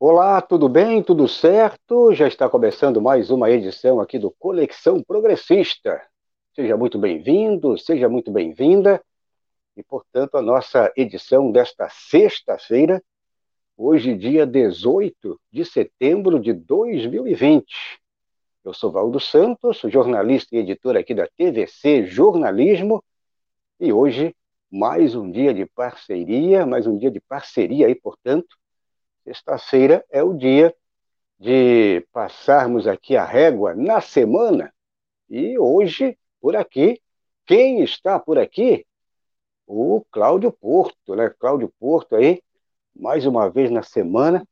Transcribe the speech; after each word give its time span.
Olá, 0.00 0.40
tudo 0.40 0.68
bem? 0.68 1.02
Tudo 1.02 1.26
certo? 1.26 2.14
Já 2.14 2.28
está 2.28 2.48
começando 2.48 3.00
mais 3.02 3.30
uma 3.30 3.50
edição 3.50 3.98
aqui 4.00 4.16
do 4.16 4.30
Conexão 4.30 5.02
Progressista. 5.02 6.00
Seja 6.54 6.76
muito 6.76 7.00
bem-vindo, 7.00 7.76
seja 7.76 8.08
muito 8.08 8.30
bem-vinda. 8.30 9.02
E, 9.76 9.82
portanto, 9.82 10.36
a 10.36 10.42
nossa 10.42 10.92
edição 10.96 11.50
desta 11.50 11.88
sexta-feira, 11.90 13.02
hoje, 13.76 14.14
dia 14.14 14.46
18 14.46 15.36
de 15.50 15.64
setembro 15.64 16.38
de 16.38 16.52
2020. 16.52 17.66
Eu 18.64 18.72
sou 18.72 18.92
Valdo 18.92 19.18
Santos, 19.18 19.80
jornalista 19.86 20.54
e 20.54 20.60
editor 20.60 20.96
aqui 20.96 21.12
da 21.12 21.26
TVC 21.26 22.06
Jornalismo, 22.06 23.02
e 23.80 23.92
hoje, 23.92 24.32
mais 24.70 25.16
um 25.16 25.28
dia 25.28 25.52
de 25.52 25.66
parceria, 25.66 26.64
mais 26.64 26.86
um 26.86 26.96
dia 26.96 27.10
de 27.10 27.20
parceria 27.20 27.88
aí, 27.88 27.96
portanto, 27.96 28.56
Sexta-feira 29.28 30.02
é 30.10 30.22
o 30.22 30.32
dia 30.32 30.74
de 31.38 32.00
passarmos 32.12 32.86
aqui 32.86 33.14
a 33.14 33.26
régua 33.26 33.74
na 33.74 34.00
semana. 34.00 34.72
E 35.28 35.58
hoje, 35.58 36.18
por 36.40 36.56
aqui, 36.56 36.98
quem 37.44 37.82
está 37.82 38.18
por 38.18 38.38
aqui? 38.38 38.86
O 39.66 40.02
Cláudio 40.10 40.50
Porto, 40.50 41.14
né? 41.14 41.28
Cláudio 41.38 41.70
Porto 41.78 42.16
aí, 42.16 42.42
mais 42.96 43.26
uma 43.26 43.50
vez 43.50 43.70
na 43.70 43.82
semana. 43.82 44.42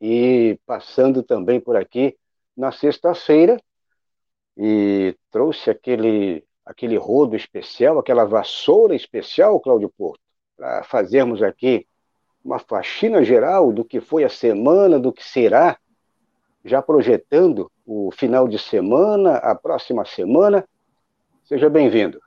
E 0.00 0.56
passando 0.64 1.24
também 1.24 1.60
por 1.60 1.74
aqui 1.74 2.16
na 2.56 2.70
sexta-feira. 2.70 3.60
E 4.56 5.16
trouxe 5.32 5.68
aquele, 5.68 6.46
aquele 6.64 6.96
rodo 6.96 7.34
especial, 7.34 7.98
aquela 7.98 8.24
vassoura 8.24 8.94
especial, 8.94 9.58
Cláudio 9.58 9.92
Porto, 9.98 10.20
para 10.56 10.84
fazermos 10.84 11.42
aqui 11.42 11.88
uma 12.44 12.58
faxina 12.58 13.24
geral 13.24 13.72
do 13.72 13.84
que 13.84 14.00
foi 14.00 14.22
a 14.22 14.28
semana, 14.28 14.98
do 14.98 15.12
que 15.12 15.24
será, 15.24 15.78
já 16.62 16.82
projetando 16.82 17.72
o 17.86 18.10
final 18.12 18.46
de 18.46 18.58
semana, 18.58 19.36
a 19.36 19.54
próxima 19.54 20.04
semana. 20.04 20.64
Seja 21.44 21.70
bem-vindo. 21.70 22.20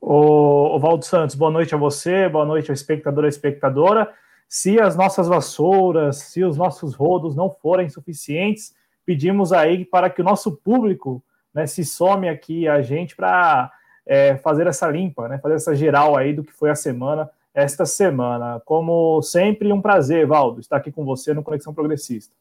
O 0.00 0.78
Valdo 0.78 1.04
Santos, 1.06 1.34
boa 1.34 1.50
noite 1.50 1.74
a 1.74 1.78
você, 1.78 2.28
boa 2.28 2.44
noite 2.44 2.70
ao 2.70 2.74
espectador 2.74 3.24
e 3.24 3.28
espectadora. 3.28 4.12
Se 4.46 4.78
as 4.78 4.94
nossas 4.94 5.26
vassouras, 5.26 6.18
se 6.18 6.44
os 6.44 6.58
nossos 6.58 6.94
rodos 6.94 7.34
não 7.34 7.50
forem 7.50 7.88
suficientes, 7.88 8.74
pedimos 9.06 9.52
aí 9.52 9.86
para 9.86 10.10
que 10.10 10.20
o 10.20 10.24
nosso 10.24 10.54
público 10.56 11.24
né, 11.54 11.66
se 11.66 11.82
some 11.84 12.28
aqui 12.28 12.68
a 12.68 12.82
gente 12.82 13.16
para 13.16 13.72
é, 14.04 14.36
fazer 14.36 14.66
essa 14.66 14.86
limpa, 14.88 15.28
né, 15.28 15.38
fazer 15.38 15.54
essa 15.54 15.74
geral 15.74 16.14
aí 16.14 16.34
do 16.34 16.44
que 16.44 16.52
foi 16.52 16.68
a 16.68 16.74
semana 16.74 17.30
esta 17.54 17.86
semana. 17.86 18.60
Como 18.64 19.22
sempre, 19.22 19.72
um 19.72 19.80
prazer, 19.80 20.26
Valdo, 20.26 20.60
estar 20.60 20.76
aqui 20.76 20.90
com 20.90 21.04
você 21.04 21.32
no 21.32 21.42
Conexão 21.42 21.72
Progressista. 21.72 22.34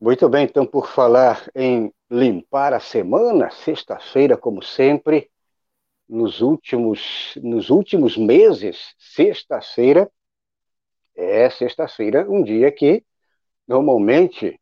Muito 0.00 0.28
bem, 0.28 0.44
então, 0.44 0.66
por 0.66 0.88
falar 0.88 1.48
em 1.54 1.94
limpar 2.10 2.74
a 2.74 2.80
semana, 2.80 3.50
sexta-feira, 3.50 4.36
como 4.36 4.60
sempre, 4.60 5.30
nos 6.08 6.40
últimos, 6.40 7.38
nos 7.40 7.70
últimos 7.70 8.16
meses, 8.16 8.94
sexta-feira 8.98 10.10
é 11.14 11.48
sexta-feira, 11.48 12.26
um 12.28 12.42
dia 12.42 12.72
que 12.72 13.04
normalmente, 13.66 14.60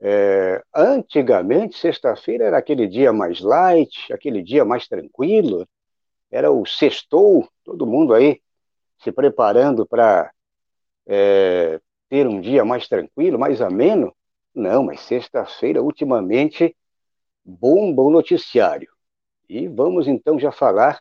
é, 0.00 0.62
antigamente, 0.74 1.78
sexta-feira 1.78 2.44
era 2.44 2.58
aquele 2.58 2.86
dia 2.86 3.12
mais 3.12 3.40
light, 3.40 4.12
aquele 4.12 4.42
dia 4.42 4.64
mais 4.66 4.86
tranquilo, 4.86 5.66
era 6.30 6.50
o 6.50 6.66
sextou, 6.66 7.48
todo 7.64 7.86
mundo 7.86 8.12
aí 8.12 8.40
se 9.04 9.12
preparando 9.12 9.86
para 9.86 10.32
é, 11.06 11.78
ter 12.08 12.26
um 12.26 12.40
dia 12.40 12.64
mais 12.64 12.88
tranquilo, 12.88 13.38
mais 13.38 13.60
ameno. 13.60 14.12
Não, 14.54 14.82
mas 14.82 15.00
sexta-feira, 15.00 15.82
ultimamente, 15.82 16.74
bomba 17.44 18.02
o 18.02 18.10
noticiário. 18.10 18.90
E 19.48 19.68
vamos 19.68 20.08
então 20.08 20.38
já 20.38 20.50
falar, 20.50 21.00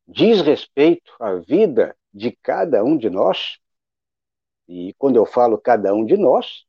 diz 0.08 0.42
respeito 0.42 1.14
à 1.20 1.36
vida 1.36 1.96
de 2.14 2.32
cada 2.42 2.84
um 2.84 2.98
de 2.98 3.10
nós. 3.10 3.60
E 4.68 4.94
quando 4.98 5.16
eu 5.16 5.26
falo 5.26 5.58
cada 5.58 5.94
um 5.94 6.06
de 6.06 6.18
nós, 6.18 6.66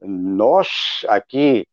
nós 0.00 1.04
aqui 1.08 1.66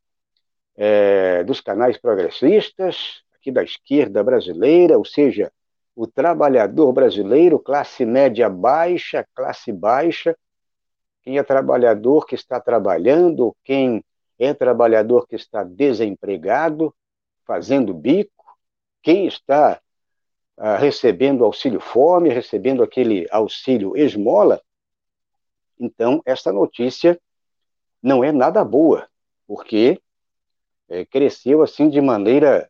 é, 0.75 1.43
dos 1.43 1.61
canais 1.61 1.97
progressistas, 1.97 3.21
aqui 3.35 3.51
da 3.51 3.63
esquerda 3.63 4.23
brasileira, 4.23 4.97
ou 4.97 5.05
seja, 5.05 5.51
o 5.95 6.07
trabalhador 6.07 6.91
brasileiro, 6.93 7.59
classe 7.59 8.05
média 8.05 8.49
baixa, 8.49 9.27
classe 9.35 9.71
baixa, 9.71 10.37
quem 11.23 11.37
é 11.37 11.43
trabalhador 11.43 12.25
que 12.25 12.35
está 12.35 12.59
trabalhando, 12.59 13.55
quem 13.63 14.03
é 14.39 14.53
trabalhador 14.53 15.27
que 15.27 15.35
está 15.35 15.63
desempregado, 15.63 16.93
fazendo 17.45 17.93
bico, 17.93 18.57
quem 19.03 19.27
está 19.27 19.79
ah, 20.57 20.77
recebendo 20.77 21.43
auxílio 21.43 21.79
fome, 21.79 22.29
recebendo 22.29 22.83
aquele 22.83 23.27
auxílio 23.31 23.95
esmola. 23.95 24.61
Então, 25.79 26.21
esta 26.25 26.51
notícia 26.51 27.19
não 28.01 28.23
é 28.23 28.31
nada 28.31 28.63
boa, 28.63 29.07
porque 29.47 30.01
é, 30.89 31.05
cresceu 31.05 31.61
assim 31.61 31.89
de 31.89 32.01
maneira 32.01 32.69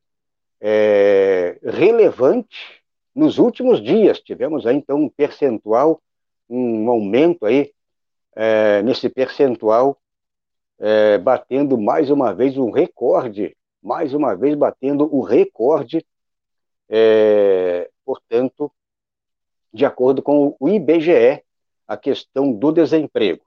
é, 0.59 1.59
relevante 1.63 2.81
nos 3.13 3.37
últimos 3.37 3.81
dias, 3.81 4.19
tivemos 4.19 4.65
aí, 4.65 4.75
então, 4.75 4.97
um 4.97 5.09
percentual, 5.09 6.01
um 6.49 6.89
aumento 6.89 7.45
aí, 7.45 7.73
é, 8.35 8.81
nesse 8.81 9.09
percentual, 9.09 9.97
é, 10.79 11.17
batendo 11.17 11.77
mais 11.77 12.09
uma 12.09 12.33
vez 12.33 12.57
um 12.57 12.71
recorde, 12.71 13.55
mais 13.81 14.13
uma 14.13 14.35
vez 14.35 14.55
batendo 14.55 15.13
o 15.13 15.21
recorde, 15.21 16.05
é, 16.89 17.89
portanto, 18.03 18.71
de 19.73 19.85
acordo 19.85 20.21
com 20.21 20.55
o 20.59 20.69
IBGE, 20.69 21.43
a 21.87 21.97
questão 21.97 22.51
do 22.51 22.71
desemprego. 22.71 23.43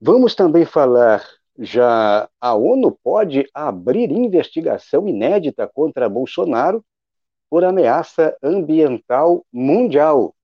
Vamos 0.00 0.34
também 0.34 0.64
falar 0.64 1.24
já 1.58 2.28
a 2.40 2.54
ONU 2.54 2.98
pode 3.02 3.48
abrir 3.52 4.10
investigação 4.10 5.08
inédita 5.08 5.68
contra 5.68 6.08
Bolsonaro 6.08 6.84
por 7.48 7.64
ameaça 7.64 8.36
ambiental 8.42 9.44
mundial. 9.52 10.34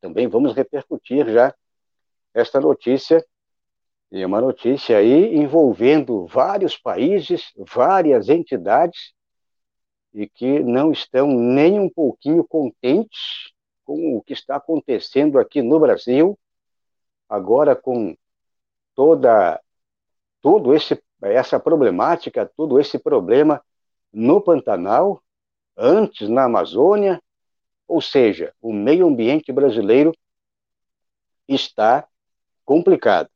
Também 0.00 0.28
vamos 0.28 0.54
repercutir 0.54 1.28
já 1.30 1.54
esta 2.36 2.60
notícia, 2.60 3.24
e 4.12 4.22
uma 4.24 4.42
notícia 4.42 4.98
aí 4.98 5.34
envolvendo 5.36 6.26
vários 6.26 6.76
países, 6.76 7.50
várias 7.56 8.28
entidades, 8.28 9.14
e 10.12 10.28
que 10.28 10.60
não 10.60 10.92
estão 10.92 11.28
nem 11.28 11.80
um 11.80 11.88
pouquinho 11.88 12.46
contentes 12.46 13.50
com 13.84 14.16
o 14.16 14.22
que 14.22 14.34
está 14.34 14.56
acontecendo 14.56 15.38
aqui 15.38 15.62
no 15.62 15.80
Brasil, 15.80 16.38
agora 17.26 17.74
com 17.74 18.14
toda 18.94 19.60
todo 20.42 20.74
esse 20.74 21.02
essa 21.22 21.58
problemática, 21.58 22.50
todo 22.54 22.78
esse 22.78 22.98
problema 22.98 23.62
no 24.12 24.42
Pantanal, 24.42 25.22
antes 25.74 26.28
na 26.28 26.44
Amazônia, 26.44 27.20
ou 27.88 28.02
seja, 28.02 28.54
o 28.60 28.72
meio 28.72 29.06
ambiente 29.06 29.50
brasileiro 29.50 30.14
está 31.48 32.06
complicado. 32.66 33.30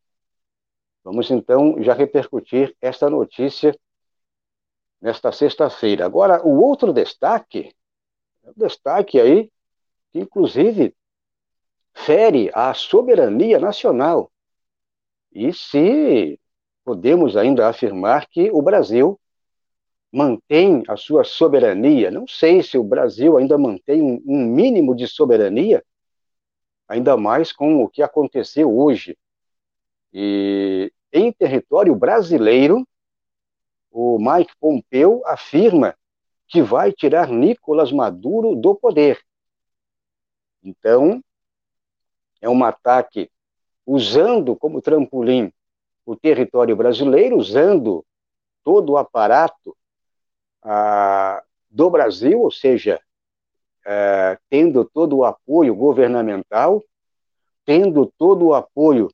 Vamos 1.02 1.30
então 1.30 1.82
já 1.82 1.94
repercutir 1.94 2.76
esta 2.82 3.08
notícia 3.08 3.74
nesta 5.00 5.32
sexta-feira. 5.32 6.04
Agora, 6.04 6.46
o 6.46 6.60
outro 6.62 6.92
destaque, 6.92 7.74
o 8.42 8.52
destaque 8.54 9.18
aí, 9.18 9.50
que 10.12 10.18
inclusive 10.18 10.94
fere 11.94 12.50
a 12.52 12.74
soberania 12.74 13.58
nacional. 13.58 14.30
E 15.32 15.52
se 15.52 16.38
podemos 16.84 17.36
ainda 17.36 17.68
afirmar 17.68 18.28
que 18.28 18.50
o 18.50 18.60
Brasil 18.60 19.18
mantém 20.12 20.82
a 20.88 20.96
sua 20.96 21.24
soberania. 21.24 22.10
Não 22.10 22.26
sei 22.26 22.62
se 22.62 22.76
o 22.76 22.84
Brasil 22.84 23.36
ainda 23.38 23.56
mantém 23.56 24.02
um, 24.02 24.22
um 24.26 24.44
mínimo 24.44 24.94
de 24.94 25.06
soberania, 25.06 25.84
ainda 26.90 27.16
mais 27.16 27.52
com 27.52 27.84
o 27.84 27.88
que 27.88 28.02
aconteceu 28.02 28.76
hoje. 28.76 29.16
E 30.12 30.92
em 31.12 31.32
território 31.32 31.94
brasileiro, 31.94 32.84
o 33.92 34.18
Mike 34.18 34.52
Pompeu 34.58 35.22
afirma 35.24 35.96
que 36.48 36.60
vai 36.60 36.92
tirar 36.92 37.28
Nicolás 37.28 37.92
Maduro 37.92 38.56
do 38.56 38.74
poder. 38.74 39.20
Então, 40.64 41.22
é 42.40 42.50
um 42.50 42.64
ataque 42.64 43.30
usando 43.86 44.56
como 44.56 44.82
trampolim 44.82 45.52
o 46.04 46.16
território 46.16 46.74
brasileiro, 46.74 47.36
usando 47.36 48.04
todo 48.64 48.94
o 48.94 48.98
aparato 48.98 49.76
ah, 50.60 51.40
do 51.70 51.88
Brasil, 51.88 52.40
ou 52.40 52.50
seja, 52.50 53.00
eh, 53.86 54.38
tendo 54.48 54.84
todo 54.84 55.18
o 55.18 55.24
apoio 55.24 55.74
governamental, 55.74 56.82
tendo 57.64 58.12
todo 58.18 58.46
o 58.46 58.54
apoio 58.54 59.10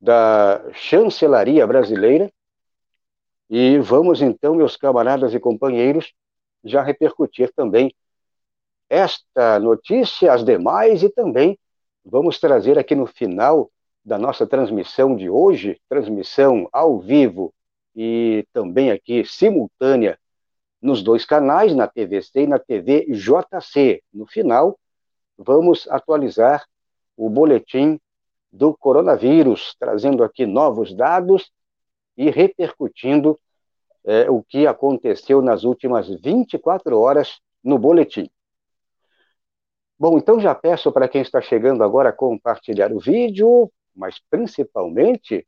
da 0.00 0.62
chancelaria 0.72 1.66
brasileira. 1.66 2.30
E 3.48 3.78
vamos 3.78 4.22
então, 4.22 4.54
meus 4.54 4.76
camaradas 4.76 5.34
e 5.34 5.40
companheiros, 5.40 6.12
já 6.64 6.82
repercutir 6.82 7.52
também 7.54 7.94
esta 8.88 9.58
notícia, 9.58 10.32
as 10.32 10.44
demais, 10.44 11.02
e 11.02 11.08
também 11.08 11.58
vamos 12.04 12.38
trazer 12.38 12.78
aqui 12.78 12.94
no 12.94 13.06
final 13.06 13.70
da 14.04 14.18
nossa 14.18 14.46
transmissão 14.46 15.14
de 15.14 15.28
hoje, 15.28 15.80
transmissão 15.88 16.68
ao 16.72 16.98
vivo 16.98 17.52
e 17.94 18.46
também 18.52 18.90
aqui 18.90 19.24
simultânea 19.24 20.18
nos 20.80 21.02
dois 21.02 21.24
canais, 21.24 21.74
na 21.74 21.86
TVC 21.86 22.42
e 22.42 22.46
na 22.46 22.58
TV 22.58 23.06
JC. 23.10 24.02
No 24.12 24.26
final, 24.26 24.78
vamos 25.36 25.88
atualizar 25.90 26.64
o 27.16 27.28
boletim 27.28 28.00
do 28.52 28.76
coronavírus, 28.76 29.76
trazendo 29.78 30.24
aqui 30.24 30.46
novos 30.46 30.94
dados 30.94 31.50
e 32.16 32.30
repercutindo 32.30 33.38
é, 34.04 34.30
o 34.30 34.42
que 34.42 34.66
aconteceu 34.66 35.42
nas 35.42 35.64
últimas 35.64 36.08
24 36.08 36.98
horas 36.98 37.40
no 37.62 37.78
boletim. 37.78 38.28
Bom, 39.98 40.16
então 40.16 40.40
já 40.40 40.54
peço 40.54 40.90
para 40.90 41.08
quem 41.08 41.20
está 41.20 41.40
chegando 41.42 41.84
agora 41.84 42.12
compartilhar 42.12 42.90
o 42.92 42.98
vídeo, 42.98 43.70
mas 43.94 44.18
principalmente 44.30 45.46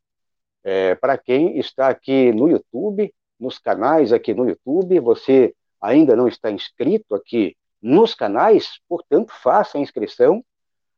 é, 0.63 0.95
para 0.95 1.17
quem 1.17 1.59
está 1.59 1.89
aqui 1.89 2.33
no 2.33 2.49
YouTube, 2.49 3.13
nos 3.43 3.59
canais 3.59 4.13
aqui 4.13 4.33
no 4.33 4.49
YouTube, 4.49 5.01
você 5.01 5.53
ainda 5.81 6.15
não 6.15 6.29
está 6.29 6.51
inscrito 6.51 7.15
aqui 7.15 7.57
nos 7.83 8.15
canais, 8.15 8.79
portanto, 8.89 9.33
faça 9.43 9.77
a 9.77 9.81
inscrição, 9.81 10.45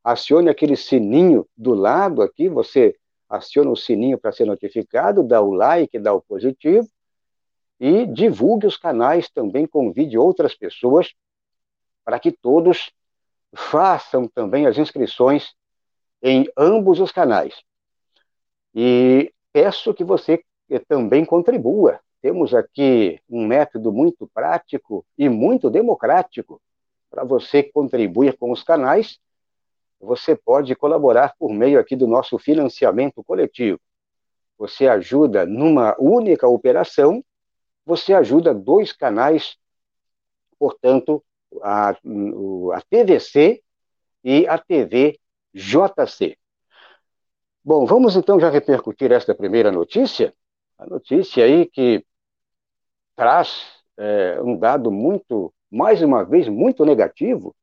acione 0.04 0.50
aquele 0.50 0.76
sininho 0.76 1.48
do 1.56 1.72
lado 1.72 2.20
aqui, 2.20 2.46
você 2.46 2.94
aciona 3.28 3.70
o 3.70 3.76
sininho 3.76 4.18
para 4.18 4.30
ser 4.30 4.44
notificado, 4.44 5.22
dá 5.22 5.40
o 5.40 5.54
like, 5.54 5.98
dá 5.98 6.12
o 6.12 6.20
positivo, 6.20 6.86
e 7.80 8.06
divulgue 8.06 8.66
os 8.66 8.76
canais 8.76 9.30
também, 9.30 9.66
convide 9.66 10.18
outras 10.18 10.54
pessoas 10.54 11.14
para 12.04 12.20
que 12.20 12.30
todos 12.30 12.92
façam 13.54 14.28
também 14.28 14.66
as 14.66 14.76
inscrições 14.76 15.54
em 16.22 16.46
ambos 16.58 17.00
os 17.00 17.10
canais. 17.10 17.54
E 18.74 19.32
peço 19.50 19.94
que 19.94 20.04
você 20.04 20.44
também 20.86 21.24
contribua. 21.24 22.00
Temos 22.24 22.54
aqui 22.54 23.20
um 23.28 23.46
método 23.46 23.92
muito 23.92 24.26
prático 24.26 25.04
e 25.18 25.28
muito 25.28 25.68
democrático 25.68 26.58
para 27.10 27.22
você 27.22 27.62
contribuir 27.62 28.38
com 28.38 28.50
os 28.50 28.62
canais. 28.62 29.18
Você 30.00 30.34
pode 30.34 30.74
colaborar 30.74 31.34
por 31.38 31.52
meio 31.52 31.78
aqui 31.78 31.94
do 31.94 32.06
nosso 32.06 32.38
financiamento 32.38 33.22
coletivo. 33.22 33.78
Você 34.56 34.88
ajuda 34.88 35.44
numa 35.44 35.94
única 35.98 36.48
operação, 36.48 37.22
você 37.84 38.14
ajuda 38.14 38.54
dois 38.54 38.90
canais, 38.90 39.58
portanto, 40.58 41.22
a, 41.62 41.90
a 41.90 42.80
TVC 42.88 43.62
e 44.24 44.48
a 44.48 44.56
TV 44.56 45.20
JC. 45.52 46.38
Bom, 47.62 47.84
vamos 47.84 48.16
então 48.16 48.40
já 48.40 48.48
repercutir 48.48 49.12
esta 49.12 49.34
primeira 49.34 49.70
notícia. 49.70 50.34
A 50.78 50.86
notícia 50.86 51.44
aí 51.44 51.66
que 51.66 52.02
traz 53.14 53.64
é, 53.96 54.40
um 54.42 54.56
dado 54.56 54.90
muito, 54.90 55.52
mais 55.70 56.02
uma 56.02 56.24
vez, 56.24 56.48
muito 56.48 56.84
negativo, 56.84 57.54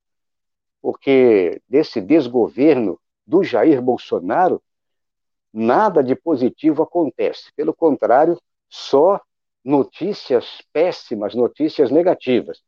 porque 0.82 1.62
desse 1.68 2.00
desgoverno 2.02 3.00
do 3.26 3.44
Jair 3.44 3.82
Bolsonaro, 3.82 4.62
nada 5.54 6.04
de 6.04 6.16
positivo 6.16 6.84
acontece. 6.84 7.52
Pelo 7.56 7.74
contrário, 7.74 8.38
só 8.70 9.20
notícias 9.64 10.62
péssimas, 10.74 11.34
notícias 11.36 11.92
negativas. 11.92 12.62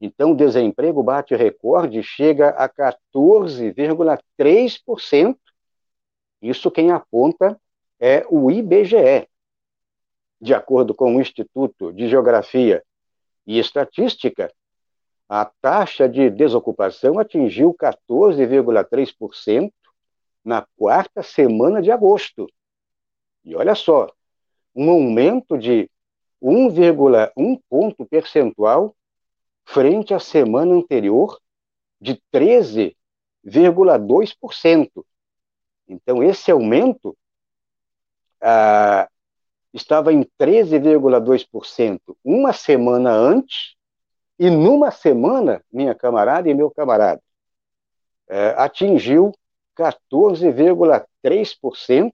Então, 0.00 0.32
o 0.32 0.36
desemprego 0.36 1.02
bate 1.02 1.34
recorde, 1.34 2.02
chega 2.02 2.50
a 2.50 2.68
14,3%, 2.68 5.36
isso 6.40 6.70
quem 6.70 6.90
aponta 6.90 7.60
é 7.98 8.24
o 8.30 8.50
IBGE. 8.50 9.28
De 10.40 10.54
acordo 10.54 10.94
com 10.94 11.16
o 11.16 11.20
Instituto 11.20 11.92
de 11.92 12.08
Geografia 12.08 12.82
e 13.46 13.58
Estatística, 13.58 14.50
a 15.28 15.44
taxa 15.44 16.08
de 16.08 16.30
desocupação 16.30 17.18
atingiu 17.18 17.74
14,3% 17.74 19.70
na 20.44 20.64
quarta 20.76 21.22
semana 21.22 21.80
de 21.82 21.90
agosto. 21.90 22.46
E 23.44 23.54
olha 23.54 23.74
só, 23.74 24.10
um 24.74 24.88
aumento 24.90 25.58
de 25.58 25.90
1,1 26.42 27.60
ponto 27.68 28.06
percentual 28.06 28.96
frente 29.64 30.14
à 30.14 30.18
semana 30.18 30.74
anterior 30.74 31.38
de 32.00 32.18
13,2%. 32.32 35.04
Então, 35.86 36.22
esse 36.22 36.50
aumento 36.50 37.14
ah, 38.40 39.06
estava 39.72 40.12
em 40.12 40.24
13,2% 40.38 42.16
uma 42.24 42.52
semana 42.52 43.12
antes, 43.12 43.74
e 44.38 44.50
numa 44.50 44.90
semana, 44.90 45.62
minha 45.70 45.94
camarada 45.94 46.48
e 46.48 46.54
meu 46.54 46.70
camarada, 46.70 47.22
eh, 48.28 48.54
atingiu 48.56 49.32
14,3%, 49.76 52.12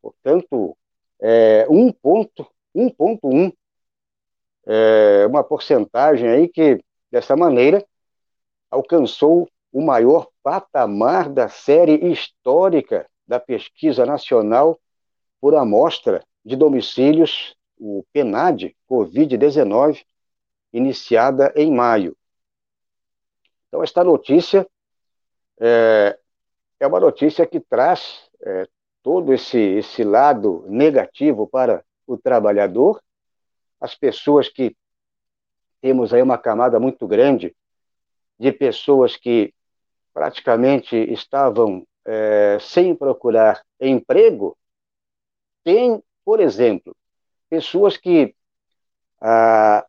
portanto, 0.00 0.76
é, 1.20 1.66
1,1, 1.68 3.52
é, 4.66 5.26
uma 5.26 5.44
porcentagem 5.44 6.28
aí 6.28 6.48
que, 6.48 6.82
dessa 7.10 7.36
maneira, 7.36 7.84
alcançou 8.70 9.48
o 9.72 9.82
maior 9.82 10.28
patamar 10.42 11.28
da 11.28 11.48
série 11.48 12.10
histórica 12.10 13.06
da 13.26 13.38
pesquisa 13.38 14.06
nacional 14.06 14.80
por 15.40 15.54
amostra 15.54 16.24
de 16.44 16.56
domicílios, 16.56 17.56
o 17.78 18.04
PNAD 18.12 18.76
Covid-19, 18.88 20.04
iniciada 20.72 21.52
em 21.56 21.72
maio. 21.72 22.16
Então, 23.68 23.82
esta 23.82 24.02
notícia 24.02 24.66
é, 25.60 26.18
é 26.78 26.86
uma 26.86 27.00
notícia 27.00 27.46
que 27.46 27.60
traz 27.60 28.28
é, 28.42 28.66
todo 29.02 29.32
esse, 29.32 29.58
esse 29.58 30.02
lado 30.02 30.64
negativo 30.68 31.46
para 31.46 31.84
o 32.06 32.16
trabalhador, 32.16 33.02
as 33.80 33.94
pessoas 33.94 34.48
que 34.48 34.76
temos 35.80 36.12
aí 36.12 36.20
uma 36.20 36.36
camada 36.36 36.78
muito 36.78 37.06
grande 37.06 37.54
de 38.38 38.52
pessoas 38.52 39.16
que 39.16 39.54
praticamente 40.12 40.96
estavam 40.96 41.86
é, 42.04 42.58
sem 42.60 42.94
procurar 42.94 43.62
emprego, 43.80 44.56
tem, 45.62 46.02
por 46.24 46.40
exemplo, 46.40 46.96
pessoas 47.48 47.96
que 47.96 48.34
ah, 49.20 49.84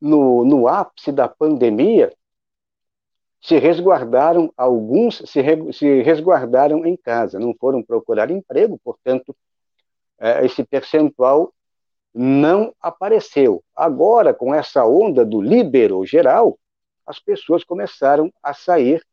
no, 0.00 0.44
no 0.44 0.68
ápice 0.68 1.12
da 1.12 1.28
pandemia 1.28 2.12
se 3.40 3.58
resguardaram, 3.58 4.52
alguns 4.56 5.22
se, 5.26 5.42
se 5.72 6.02
resguardaram 6.02 6.84
em 6.84 6.96
casa, 6.96 7.38
não 7.38 7.54
foram 7.54 7.82
procurar 7.82 8.30
emprego, 8.30 8.78
portanto, 8.84 9.34
é, 10.18 10.44
esse 10.44 10.62
percentual 10.64 11.52
não 12.14 12.74
apareceu. 12.80 13.62
Agora, 13.74 14.34
com 14.34 14.54
essa 14.54 14.84
onda 14.84 15.24
do 15.24 15.40
libero 15.40 16.04
geral, 16.04 16.58
as 17.06 17.18
pessoas 17.18 17.64
começaram 17.64 18.30
a 18.42 18.52
sair 18.52 19.04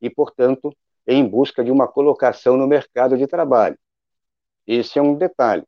e, 0.00 0.08
portanto, 0.08 0.72
em 1.06 1.26
busca 1.26 1.64
de 1.64 1.70
uma 1.70 1.88
colocação 1.88 2.56
no 2.56 2.66
mercado 2.66 3.16
de 3.16 3.26
trabalho. 3.26 3.78
Esse 4.66 4.98
é 4.98 5.02
um 5.02 5.14
detalhe. 5.14 5.64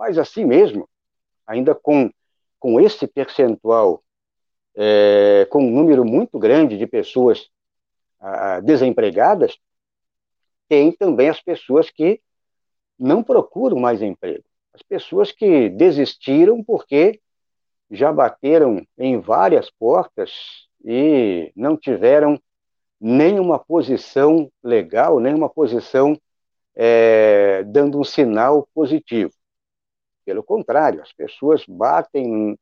Mas, 0.00 0.16
assim 0.16 0.46
mesmo, 0.46 0.88
ainda 1.46 1.74
com, 1.74 2.10
com 2.58 2.80
esse 2.80 3.06
percentual, 3.06 4.02
é, 4.74 5.46
com 5.50 5.62
um 5.62 5.70
número 5.70 6.06
muito 6.06 6.38
grande 6.38 6.78
de 6.78 6.86
pessoas 6.86 7.50
ah, 8.18 8.60
desempregadas, 8.60 9.58
tem 10.66 10.90
também 10.90 11.28
as 11.28 11.42
pessoas 11.42 11.90
que 11.90 12.18
não 12.98 13.22
procuram 13.22 13.78
mais 13.78 14.00
emprego. 14.00 14.42
As 14.72 14.80
pessoas 14.80 15.32
que 15.32 15.68
desistiram 15.68 16.64
porque 16.64 17.20
já 17.90 18.10
bateram 18.10 18.82
em 18.96 19.20
várias 19.20 19.70
portas 19.70 20.66
e 20.82 21.52
não 21.54 21.76
tiveram 21.76 22.40
nenhuma 22.98 23.58
posição 23.58 24.50
legal, 24.62 25.20
nenhuma 25.20 25.50
posição 25.50 26.18
é, 26.74 27.62
dando 27.64 28.00
um 28.00 28.04
sinal 28.04 28.66
positivo. 28.72 29.30
Pelo 30.30 30.44
contrário, 30.44 31.02
as 31.02 31.12
pessoas 31.12 31.64
batem 31.66 32.56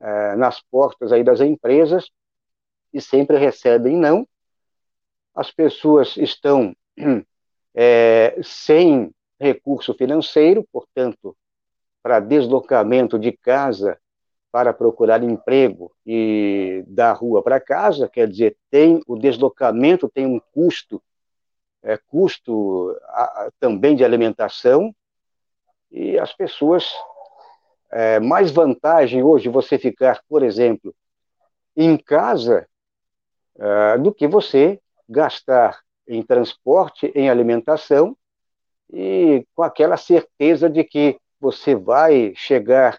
é, 0.00 0.36
nas 0.36 0.60
portas 0.60 1.10
aí 1.10 1.24
das 1.24 1.40
empresas 1.40 2.12
e 2.94 3.00
sempre 3.00 3.36
recebem 3.36 3.96
não. 3.96 4.24
As 5.34 5.50
pessoas 5.50 6.16
estão 6.16 6.76
é, 7.74 8.38
sem 8.40 9.12
recurso 9.36 9.92
financeiro, 9.94 10.64
portanto, 10.70 11.36
para 12.04 12.20
deslocamento 12.20 13.18
de 13.18 13.32
casa 13.32 13.98
para 14.52 14.72
procurar 14.72 15.20
emprego 15.24 15.90
e 16.06 16.84
da 16.86 17.12
rua 17.12 17.42
para 17.42 17.58
casa, 17.58 18.08
quer 18.08 18.28
dizer, 18.28 18.56
tem 18.70 19.02
o 19.08 19.18
deslocamento 19.18 20.08
tem 20.08 20.24
um 20.24 20.40
custo, 20.54 21.02
é, 21.82 21.96
custo 21.96 22.96
a, 23.06 23.50
também 23.58 23.96
de 23.96 24.04
alimentação, 24.04 24.94
e 25.90 26.18
as 26.18 26.32
pessoas 26.32 26.92
é, 27.90 28.20
mais 28.20 28.50
vantagem 28.50 29.22
hoje 29.22 29.48
você 29.48 29.78
ficar, 29.78 30.22
por 30.28 30.42
exemplo, 30.42 30.94
em 31.76 31.96
casa 31.96 32.68
é, 33.58 33.98
do 33.98 34.12
que 34.12 34.26
você 34.26 34.80
gastar 35.08 35.80
em 36.06 36.22
transporte, 36.22 37.12
em 37.14 37.28
alimentação 37.28 38.16
e 38.90 39.46
com 39.54 39.62
aquela 39.62 39.96
certeza 39.96 40.68
de 40.68 40.82
que 40.84 41.18
você 41.40 41.74
vai 41.74 42.32
chegar 42.34 42.98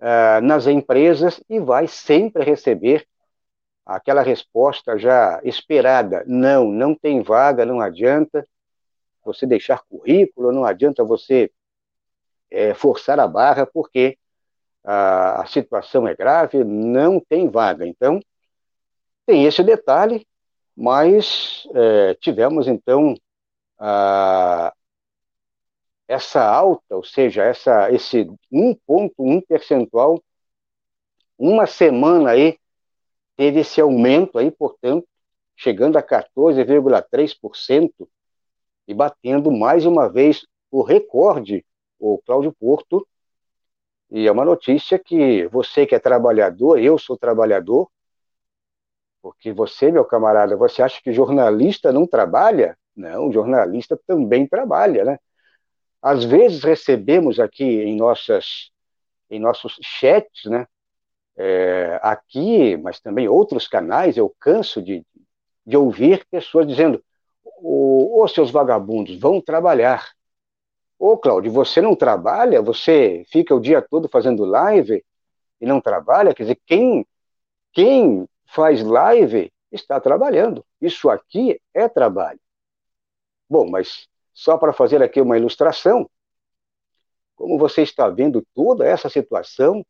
uh, 0.00 0.40
nas 0.42 0.66
empresas 0.66 1.42
e 1.48 1.58
vai 1.60 1.86
sempre 1.86 2.44
receber 2.44 3.06
aquela 3.84 4.22
resposta 4.22 4.96
já 4.98 5.40
esperada: 5.44 6.24
não, 6.26 6.70
não 6.70 6.94
tem 6.94 7.22
vaga, 7.22 7.66
não 7.66 7.80
adianta 7.80 8.46
você 9.24 9.46
deixar 9.46 9.82
currículo, 9.88 10.52
não 10.52 10.64
adianta 10.64 11.04
você 11.04 11.50
é, 12.50 12.74
forçar 12.74 13.20
a 13.20 13.28
barra, 13.28 13.66
porque 13.66 14.18
a, 14.84 15.42
a 15.42 15.46
situação 15.46 16.06
é 16.06 16.14
grave, 16.14 16.64
não 16.64 17.20
tem 17.20 17.48
vaga. 17.48 17.86
Então, 17.86 18.20
tem 19.26 19.44
esse 19.44 19.62
detalhe, 19.62 20.26
mas 20.76 21.66
é, 21.74 22.14
tivemos 22.14 22.66
então 22.66 23.14
a, 23.78 24.72
essa 26.08 26.42
alta, 26.42 26.96
ou 26.96 27.04
seja, 27.04 27.44
essa, 27.44 27.92
esse 27.92 28.24
1,1 28.52 29.42
percentual, 29.46 30.20
uma 31.38 31.66
semana 31.66 32.30
aí, 32.30 32.58
teve 33.36 33.60
esse 33.60 33.80
aumento 33.80 34.38
aí, 34.38 34.50
portanto, 34.50 35.06
chegando 35.54 35.98
a 35.98 36.02
14,3% 36.02 38.08
e 38.86 38.94
batendo 38.94 39.52
mais 39.52 39.84
uma 39.84 40.08
vez 40.08 40.46
o 40.70 40.82
recorde, 40.82 41.64
o 41.98 42.18
Cláudio 42.24 42.52
Porto. 42.52 43.06
E 44.10 44.26
é 44.26 44.32
uma 44.32 44.44
notícia 44.44 44.98
que 44.98 45.46
você 45.48 45.86
que 45.86 45.94
é 45.94 45.98
trabalhador, 45.98 46.78
eu 46.78 46.98
sou 46.98 47.16
trabalhador, 47.18 47.90
porque 49.20 49.52
você, 49.52 49.90
meu 49.90 50.04
camarada, 50.04 50.56
você 50.56 50.82
acha 50.82 51.00
que 51.02 51.12
jornalista 51.12 51.92
não 51.92 52.06
trabalha? 52.06 52.78
Não, 52.96 53.30
jornalista 53.32 53.98
também 54.06 54.46
trabalha, 54.46 55.04
né? 55.04 55.18
Às 56.00 56.24
vezes 56.24 56.62
recebemos 56.62 57.40
aqui 57.40 57.64
em 57.64 57.96
nossas 57.96 58.70
em 59.30 59.38
nossos 59.38 59.76
chats, 59.82 60.44
né? 60.46 60.66
É, 61.36 62.00
aqui, 62.02 62.76
mas 62.78 63.00
também 63.00 63.28
outros 63.28 63.68
canais, 63.68 64.16
eu 64.16 64.34
canso 64.40 64.82
de, 64.82 65.04
de 65.66 65.76
ouvir 65.76 66.26
pessoas 66.30 66.66
dizendo: 66.66 67.02
Ô, 67.62 68.26
seus 68.28 68.50
vagabundos, 68.50 69.18
vão 69.18 69.40
trabalhar. 69.40 70.06
Ô, 70.98 71.16
Cláudio, 71.16 71.52
você 71.52 71.80
não 71.80 71.94
trabalha? 71.94 72.60
Você 72.60 73.24
fica 73.30 73.54
o 73.54 73.60
dia 73.60 73.80
todo 73.80 74.08
fazendo 74.08 74.44
live 74.44 75.04
e 75.60 75.66
não 75.66 75.80
trabalha? 75.80 76.34
Quer 76.34 76.42
dizer, 76.42 76.60
quem, 76.66 77.06
quem 77.72 78.28
faz 78.46 78.82
live 78.82 79.52
está 79.70 80.00
trabalhando. 80.00 80.64
Isso 80.80 81.08
aqui 81.08 81.60
é 81.72 81.88
trabalho. 81.88 82.40
Bom, 83.48 83.70
mas 83.70 84.08
só 84.34 84.58
para 84.58 84.72
fazer 84.72 85.02
aqui 85.02 85.20
uma 85.20 85.36
ilustração, 85.38 86.08
como 87.36 87.58
você 87.58 87.82
está 87.82 88.08
vendo 88.08 88.44
toda 88.54 88.84
essa 88.86 89.08
situação, 89.08 89.84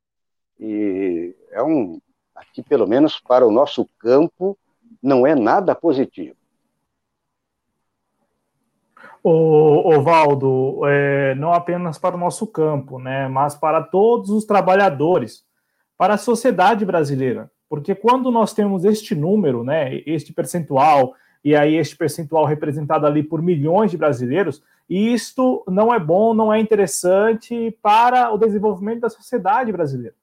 e 0.61 1.35
é 1.51 1.63
um, 1.63 2.01
aqui 2.35 2.63
pelo 2.63 2.87
menos 2.87 3.19
para 3.19 3.47
o 3.47 3.51
nosso 3.51 3.89
campo, 3.99 4.59
não 5.03 5.27
é 5.27 5.35
nada 5.35 5.75
positivo. 5.75 6.38
O, 9.31 10.01
Valdo, 10.01 10.81
é, 10.87 11.35
não 11.35 11.53
apenas 11.53 11.99
para 11.99 12.17
o 12.17 12.19
nosso 12.19 12.47
campo, 12.47 12.99
né, 12.99 13.29
mas 13.29 13.55
para 13.55 13.83
todos 13.83 14.31
os 14.31 14.47
trabalhadores, 14.47 15.45
para 15.99 16.15
a 16.15 16.19
sociedade 16.19 16.85
brasileira, 16.87 17.51
porque 17.69 17.95
quando 17.95 18.31
nós 18.31 18.55
temos 18.55 18.85
este 18.85 19.15
número, 19.15 19.63
né, 19.63 20.01
este 20.07 20.33
percentual 20.33 21.15
e 21.45 21.55
aí 21.55 21.77
este 21.77 21.95
percentual 21.95 22.47
representado 22.47 23.07
ali 23.07 23.23
por 23.23 23.43
milhões 23.43 23.91
de 23.91 23.99
brasileiros, 23.99 24.63
isto 24.89 25.63
não 25.69 25.93
é 25.93 25.99
bom, 25.99 26.33
não 26.33 26.51
é 26.51 26.59
interessante 26.59 27.77
para 27.83 28.33
o 28.33 28.39
desenvolvimento 28.39 29.01
da 29.01 29.11
sociedade 29.11 29.71
brasileira. 29.71 30.15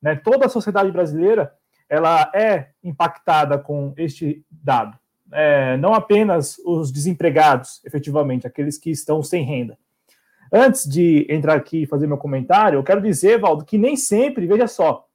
Né? 0.00 0.16
Toda 0.16 0.46
a 0.46 0.48
sociedade 0.48 0.90
brasileira 0.90 1.52
ela 1.88 2.30
é 2.34 2.70
impactada 2.82 3.58
com 3.58 3.92
este 3.96 4.44
dado. 4.50 4.98
É, 5.32 5.76
não 5.76 5.92
apenas 5.92 6.56
os 6.64 6.92
desempregados, 6.92 7.80
efetivamente, 7.84 8.46
aqueles 8.46 8.78
que 8.78 8.90
estão 8.90 9.22
sem 9.22 9.44
renda. 9.44 9.78
Antes 10.52 10.88
de 10.88 11.26
entrar 11.28 11.56
aqui 11.56 11.82
e 11.82 11.86
fazer 11.86 12.06
meu 12.06 12.16
comentário, 12.16 12.78
eu 12.78 12.84
quero 12.84 13.00
dizer, 13.00 13.40
Valdo, 13.40 13.64
que 13.64 13.76
nem 13.76 13.96
sempre, 13.96 14.46
veja 14.46 14.68
só, 14.68 15.06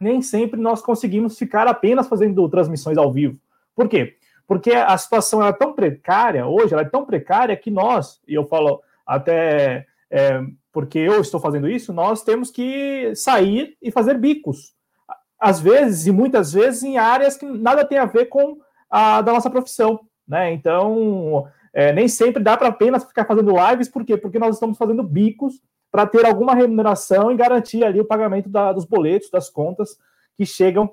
nem 0.00 0.22
sempre 0.22 0.58
nós 0.60 0.80
conseguimos 0.80 1.38
ficar 1.38 1.66
apenas 1.66 2.08
fazendo 2.08 2.48
transmissões 2.48 2.96
ao 2.96 3.12
vivo. 3.12 3.38
Por 3.74 3.88
quê? 3.88 4.16
porque 4.48 4.72
a 4.72 4.96
situação 4.96 5.46
é 5.46 5.52
tão 5.52 5.74
precária 5.74 6.46
hoje, 6.46 6.72
ela 6.72 6.80
é 6.80 6.88
tão 6.88 7.04
precária 7.04 7.54
que 7.54 7.70
nós, 7.70 8.18
e 8.26 8.32
eu 8.32 8.46
falo 8.46 8.80
até 9.06 9.86
é, 10.10 10.42
porque 10.72 10.98
eu 10.98 11.20
estou 11.20 11.38
fazendo 11.38 11.68
isso, 11.68 11.92
nós 11.92 12.24
temos 12.24 12.50
que 12.50 13.14
sair 13.14 13.76
e 13.82 13.90
fazer 13.90 14.16
bicos. 14.16 14.72
Às 15.38 15.60
vezes, 15.60 16.06
e 16.06 16.10
muitas 16.10 16.50
vezes, 16.50 16.82
em 16.82 16.96
áreas 16.96 17.36
que 17.36 17.44
nada 17.44 17.84
tem 17.84 17.98
a 17.98 18.06
ver 18.06 18.24
com 18.26 18.56
a 18.90 19.20
da 19.20 19.32
nossa 19.32 19.50
profissão. 19.50 20.00
Né? 20.26 20.52
Então, 20.52 21.46
é, 21.72 21.92
nem 21.92 22.08
sempre 22.08 22.42
dá 22.42 22.56
para 22.56 22.68
apenas 22.68 23.04
ficar 23.04 23.24
fazendo 23.24 23.54
lives, 23.56 23.88
por 23.88 24.04
quê? 24.04 24.16
Porque 24.16 24.38
nós 24.38 24.56
estamos 24.56 24.76
fazendo 24.76 25.02
bicos 25.02 25.60
para 25.90 26.06
ter 26.06 26.26
alguma 26.26 26.54
remuneração 26.54 27.30
e 27.30 27.36
garantir 27.36 27.84
ali 27.84 28.00
o 28.00 28.04
pagamento 28.04 28.48
da, 28.48 28.72
dos 28.72 28.84
boletos, 28.84 29.30
das 29.30 29.48
contas 29.48 29.96
que 30.36 30.44
chegam 30.44 30.90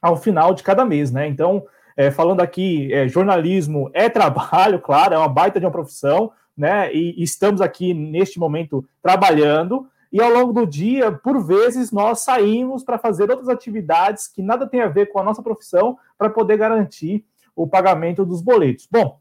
ao 0.00 0.16
final 0.16 0.54
de 0.54 0.62
cada 0.62 0.84
mês, 0.84 1.10
né? 1.10 1.28
Então, 1.28 1.64
é, 1.96 2.10
falando 2.10 2.40
aqui, 2.40 2.92
é, 2.92 3.06
jornalismo 3.06 3.90
é 3.92 4.08
trabalho, 4.08 4.80
claro, 4.80 5.14
é 5.14 5.18
uma 5.18 5.28
baita 5.28 5.60
de 5.60 5.66
uma 5.66 5.72
profissão, 5.72 6.32
né? 6.56 6.92
E, 6.92 7.20
e 7.20 7.22
estamos 7.22 7.60
aqui 7.60 7.92
neste 7.92 8.38
momento 8.38 8.84
trabalhando. 9.02 9.86
E 10.12 10.20
ao 10.20 10.30
longo 10.30 10.52
do 10.52 10.66
dia, 10.66 11.12
por 11.12 11.44
vezes, 11.44 11.92
nós 11.92 12.20
saímos 12.20 12.82
para 12.82 12.98
fazer 12.98 13.30
outras 13.30 13.48
atividades 13.48 14.26
que 14.26 14.42
nada 14.42 14.66
tem 14.66 14.80
a 14.80 14.88
ver 14.88 15.06
com 15.06 15.20
a 15.20 15.22
nossa 15.22 15.42
profissão 15.42 15.96
para 16.18 16.30
poder 16.30 16.56
garantir 16.56 17.24
o 17.54 17.66
pagamento 17.66 18.24
dos 18.24 18.42
boletos. 18.42 18.88
Bom, 18.90 19.20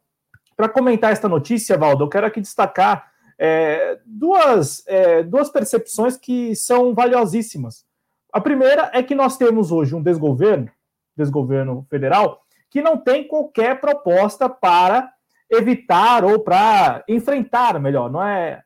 para 0.56 0.70
comentar 0.70 1.12
esta 1.12 1.30
notícia, 1.30 1.78
Valdo, 1.78 2.04
eu 2.04 2.10
quero 2.10 2.28
aqui 2.28 2.42
destacar 2.42 3.10
é, 3.38 3.98
duas, 4.06 4.84
é, 4.86 5.24
duas 5.24 5.50
percepções 5.50 6.18
que 6.18 6.54
são 6.56 6.94
valiosíssimas. 6.94 7.86
A 8.32 8.42
primeira 8.42 8.92
é 8.94 9.02
que 9.02 9.16
nós 9.16 9.38
temos 9.38 9.72
hoje 9.72 9.96
um 9.96 10.02
desgoverno, 10.02 10.70
desgoverno 11.16 11.86
federal, 11.90 12.42
que 12.70 12.82
não 12.82 12.98
tem 12.98 13.28
qualquer 13.28 13.80
proposta 13.80 14.50
para 14.50 15.12
evitar 15.50 16.24
ou 16.24 16.40
para 16.40 17.04
enfrentar, 17.08 17.80
melhor, 17.80 18.12
não 18.12 18.24
é 18.24 18.62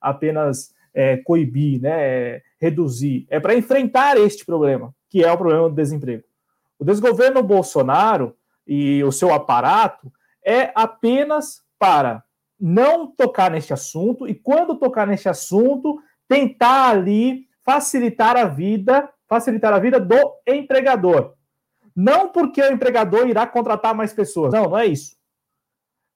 apenas 0.00 0.74
é, 0.92 1.18
coibir, 1.18 1.80
né, 1.80 1.90
é 1.90 2.42
reduzir, 2.58 3.26
é 3.28 3.38
para 3.38 3.54
enfrentar 3.54 4.16
este 4.16 4.44
problema, 4.44 4.92
que 5.08 5.22
é 5.22 5.30
o 5.30 5.36
problema 5.38 5.68
do 5.68 5.74
desemprego. 5.74 6.24
O 6.78 6.84
desgoverno 6.84 7.42
Bolsonaro 7.42 8.34
e 8.66 9.02
o 9.04 9.12
seu 9.12 9.32
aparato 9.32 10.12
é 10.44 10.72
apenas 10.74 11.62
para 11.78 12.22
não 12.58 13.06
tocar 13.06 13.50
neste 13.50 13.72
assunto 13.72 14.26
e 14.26 14.34
quando 14.34 14.78
tocar 14.78 15.06
neste 15.06 15.28
assunto 15.28 16.00
tentar 16.28 16.90
ali 16.90 17.46
facilitar 17.64 18.36
a 18.36 18.44
vida, 18.44 19.08
facilitar 19.28 19.72
a 19.72 19.78
vida 19.78 20.00
do 20.00 20.34
empregador. 20.46 21.34
Não 21.94 22.28
porque 22.28 22.60
o 22.60 22.72
empregador 22.72 23.28
irá 23.28 23.46
contratar 23.46 23.94
mais 23.94 24.12
pessoas. 24.12 24.52
Não, 24.52 24.68
não 24.68 24.78
é 24.78 24.86
isso. 24.86 25.16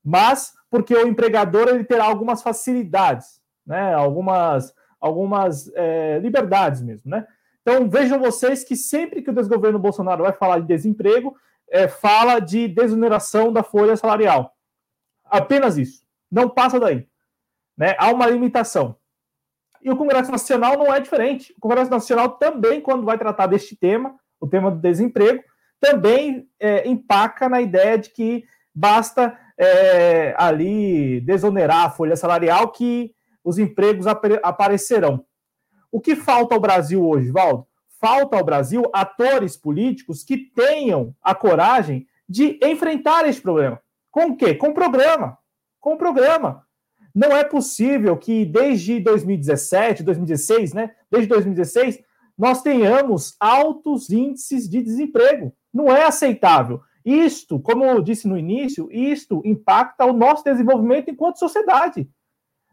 Mas 0.04 0.52
porque 0.70 0.94
o 0.94 1.06
empregador 1.06 1.68
ele 1.68 1.84
terá 1.84 2.04
algumas 2.04 2.42
facilidades. 2.42 3.40
né? 3.66 3.94
Algumas, 3.94 4.74
algumas 5.00 5.70
é, 5.74 6.18
liberdades 6.18 6.82
mesmo, 6.82 7.10
né? 7.10 7.26
Então 7.62 7.88
vejam 7.90 8.18
vocês 8.18 8.64
que 8.64 8.74
sempre 8.74 9.22
que 9.22 9.30
o 9.30 9.34
desgoverno 9.34 9.78
Bolsonaro 9.78 10.22
vai 10.22 10.32
falar 10.32 10.60
de 10.60 10.66
desemprego, 10.66 11.36
é, 11.70 11.88
fala 11.88 12.40
de 12.40 12.68
desoneração 12.68 13.52
da 13.52 13.62
folha 13.62 13.96
salarial. 13.96 14.54
Apenas 15.24 15.78
isso. 15.78 16.02
Não 16.30 16.48
passa 16.48 16.78
daí. 16.78 17.06
Né? 17.76 17.94
Há 17.98 18.10
uma 18.10 18.26
limitação. 18.26 18.96
E 19.82 19.90
o 19.90 19.96
Congresso 19.96 20.30
Nacional 20.30 20.76
não 20.76 20.92
é 20.92 21.00
diferente. 21.00 21.54
O 21.56 21.60
Congresso 21.60 21.90
Nacional 21.90 22.30
também, 22.30 22.80
quando 22.80 23.04
vai 23.04 23.16
tratar 23.16 23.46
deste 23.46 23.74
tema, 23.74 24.14
o 24.38 24.46
tema 24.46 24.70
do 24.70 24.78
desemprego, 24.78 25.42
também 25.80 26.48
é, 26.58 26.86
empaca 26.86 27.48
na 27.48 27.60
ideia 27.60 27.96
de 27.96 28.10
que 28.10 28.44
basta 28.74 29.38
é, 29.58 30.34
ali 30.36 31.20
desonerar 31.22 31.86
a 31.86 31.90
folha 31.90 32.16
salarial 32.16 32.70
que 32.70 33.14
os 33.42 33.58
empregos 33.58 34.06
ap 34.06 34.24
aparecerão. 34.42 35.24
O 35.90 36.00
que 36.00 36.14
falta 36.14 36.54
ao 36.54 36.60
Brasil 36.60 37.06
hoje, 37.06 37.30
Valdo? 37.30 37.66
Falta 38.00 38.36
ao 38.36 38.44
Brasil 38.44 38.82
atores 38.94 39.56
políticos 39.56 40.24
que 40.24 40.38
tenham 40.38 41.14
a 41.22 41.34
coragem 41.34 42.06
de 42.26 42.58
enfrentar 42.62 43.28
esse 43.28 43.40
problema. 43.40 43.80
Com 44.10 44.30
o 44.30 44.36
quê? 44.36 44.54
Com 44.54 44.72
programa. 44.72 45.36
Com 45.78 45.96
programa. 45.96 46.64
Não 47.14 47.36
é 47.36 47.44
possível 47.44 48.16
que 48.16 48.46
desde 48.46 49.00
2017, 49.00 50.02
2016, 50.02 50.72
né? 50.72 50.92
Desde 51.10 51.28
2016, 51.28 52.00
nós 52.38 52.62
tenhamos 52.62 53.36
altos 53.38 54.08
índices 54.08 54.68
de 54.68 54.82
desemprego. 54.82 55.52
Não 55.72 55.94
é 55.94 56.04
aceitável. 56.04 56.80
Isto, 57.04 57.60
como 57.60 57.84
eu 57.84 58.00
disse 58.00 58.26
no 58.26 58.38
início, 58.38 58.88
isto 58.90 59.42
impacta 59.44 60.06
o 60.06 60.12
nosso 60.12 60.44
desenvolvimento 60.44 61.10
enquanto 61.10 61.38
sociedade. 61.38 62.08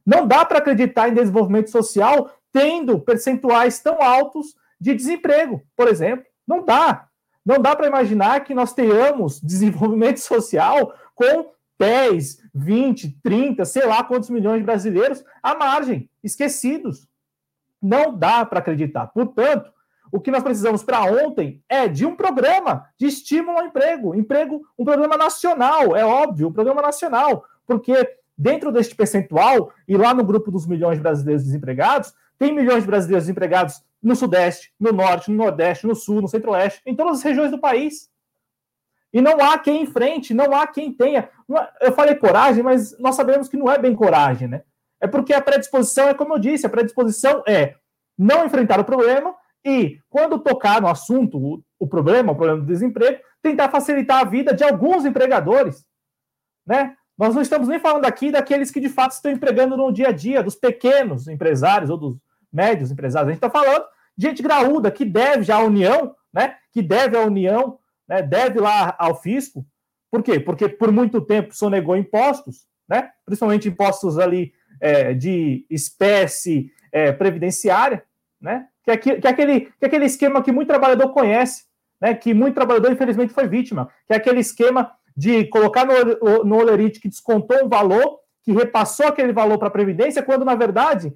Não 0.05 0.25
dá 0.25 0.45
para 0.45 0.59
acreditar 0.59 1.09
em 1.09 1.13
desenvolvimento 1.13 1.69
social 1.69 2.31
tendo 2.53 2.97
percentuais 2.99 3.79
tão 3.79 4.01
altos 4.01 4.55
de 4.79 4.93
desemprego, 4.93 5.61
por 5.75 5.87
exemplo. 5.87 6.25
Não 6.47 6.63
dá. 6.63 7.07
Não 7.45 7.61
dá 7.61 7.75
para 7.75 7.87
imaginar 7.87 8.43
que 8.43 8.53
nós 8.53 8.73
tenhamos 8.73 9.39
desenvolvimento 9.43 10.19
social 10.19 10.93
com 11.15 11.51
10, 11.79 12.39
20, 12.53 13.19
30, 13.21 13.65
sei 13.65 13.85
lá 13.85 14.03
quantos 14.03 14.29
milhões 14.29 14.59
de 14.59 14.65
brasileiros 14.65 15.23
à 15.41 15.55
margem, 15.55 16.09
esquecidos. 16.23 17.07
Não 17.81 18.17
dá 18.17 18.45
para 18.45 18.59
acreditar. 18.59 19.07
Portanto, 19.07 19.71
o 20.11 20.19
que 20.19 20.31
nós 20.31 20.43
precisamos 20.43 20.83
para 20.83 21.03
ontem 21.03 21.61
é 21.69 21.87
de 21.87 22.05
um 22.05 22.15
programa 22.15 22.87
de 22.97 23.07
estímulo 23.07 23.59
ao 23.59 23.65
emprego, 23.65 24.15
emprego, 24.15 24.61
um 24.77 24.85
programa 24.85 25.17
nacional, 25.17 25.95
é 25.95 26.05
óbvio, 26.05 26.47
um 26.47 26.53
programa 26.53 26.81
nacional, 26.81 27.43
porque 27.65 27.93
dentro 28.37 28.71
deste 28.71 28.95
percentual 28.95 29.71
e 29.87 29.97
lá 29.97 30.13
no 30.13 30.23
grupo 30.23 30.51
dos 30.51 30.65
milhões 30.65 30.97
de 30.97 31.03
brasileiros 31.03 31.43
desempregados, 31.43 32.13
tem 32.37 32.53
milhões 32.53 32.83
de 32.83 32.87
brasileiros 32.87 33.25
desempregados 33.25 33.81
no 34.01 34.15
Sudeste, 34.15 34.73
no 34.79 34.91
Norte, 34.91 35.31
no 35.31 35.37
Nordeste, 35.37 35.87
no 35.87 35.95
Sul, 35.95 36.21
no 36.21 36.27
Centro-Oeste, 36.27 36.81
em 36.85 36.95
todas 36.95 37.17
as 37.17 37.23
regiões 37.23 37.51
do 37.51 37.59
país. 37.59 38.09
E 39.11 39.21
não 39.21 39.39
há 39.39 39.57
quem 39.57 39.81
enfrente, 39.81 40.33
não 40.33 40.53
há 40.53 40.67
quem 40.67 40.93
tenha. 40.93 41.29
É, 41.81 41.87
eu 41.87 41.91
falei 41.93 42.15
coragem, 42.15 42.63
mas 42.63 42.97
nós 42.99 43.15
sabemos 43.15 43.47
que 43.47 43.57
não 43.57 43.71
é 43.71 43.77
bem 43.77 43.95
coragem, 43.95 44.47
né? 44.47 44.63
É 44.99 45.07
porque 45.07 45.33
a 45.33 45.41
predisposição 45.41 46.07
é 46.09 46.13
como 46.13 46.33
eu 46.33 46.39
disse, 46.39 46.65
a 46.65 46.69
predisposição 46.69 47.43
é 47.47 47.75
não 48.17 48.45
enfrentar 48.45 48.79
o 48.79 48.85
problema 48.85 49.35
e, 49.63 49.99
quando 50.09 50.39
tocar 50.39 50.81
no 50.81 50.87
assunto, 50.87 51.37
o, 51.37 51.63
o 51.79 51.87
problema, 51.87 52.31
o 52.31 52.35
problema 52.35 52.61
do 52.61 52.65
desemprego, 52.65 53.21
tentar 53.41 53.69
facilitar 53.69 54.21
a 54.21 54.29
vida 54.29 54.53
de 54.53 54.63
alguns 54.63 55.05
empregadores. 55.05 55.85
Né? 56.65 56.95
Nós 57.17 57.33
não 57.33 57.41
estamos 57.41 57.67
nem 57.67 57.79
falando 57.79 58.05
aqui 58.05 58.31
daqueles 58.31 58.71
que 58.71 58.79
de 58.79 58.89
fato 58.89 59.11
estão 59.11 59.31
empregando 59.31 59.77
no 59.77 59.91
dia 59.91 60.09
a 60.09 60.11
dia, 60.11 60.43
dos 60.43 60.55
pequenos 60.55 61.27
empresários 61.27 61.89
ou 61.89 61.97
dos 61.97 62.17
médios 62.57 62.91
empresários. 62.91 63.29
A 63.29 63.31
gente 63.31 63.43
está 63.45 63.49
falando 63.49 63.85
de 64.17 64.27
gente 64.27 64.41
graúda 64.41 64.89
que 64.89 65.05
deve 65.05 65.43
já 65.43 65.57
à 65.57 65.63
União, 65.63 66.15
né? 66.33 66.55
que 66.71 66.81
deve 66.81 67.15
à 67.15 67.21
União, 67.21 67.77
né? 68.09 68.23
deve 68.23 68.59
lá 68.59 68.95
ao 68.97 69.21
fisco. 69.21 69.63
Por 70.09 70.23
quê? 70.23 70.39
Porque 70.39 70.67
por 70.67 70.91
muito 70.91 71.21
tempo 71.21 71.55
sonegou 71.55 71.95
impostos, 71.95 72.65
né? 72.89 73.11
principalmente 73.23 73.69
impostos 73.69 74.17
ali 74.17 74.53
é, 74.81 75.13
de 75.13 75.65
espécie 75.69 76.71
é, 76.91 77.11
previdenciária, 77.11 78.03
né? 78.41 78.67
que 78.83 78.91
é, 78.91 78.97
que, 78.97 79.27
é 79.27 79.29
aquele, 79.29 79.61
que 79.61 79.83
é 79.83 79.85
aquele 79.85 80.05
esquema 80.05 80.41
que 80.41 80.51
muito 80.51 80.69
trabalhador 80.69 81.09
conhece, 81.09 81.65
né? 82.01 82.15
que 82.15 82.33
muito 82.33 82.55
trabalhador, 82.55 82.91
infelizmente, 82.91 83.33
foi 83.33 83.47
vítima, 83.47 83.89
que 84.07 84.13
é 84.13 84.17
aquele 84.17 84.39
esquema 84.39 84.91
de 85.15 85.45
colocar 85.45 85.85
no, 85.85 86.43
no 86.43 86.57
Olerite 86.57 86.99
que 86.99 87.09
descontou 87.09 87.63
um 87.63 87.69
valor, 87.69 88.19
que 88.43 88.51
repassou 88.51 89.07
aquele 89.07 89.33
valor 89.33 89.57
para 89.57 89.67
a 89.67 89.71
Previdência, 89.71 90.23
quando, 90.23 90.45
na 90.45 90.55
verdade, 90.55 91.13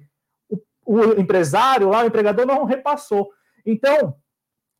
o, 0.84 1.20
empresário 1.20 1.88
lá, 1.88 2.02
o 2.02 2.06
empregador, 2.06 2.46
não 2.46 2.64
repassou. 2.64 3.30
Então, 3.64 4.16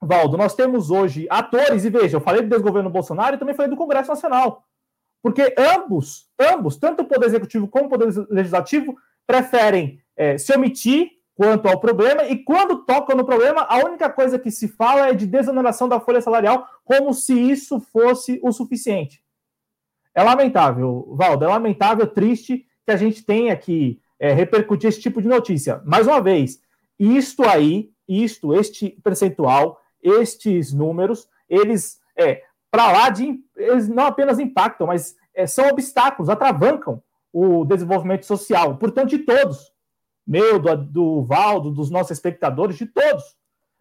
Valdo, 0.00 0.36
nós 0.36 0.54
temos 0.54 0.90
hoje 0.90 1.26
atores, 1.30 1.84
e 1.84 1.90
veja, 1.90 2.16
eu 2.16 2.20
falei 2.20 2.42
do 2.42 2.48
desgoverno 2.48 2.90
Bolsonaro 2.90 3.36
e 3.36 3.38
também 3.38 3.54
falei 3.54 3.70
do 3.70 3.76
Congresso 3.76 4.08
Nacional. 4.08 4.64
Porque 5.22 5.54
ambos, 5.56 6.28
ambos, 6.38 6.76
tanto 6.76 7.02
o 7.02 7.06
Poder 7.06 7.26
Executivo 7.26 7.68
como 7.68 7.86
o 7.86 7.88
Poder 7.88 8.12
Legislativo, 8.28 8.96
preferem 9.26 10.00
é, 10.16 10.36
se 10.36 10.52
omitir 10.52 11.10
quanto 11.34 11.66
ao 11.66 11.80
problema, 11.80 12.24
e 12.24 12.36
quando 12.44 12.84
tocam 12.84 13.16
no 13.16 13.24
problema, 13.24 13.62
a 13.62 13.78
única 13.78 14.10
coisa 14.10 14.38
que 14.38 14.50
se 14.50 14.68
fala 14.68 15.08
é 15.08 15.14
de 15.14 15.26
desoneração 15.26 15.88
da 15.88 15.98
folha 15.98 16.20
salarial, 16.20 16.66
como 16.84 17.14
se 17.14 17.32
isso 17.32 17.80
fosse 17.80 18.38
o 18.42 18.52
suficiente. 18.52 19.22
É 20.14 20.22
lamentável, 20.22 21.14
Valdo, 21.16 21.44
é 21.44 21.48
lamentável, 21.48 22.06
triste 22.06 22.66
que 22.84 22.92
a 22.92 22.96
gente 22.96 23.24
tenha 23.24 23.56
que 23.56 23.98
é, 24.22 24.32
repercutir 24.32 24.88
esse 24.88 25.00
tipo 25.00 25.20
de 25.20 25.26
notícia. 25.26 25.82
Mais 25.84 26.06
uma 26.06 26.20
vez, 26.20 26.60
isto 26.96 27.42
aí, 27.42 27.90
isto, 28.06 28.54
este 28.54 28.90
percentual, 29.02 29.80
estes 30.00 30.72
números, 30.72 31.28
eles, 31.48 31.98
é, 32.16 32.42
para 32.70 32.92
lá 32.92 33.10
de, 33.10 33.40
eles 33.56 33.88
não 33.88 34.06
apenas 34.06 34.38
impactam, 34.38 34.86
mas 34.86 35.16
é, 35.34 35.44
são 35.44 35.66
obstáculos, 35.68 36.28
atravancam 36.28 37.02
o 37.32 37.64
desenvolvimento 37.64 38.24
social, 38.24 38.76
portanto, 38.76 39.10
de 39.10 39.18
todos 39.18 39.72
meu, 40.24 40.58
do, 40.60 40.76
do 40.76 41.22
Valdo, 41.22 41.72
dos 41.72 41.90
nossos 41.90 42.12
espectadores, 42.12 42.76
de 42.76 42.86
todos. 42.86 43.36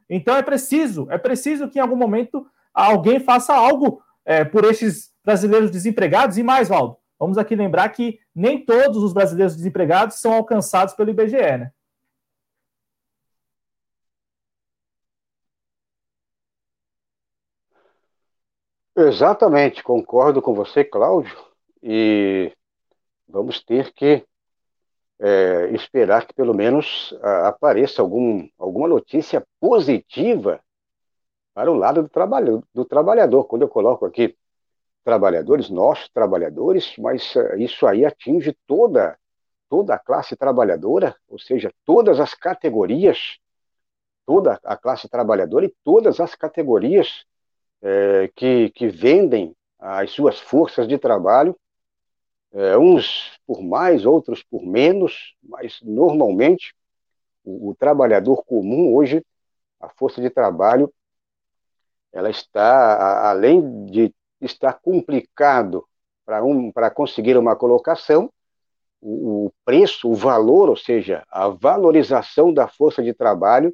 Então 0.10 0.36
é 0.36 0.41
preciso, 0.41 1.08
é 1.12 1.17
preciso 1.17 1.69
que 1.69 1.77
em 1.77 1.82
algum 1.82 1.95
momento 1.95 2.45
alguém 2.73 3.19
faça 3.19 3.54
algo 3.54 4.01
é, 4.25 4.43
por 4.43 4.65
estes 4.65 5.12
brasileiros 5.23 5.69
desempregados 5.71 6.38
e 6.38 6.43
mais, 6.43 6.67
Valdo. 6.67 6.97
Vamos 7.21 7.38
aqui 7.38 7.55
lembrar 7.55 7.88
que 7.89 8.19
nem 8.34 8.65
todos 8.65 9.03
os 9.03 9.13
brasileiros 9.13 9.55
desempregados 9.55 10.19
são 10.19 10.34
alcançados 10.34 10.95
pelo 10.95 11.12
IBGE, 11.12 11.38
né? 11.38 11.71
Exatamente, 18.97 19.84
concordo 19.84 20.41
com 20.41 20.55
você, 20.55 20.84
Cláudio, 20.84 21.38
e 21.84 22.51
vamos 23.27 23.63
ter 23.63 23.93
que 23.93 24.25
é, 25.19 25.69
esperar 25.75 26.25
que 26.25 26.34
pelo 26.34 26.55
menos 26.55 27.15
a, 27.21 27.49
apareça 27.49 28.01
algum, 28.01 28.49
alguma 28.57 28.88
notícia 28.88 29.45
positiva 29.60 30.60
para 31.53 31.71
o 31.71 31.75
lado 31.75 32.01
do, 32.01 32.10
trabalho, 32.10 32.63
do 32.73 32.84
trabalhador. 32.84 33.43
Quando 33.45 33.62
eu 33.62 33.69
coloco 33.69 34.07
aqui 34.07 34.36
trabalhadores, 35.03 35.69
nós 35.69 36.09
trabalhadores, 36.09 36.95
mas 36.97 37.35
uh, 37.35 37.55
isso 37.57 37.85
aí 37.87 38.05
atinge 38.05 38.55
toda, 38.67 39.17
toda 39.69 39.95
a 39.95 39.99
classe 39.99 40.35
trabalhadora, 40.35 41.15
ou 41.27 41.39
seja, 41.39 41.71
todas 41.85 42.19
as 42.19 42.33
categorias, 42.33 43.37
toda 44.25 44.59
a 44.63 44.77
classe 44.77 45.09
trabalhadora 45.09 45.65
e 45.65 45.75
todas 45.83 46.19
as 46.19 46.35
categorias 46.35 47.25
é, 47.81 48.29
que, 48.35 48.69
que 48.71 48.87
vendem 48.87 49.55
as 49.79 50.11
suas 50.11 50.39
forças 50.39 50.87
de 50.87 50.97
trabalho 50.97 51.55
é, 52.53 52.77
uns 52.77 53.39
por 53.45 53.61
mais, 53.61 54.05
outros 54.05 54.43
por 54.43 54.65
menos, 54.65 55.35
mas 55.41 55.79
normalmente 55.81 56.75
o, 57.43 57.69
o, 57.69 57.75
trabalhador 57.75 58.43
comum 58.45 58.93
hoje, 58.93 59.25
a 59.79 59.89
força 59.89 60.21
de 60.21 60.29
trabalho, 60.29 60.93
ela 62.11 62.29
está, 62.29 63.29
além 63.29 63.85
de 63.85 64.13
estar 64.41 64.73
complicado 64.73 65.86
para 66.25 66.43
um, 66.43 66.71
conseguir 66.93 67.38
uma 67.38 67.56
colocação, 67.56 68.32
o, 68.99 69.45
o 69.45 69.54
preço, 69.63 70.10
o 70.10 70.15
valor, 70.15 70.69
ou 70.69 70.77
seja, 70.77 71.23
a 71.30 71.47
valorização 71.47 72.54
da 72.54 72.67
força 72.67 73.01
de 73.01 73.13
trabalho 73.13 73.73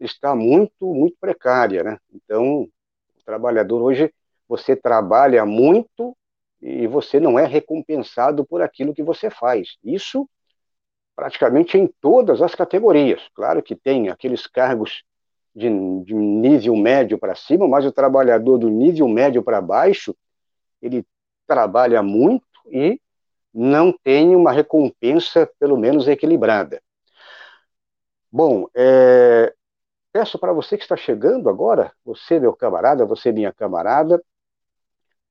está 0.00 0.34
muito, 0.34 0.92
muito 0.92 1.16
precária, 1.20 1.82
né? 1.82 1.98
Então, 2.12 2.62
o 2.62 3.24
trabalhador 3.24 3.82
hoje, 3.82 4.12
você 4.48 4.74
trabalha 4.74 5.46
muito 5.46 6.16
e 6.60 6.86
você 6.86 7.18
não 7.18 7.38
é 7.38 7.46
recompensado 7.46 8.44
por 8.44 8.62
aquilo 8.62 8.94
que 8.94 9.02
você 9.02 9.30
faz. 9.30 9.76
Isso 9.82 10.28
praticamente 11.14 11.76
em 11.76 11.86
todas 12.00 12.40
as 12.42 12.54
categorias. 12.54 13.22
Claro 13.34 13.62
que 13.62 13.76
tem 13.76 14.08
aqueles 14.08 14.46
cargos 14.46 15.04
de, 15.54 15.68
de 16.04 16.14
nível 16.14 16.76
médio 16.76 17.18
para 17.18 17.34
cima, 17.34 17.68
mas 17.68 17.84
o 17.84 17.92
trabalhador 17.92 18.58
do 18.58 18.68
nível 18.68 19.08
médio 19.08 19.42
para 19.42 19.60
baixo, 19.60 20.16
ele 20.80 21.04
trabalha 21.46 22.02
muito 22.02 22.46
e 22.66 23.00
não 23.52 23.92
tem 23.92 24.34
uma 24.34 24.50
recompensa, 24.50 25.50
pelo 25.58 25.76
menos, 25.76 26.08
equilibrada. 26.08 26.82
Bom, 28.30 28.66
é, 28.74 29.52
peço 30.10 30.38
para 30.38 30.54
você 30.54 30.76
que 30.76 30.84
está 30.84 30.96
chegando 30.96 31.50
agora, 31.50 31.92
você, 32.02 32.40
meu 32.40 32.54
camarada, 32.54 33.04
você, 33.04 33.30
minha 33.30 33.52
camarada, 33.52 34.22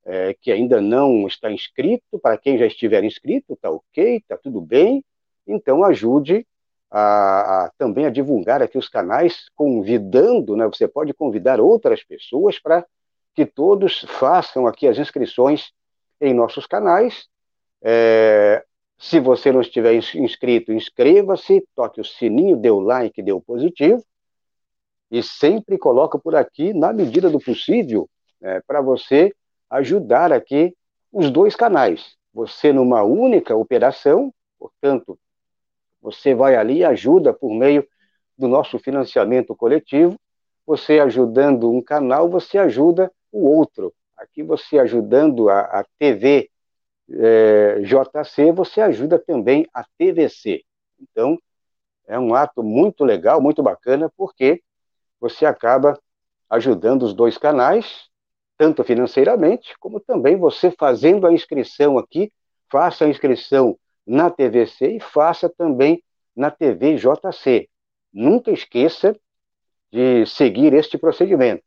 é, 0.06 0.36
que 0.36 0.52
ainda 0.52 0.80
não 0.80 1.28
está 1.28 1.52
inscrito, 1.52 2.20
para 2.20 2.38
quem 2.38 2.58
já 2.58 2.68
estiver 2.68 3.04
inscrito, 3.04 3.54
está 3.54 3.72
ok, 3.72 4.18
está 4.18 4.38
tudo 4.38 4.62
bem, 4.62 5.04
então 5.48 5.84
ajude 5.84 6.46
a, 6.92 7.66
a, 7.66 7.72
também 7.78 8.06
a 8.06 8.10
divulgar 8.10 8.62
aqui 8.62 8.78
os 8.78 8.90
canais, 8.90 9.46
convidando, 9.56 10.58
né, 10.58 10.66
você 10.66 10.88
pode 10.88 11.14
convidar 11.14 11.62
outras 11.62 12.04
pessoas 12.04 12.60
para 12.60 12.86
que 13.34 13.46
todos 13.46 14.02
façam 14.20 14.68
aqui 14.68 14.88
as 14.88 14.98
inscrições 14.98 15.72
em 16.20 16.34
nossos 16.34 16.68
canais. 16.68 17.28
É, 17.82 18.64
se 19.00 19.20
você 19.20 19.52
não 19.52 19.62
estiver 19.62 19.94
inscrito, 20.16 20.74
inscreva-se, 20.74 21.66
toque 21.74 22.02
o 22.02 22.06
sininho, 22.06 22.58
dê 22.58 22.70
o 22.70 22.82
like, 22.82 23.24
dê 23.24 23.32
o 23.32 23.42
positivo, 23.42 24.04
e 25.10 25.24
sempre 25.24 25.78
coloca 25.78 26.20
por 26.20 26.36
aqui, 26.36 26.74
na 26.74 26.94
medida 26.94 27.30
do 27.30 27.40
possível, 27.40 28.10
é, 28.42 28.62
para 28.62 28.82
você 28.82 29.34
ajudar 29.70 30.32
aqui 30.32 30.76
os 31.12 31.32
dois 31.32 31.56
canais. 31.56 32.16
Você 32.34 32.72
numa 32.72 33.02
única 33.04 33.56
operação, 33.56 34.34
portanto, 34.60 35.18
você 36.02 36.34
vai 36.34 36.56
ali 36.56 36.80
e 36.80 36.86
ajuda 36.86 37.34
por 37.34 37.54
meio 37.54 37.88
do 38.38 38.48
nosso 38.48 38.80
financiamento 38.80 39.56
coletivo. 39.56 40.20
Você 40.66 41.00
ajudando 41.00 41.72
um 41.72 41.82
canal, 41.82 42.30
você 42.30 42.58
ajuda 42.58 43.12
o 43.32 43.48
outro. 43.48 43.94
Aqui 44.18 44.44
você 44.44 44.80
ajudando 44.80 45.50
a, 45.50 45.62
a 45.62 45.86
TV 46.00 46.50
é, 47.10 47.82
JC, 47.82 48.52
você 48.52 48.82
ajuda 48.82 49.20
também 49.20 49.68
a 49.74 49.84
TVC. 49.98 50.64
Então, 51.00 51.38
é 52.08 52.18
um 52.18 52.34
ato 52.34 52.64
muito 52.64 53.04
legal, 53.04 53.42
muito 53.42 53.62
bacana, 53.62 54.12
porque 54.16 54.62
você 55.20 55.46
acaba 55.46 56.00
ajudando 56.50 57.04
os 57.04 57.14
dois 57.14 57.38
canais, 57.38 58.10
tanto 58.58 58.84
financeiramente, 58.84 59.76
como 59.80 60.00
também 60.00 60.36
você 60.36 60.72
fazendo 60.72 61.26
a 61.26 61.34
inscrição 61.34 61.98
aqui, 61.98 62.32
faça 62.70 63.06
a 63.06 63.10
inscrição 63.10 63.78
na 64.06 64.30
TVC 64.30 64.98
e 64.98 65.00
faça 65.00 65.50
também 65.50 66.04
na 66.36 66.50
TV 66.52 66.96
JC. 66.96 67.70
Nunca 68.14 68.52
esqueça 68.52 69.16
de 69.92 70.26
seguir 70.26 70.74
este 70.74 70.98
procedimento. 70.98 71.64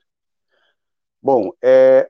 Bom, 1.23 1.53
é, 1.63 2.09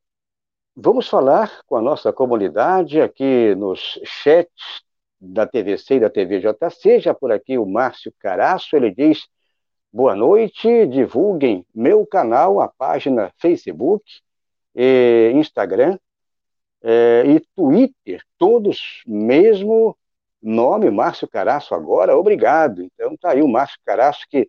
vamos 0.74 1.08
falar 1.08 1.62
com 1.66 1.76
a 1.76 1.82
nossa 1.82 2.12
comunidade 2.12 3.00
aqui 3.00 3.54
nos 3.54 4.00
chats 4.04 4.82
da 5.20 5.46
TVC 5.46 5.94
e 5.94 6.00
da 6.00 6.10
TVJC, 6.10 7.00
já 7.00 7.14
por 7.14 7.32
aqui 7.32 7.56
o 7.56 7.66
Márcio 7.66 8.12
Caraço, 8.18 8.76
ele 8.76 8.90
diz, 8.90 9.26
boa 9.92 10.14
noite, 10.14 10.87
divulguem 10.87 11.64
meu 11.74 12.04
canal, 12.06 12.60
a 12.60 12.68
página 12.68 13.32
Facebook, 13.38 14.04
e 14.74 15.30
Instagram 15.34 15.98
é, 16.82 17.22
e 17.26 17.40
Twitter, 17.54 18.22
todos 18.37 19.02
mesmo 19.06 19.96
nome, 20.44 20.90
Márcio 20.90 21.28
Caraço 21.28 21.74
agora, 21.74 22.16
obrigado. 22.16 22.83
Então 22.83 23.16
tá 23.16 23.30
aí 23.33 23.42
o 23.42 23.48
Márcio 23.48 23.78
Caraço, 23.85 24.26
que 24.28 24.48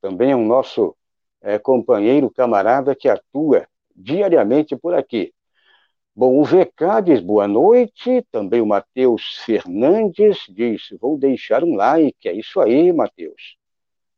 também 0.00 0.32
é 0.32 0.36
um 0.36 0.46
nosso 0.46 0.96
é, 1.40 1.58
companheiro, 1.58 2.30
camarada, 2.30 2.94
que 2.94 3.08
atua 3.08 3.66
diariamente 3.94 4.76
por 4.76 4.94
aqui. 4.94 5.32
Bom, 6.14 6.38
o 6.38 6.44
VK 6.44 7.02
diz 7.04 7.20
boa 7.20 7.48
noite, 7.48 8.22
também 8.30 8.60
o 8.60 8.66
Matheus 8.66 9.38
Fernandes 9.46 10.44
diz, 10.48 10.88
vou 11.00 11.18
deixar 11.18 11.64
um 11.64 11.74
like, 11.74 12.28
é 12.28 12.32
isso 12.32 12.60
aí, 12.60 12.92
Matheus. 12.92 13.56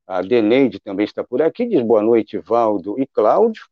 A 0.06 0.20
Deneide 0.20 0.80
também 0.80 1.04
está 1.04 1.24
por 1.24 1.40
aqui, 1.40 1.66
diz 1.66 1.82
boa 1.82 2.02
noite, 2.02 2.38
Valdo 2.38 3.00
e 3.00 3.06
Cláudio. 3.06 3.62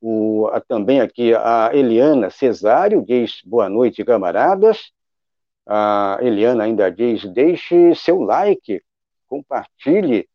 O, 0.00 0.46
a, 0.52 0.60
também 0.60 1.00
aqui 1.00 1.34
a 1.34 1.70
Eliana 1.72 2.30
Cesário 2.30 3.02
diz 3.02 3.40
boa 3.44 3.68
noite, 3.68 4.04
camaradas. 4.04 4.92
A 5.66 6.18
Eliana 6.22 6.64
ainda 6.64 6.90
diz, 6.90 7.24
deixe 7.24 7.94
seu 7.94 8.20
like, 8.20 8.82
compartilhe, 9.26 10.28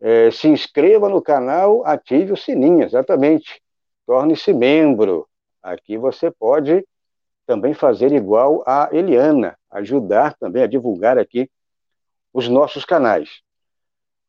é, 0.00 0.30
se 0.30 0.46
inscreva 0.46 1.08
no 1.08 1.20
canal, 1.20 1.84
ative 1.84 2.32
o 2.32 2.36
sininho, 2.36 2.84
exatamente 2.84 3.60
torne-se 4.06 4.52
membro. 4.52 5.28
Aqui 5.62 5.98
você 5.98 6.30
pode 6.30 6.86
também 7.44 7.74
fazer 7.74 8.12
igual 8.12 8.62
a 8.66 8.88
Eliana, 8.92 9.58
ajudar 9.70 10.34
também 10.34 10.62
a 10.62 10.66
divulgar 10.66 11.18
aqui 11.18 11.50
os 12.32 12.48
nossos 12.48 12.84
canais. 12.84 13.40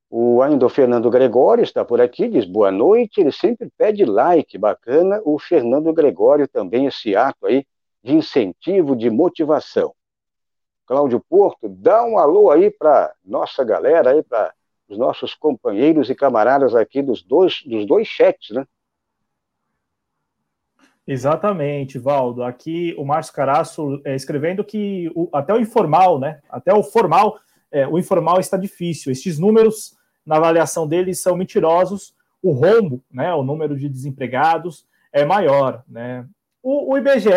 O 0.10 0.42
ainda 0.42 0.66
o 0.66 0.70
Fernando 0.70 1.10
Gregório 1.12 1.64
está 1.64 1.86
por 1.86 2.02
aqui, 2.02 2.28
diz 2.28 2.46
boa 2.46 2.72
noite, 2.72 3.22
ele 3.22 3.32
sempre 3.32 3.70
pede 3.78 4.06
like, 4.06 4.58
bacana. 4.58 5.22
O 5.24 5.38
Fernando 5.38 5.94
Gregório 5.94 6.48
também, 6.48 6.88
esse 6.88 7.16
ato 7.16 7.46
aí 7.46 7.64
de 8.04 8.16
incentivo, 8.16 8.96
de 8.96 9.10
motivação. 9.10 9.94
Cláudio 10.90 11.20
Porto, 11.20 11.70
dá 11.70 12.04
um 12.04 12.18
alô 12.18 12.50
aí 12.50 12.72
para 12.72 13.14
nossa 13.24 13.64
galera, 13.64 14.10
aí 14.10 14.24
para 14.24 14.52
os 14.90 14.98
nossos 14.98 15.36
companheiros 15.36 16.10
e 16.10 16.16
camaradas 16.16 16.74
aqui 16.74 17.04
dos 17.04 17.22
dois, 17.22 17.62
dos 17.64 17.86
dois 17.86 18.08
chats, 18.08 18.50
né? 18.50 18.66
Exatamente, 21.06 22.00
Valdo. 22.00 22.42
Aqui 22.42 22.96
o 22.98 23.06
Márcio 23.06 23.36
Caraço 23.36 24.02
é, 24.04 24.16
escrevendo 24.16 24.64
que 24.64 25.12
o, 25.14 25.30
até 25.32 25.54
o 25.54 25.60
informal, 25.60 26.18
né? 26.20 26.42
Até 26.50 26.74
o 26.74 26.82
formal, 26.82 27.40
é, 27.72 27.88
o 27.88 28.00
informal 28.00 28.40
está 28.40 28.58
difícil. 28.58 29.12
Estes 29.12 29.38
números, 29.38 29.96
na 30.26 30.38
avaliação 30.38 30.88
deles, 30.88 31.22
são 31.22 31.38
mentirosos. 31.38 32.16
O 32.42 32.52
rombo, 32.52 33.00
né? 33.12 33.32
O 33.36 33.44
número 33.44 33.78
de 33.78 33.88
desempregados 33.88 34.88
é 35.14 35.24
maior, 35.24 35.84
né? 35.88 36.28
O, 36.72 36.94
o 36.94 36.98
IBGE, 37.00 37.32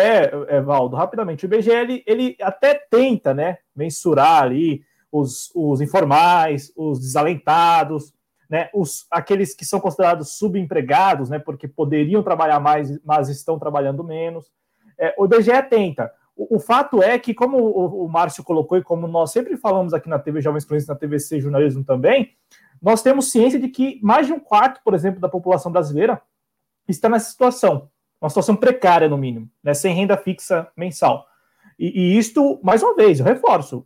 é, 0.47 0.61
Valdo, 0.61 0.95
rapidamente, 0.95 1.43
o 1.43 1.47
IBGE 1.47 1.71
ele, 1.71 2.03
ele 2.05 2.37
até 2.39 2.75
tenta, 2.75 3.33
né? 3.33 3.57
Mensurar 3.75 4.43
ali 4.43 4.83
os, 5.11 5.51
os 5.55 5.81
informais, 5.81 6.71
os 6.77 6.99
desalentados, 6.99 8.13
né, 8.47 8.69
os, 8.71 9.07
aqueles 9.09 9.55
que 9.55 9.65
são 9.65 9.79
considerados 9.79 10.37
subempregados, 10.37 11.31
né, 11.31 11.39
porque 11.39 11.67
poderiam 11.67 12.21
trabalhar 12.21 12.59
mais, 12.59 13.03
mas 13.03 13.27
estão 13.27 13.57
trabalhando 13.57 14.03
menos. 14.03 14.51
É, 14.99 15.15
o 15.17 15.25
IBGE 15.25 15.63
tenta. 15.67 16.13
O, 16.35 16.57
o, 16.57 16.59
fato 16.59 17.01
é 17.01 17.17
que, 17.17 17.33
como 17.33 17.57
o, 17.57 18.05
o 18.05 18.07
Márcio 18.07 18.43
colocou 18.43 18.77
e 18.77 18.83
como 18.83 19.07
nós 19.07 19.31
sempre 19.31 19.57
falamos 19.57 19.95
aqui 19.95 20.07
na 20.07 20.19
TV 20.19 20.41
Jovens 20.41 20.63
Cronistas, 20.63 20.95
na 20.95 20.99
TVC 20.99 21.41
Jornalismo 21.41 21.83
também, 21.83 22.35
nós 22.79 23.01
temos 23.01 23.31
ciência 23.31 23.59
de 23.59 23.67
que 23.67 23.99
mais 24.03 24.27
de 24.27 24.33
um 24.33 24.39
quarto, 24.39 24.79
por 24.83 24.93
exemplo, 24.93 25.19
da 25.19 25.27
população 25.27 25.71
brasileira 25.71 26.21
está 26.87 27.09
nessa 27.09 27.31
situação, 27.31 27.89
uma 28.23 28.29
situação 28.29 28.55
precária, 28.55 29.09
no 29.09 29.17
mínimo, 29.17 29.49
né, 29.61 29.73
sem 29.73 29.93
renda 29.93 30.15
fixa 30.15 30.67
mensal. 30.77 31.27
E, 31.77 31.87
e 31.87 32.17
isto, 32.17 32.57
mais 32.63 32.81
uma 32.81 32.95
vez, 32.95 33.19
eu 33.19 33.25
reforço, 33.25 33.85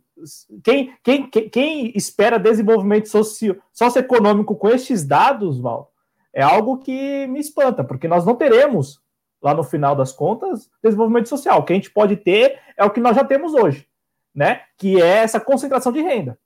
quem, 0.62 0.94
quem, 1.02 1.28
quem 1.28 1.92
espera 1.96 2.38
desenvolvimento 2.38 3.08
socio, 3.08 3.60
socioeconômico 3.72 4.54
com 4.54 4.68
estes 4.68 5.04
dados, 5.04 5.58
Val, 5.58 5.90
é 6.32 6.42
algo 6.42 6.78
que 6.78 7.26
me 7.26 7.40
espanta, 7.40 7.82
porque 7.82 8.06
nós 8.06 8.24
não 8.24 8.36
teremos, 8.36 9.00
lá 9.42 9.52
no 9.54 9.64
final 9.64 9.96
das 9.96 10.12
contas, 10.12 10.70
desenvolvimento 10.82 11.28
social. 11.28 11.58
O 11.58 11.62
que 11.64 11.72
a 11.72 11.76
gente 11.76 11.90
pode 11.90 12.16
ter 12.16 12.60
é 12.76 12.84
o 12.84 12.90
que 12.90 13.00
nós 13.00 13.16
já 13.16 13.24
temos 13.24 13.54
hoje, 13.54 13.88
né? 14.34 14.62
Que 14.76 15.00
é 15.00 15.16
essa 15.18 15.40
concentração 15.40 15.90
de 15.90 16.00
renda. 16.00 16.38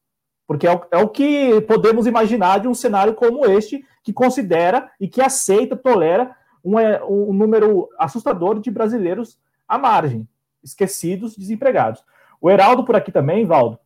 Porque 0.47 0.67
é 0.67 0.73
o, 0.73 0.81
é 0.91 0.99
o 0.99 1.09
que 1.09 1.61
podemos 1.63 2.07
imaginar 2.07 2.61
de 2.61 2.69
um 2.69 2.75
cenário 2.75 3.15
como 3.15 3.45
este, 3.47 3.85
que 4.03 4.13
considera 4.13 4.91
e 5.01 5.09
que 5.09 5.21
aceita, 5.21 5.77
tolera 5.77 6.35
um, 6.65 6.79
é, 6.79 7.03
um 7.05 7.33
número 7.33 7.89
assustador 7.99 8.61
de 8.61 8.71
brasileiros 8.71 9.39
à 9.67 9.79
margem, 9.79 10.29
esquecidos, 10.63 11.37
desempregados. 11.37 12.05
O 12.41 12.51
Heraldo 12.51 12.85
por 12.85 12.97
aqui 12.97 13.13
também, 13.13 13.47
Valdo. 13.47 13.79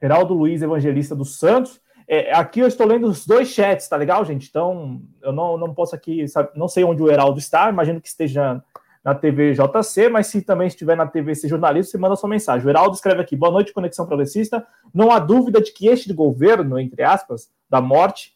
Heraldo 0.00 0.34
Luiz 0.34 0.62
Evangelista 0.62 1.14
dos 1.14 1.38
Santos. 1.38 1.80
É, 2.06 2.34
aqui 2.34 2.60
eu 2.60 2.66
estou 2.66 2.86
lendo 2.86 3.06
os 3.06 3.26
dois 3.26 3.48
chats, 3.48 3.88
tá 3.88 3.96
legal, 3.96 4.24
gente? 4.24 4.48
Então, 4.48 5.00
eu 5.22 5.32
não, 5.32 5.56
não 5.56 5.72
posso 5.72 5.94
aqui, 5.94 6.28
sabe, 6.28 6.50
não 6.54 6.68
sei 6.68 6.84
onde 6.84 7.02
o 7.02 7.10
Heraldo 7.10 7.38
está, 7.38 7.70
imagino 7.70 8.00
que 8.00 8.08
esteja 8.08 8.62
na 9.02 9.14
TV 9.14 9.52
JC, 9.52 10.08
mas 10.08 10.28
se 10.28 10.40
também 10.40 10.66
estiver 10.66 10.96
na 10.96 11.06
TV 11.06 11.34
ser 11.34 11.48
jornalista, 11.48 11.92
você 11.92 11.98
manda 11.98 12.16
sua 12.16 12.28
mensagem. 12.28 12.66
O 12.66 12.70
Heraldo 12.70 12.94
escreve 12.94 13.20
aqui: 13.20 13.36
boa 13.36 13.52
noite, 13.52 13.72
Conexão 13.72 14.06
Progressista. 14.06 14.66
Não 14.92 15.10
há 15.10 15.18
dúvida 15.18 15.60
de 15.60 15.72
que 15.72 15.86
este 15.88 16.12
governo, 16.12 16.78
entre 16.78 17.02
aspas, 17.02 17.50
da 17.68 17.82
morte, 17.82 18.34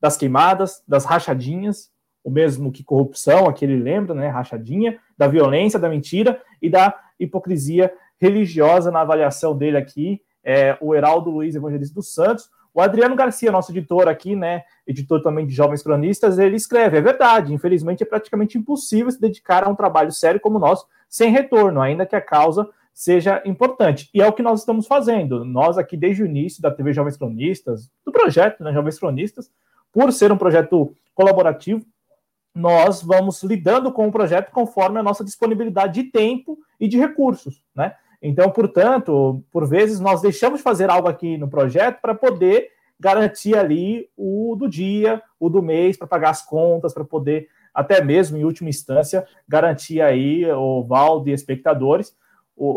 das 0.00 0.16
queimadas, 0.16 0.82
das 0.86 1.04
rachadinhas, 1.04 1.90
o 2.22 2.30
mesmo 2.30 2.70
que 2.72 2.84
corrupção, 2.84 3.48
aquele 3.48 3.76
lembra, 3.76 4.14
né? 4.14 4.28
Rachadinha, 4.28 4.98
da 5.16 5.26
violência, 5.26 5.78
da 5.78 5.88
mentira 5.88 6.40
e 6.60 6.68
da 6.68 6.94
hipocrisia 7.18 7.92
religiosa 8.20 8.90
na 8.90 9.00
avaliação 9.00 9.56
dele 9.56 9.76
aqui, 9.76 10.20
é, 10.44 10.76
o 10.80 10.94
Heraldo 10.94 11.30
Luiz 11.30 11.54
Evangelista 11.54 11.94
dos 11.94 12.12
Santos. 12.12 12.50
O 12.74 12.80
Adriano 12.80 13.16
Garcia, 13.16 13.50
nosso 13.50 13.72
editor 13.72 14.08
aqui, 14.08 14.36
né, 14.36 14.62
editor 14.86 15.22
também 15.22 15.46
de 15.46 15.54
Jovens 15.54 15.82
Cronistas, 15.82 16.38
ele 16.38 16.56
escreve: 16.56 16.98
é 16.98 17.00
verdade, 17.00 17.52
infelizmente 17.52 18.02
é 18.02 18.06
praticamente 18.06 18.56
impossível 18.56 19.10
se 19.10 19.20
dedicar 19.20 19.64
a 19.64 19.68
um 19.68 19.74
trabalho 19.74 20.12
sério 20.12 20.40
como 20.40 20.56
o 20.56 20.60
nosso 20.60 20.86
sem 21.08 21.30
retorno, 21.30 21.80
ainda 21.80 22.06
que 22.06 22.14
a 22.14 22.20
causa 22.20 22.68
seja 22.92 23.40
importante. 23.44 24.10
E 24.12 24.20
é 24.20 24.26
o 24.26 24.32
que 24.32 24.42
nós 24.42 24.60
estamos 24.60 24.86
fazendo. 24.86 25.44
Nós 25.44 25.78
aqui, 25.78 25.96
desde 25.96 26.22
o 26.22 26.26
início 26.26 26.60
da 26.60 26.70
TV 26.70 26.92
Jovens 26.92 27.16
Cronistas, 27.16 27.90
do 28.04 28.12
projeto 28.12 28.62
né, 28.62 28.72
Jovens 28.72 28.98
Cronistas, 28.98 29.50
por 29.92 30.12
ser 30.12 30.30
um 30.32 30.36
projeto 30.36 30.92
colaborativo, 31.14 31.84
nós 32.54 33.02
vamos 33.02 33.42
lidando 33.42 33.92
com 33.92 34.08
o 34.08 34.12
projeto 34.12 34.50
conforme 34.50 34.98
a 34.98 35.02
nossa 35.02 35.24
disponibilidade 35.24 36.02
de 36.02 36.10
tempo 36.10 36.58
e 36.80 36.88
de 36.88 36.98
recursos, 36.98 37.62
né? 37.74 37.94
Então, 38.20 38.50
portanto, 38.50 39.44
por 39.50 39.66
vezes 39.66 40.00
nós 40.00 40.20
deixamos 40.20 40.58
de 40.58 40.64
fazer 40.64 40.90
algo 40.90 41.08
aqui 41.08 41.38
no 41.38 41.48
projeto 41.48 42.00
para 42.00 42.14
poder 42.14 42.70
garantir 42.98 43.56
ali 43.56 44.08
o 44.16 44.56
do 44.58 44.68
dia, 44.68 45.22
o 45.38 45.48
do 45.48 45.62
mês, 45.62 45.96
para 45.96 46.08
pagar 46.08 46.30
as 46.30 46.44
contas, 46.44 46.92
para 46.92 47.04
poder, 47.04 47.48
até 47.72 48.02
mesmo 48.02 48.36
em 48.36 48.42
última 48.42 48.68
instância, 48.68 49.24
garantir 49.46 50.00
aí 50.00 50.44
o 50.50 50.82
Valdo 50.82 51.30
e 51.30 51.32
espectadores 51.32 52.16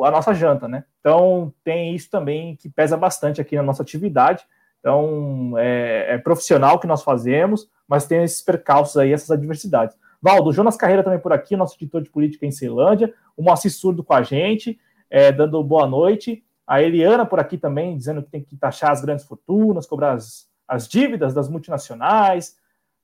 a 0.03 0.11
nossa 0.11 0.33
janta, 0.33 0.67
né? 0.67 0.83
Então, 0.99 1.51
tem 1.63 1.95
isso 1.95 2.09
também 2.09 2.55
que 2.55 2.69
pesa 2.69 2.95
bastante 2.95 3.41
aqui 3.41 3.55
na 3.55 3.63
nossa 3.63 3.81
atividade. 3.81 4.45
Então, 4.79 5.53
é, 5.57 6.15
é 6.15 6.17
profissional 6.17 6.79
que 6.79 6.87
nós 6.87 7.03
fazemos, 7.03 7.67
mas 7.91 8.07
tem 8.07 8.23
esses 8.23 8.41
percalços 8.41 8.95
aí, 8.95 9.11
essas 9.11 9.29
adversidades. 9.31 9.97
Valdo, 10.21 10.53
Jonas 10.53 10.77
Carreira 10.77 11.03
também 11.03 11.19
por 11.19 11.33
aqui, 11.33 11.57
nosso 11.57 11.75
editor 11.75 12.01
de 12.01 12.09
política 12.09 12.45
em 12.45 12.51
Ceilândia, 12.51 13.13
o 13.35 13.43
Moacir 13.43 13.69
Surdo 13.69 14.01
com 14.01 14.13
a 14.13 14.23
gente, 14.23 14.79
é, 15.09 15.29
dando 15.29 15.61
boa 15.61 15.85
noite. 15.85 16.41
A 16.65 16.81
Eliana 16.81 17.25
por 17.25 17.37
aqui 17.37 17.57
também, 17.57 17.97
dizendo 17.97 18.23
que 18.23 18.31
tem 18.31 18.41
que 18.41 18.55
taxar 18.55 18.91
as 18.91 19.01
grandes 19.01 19.25
fortunas, 19.25 19.85
cobrar 19.85 20.13
as, 20.13 20.49
as 20.65 20.87
dívidas 20.87 21.33
das 21.33 21.49
multinacionais, 21.49 22.55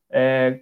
é, 0.10 0.62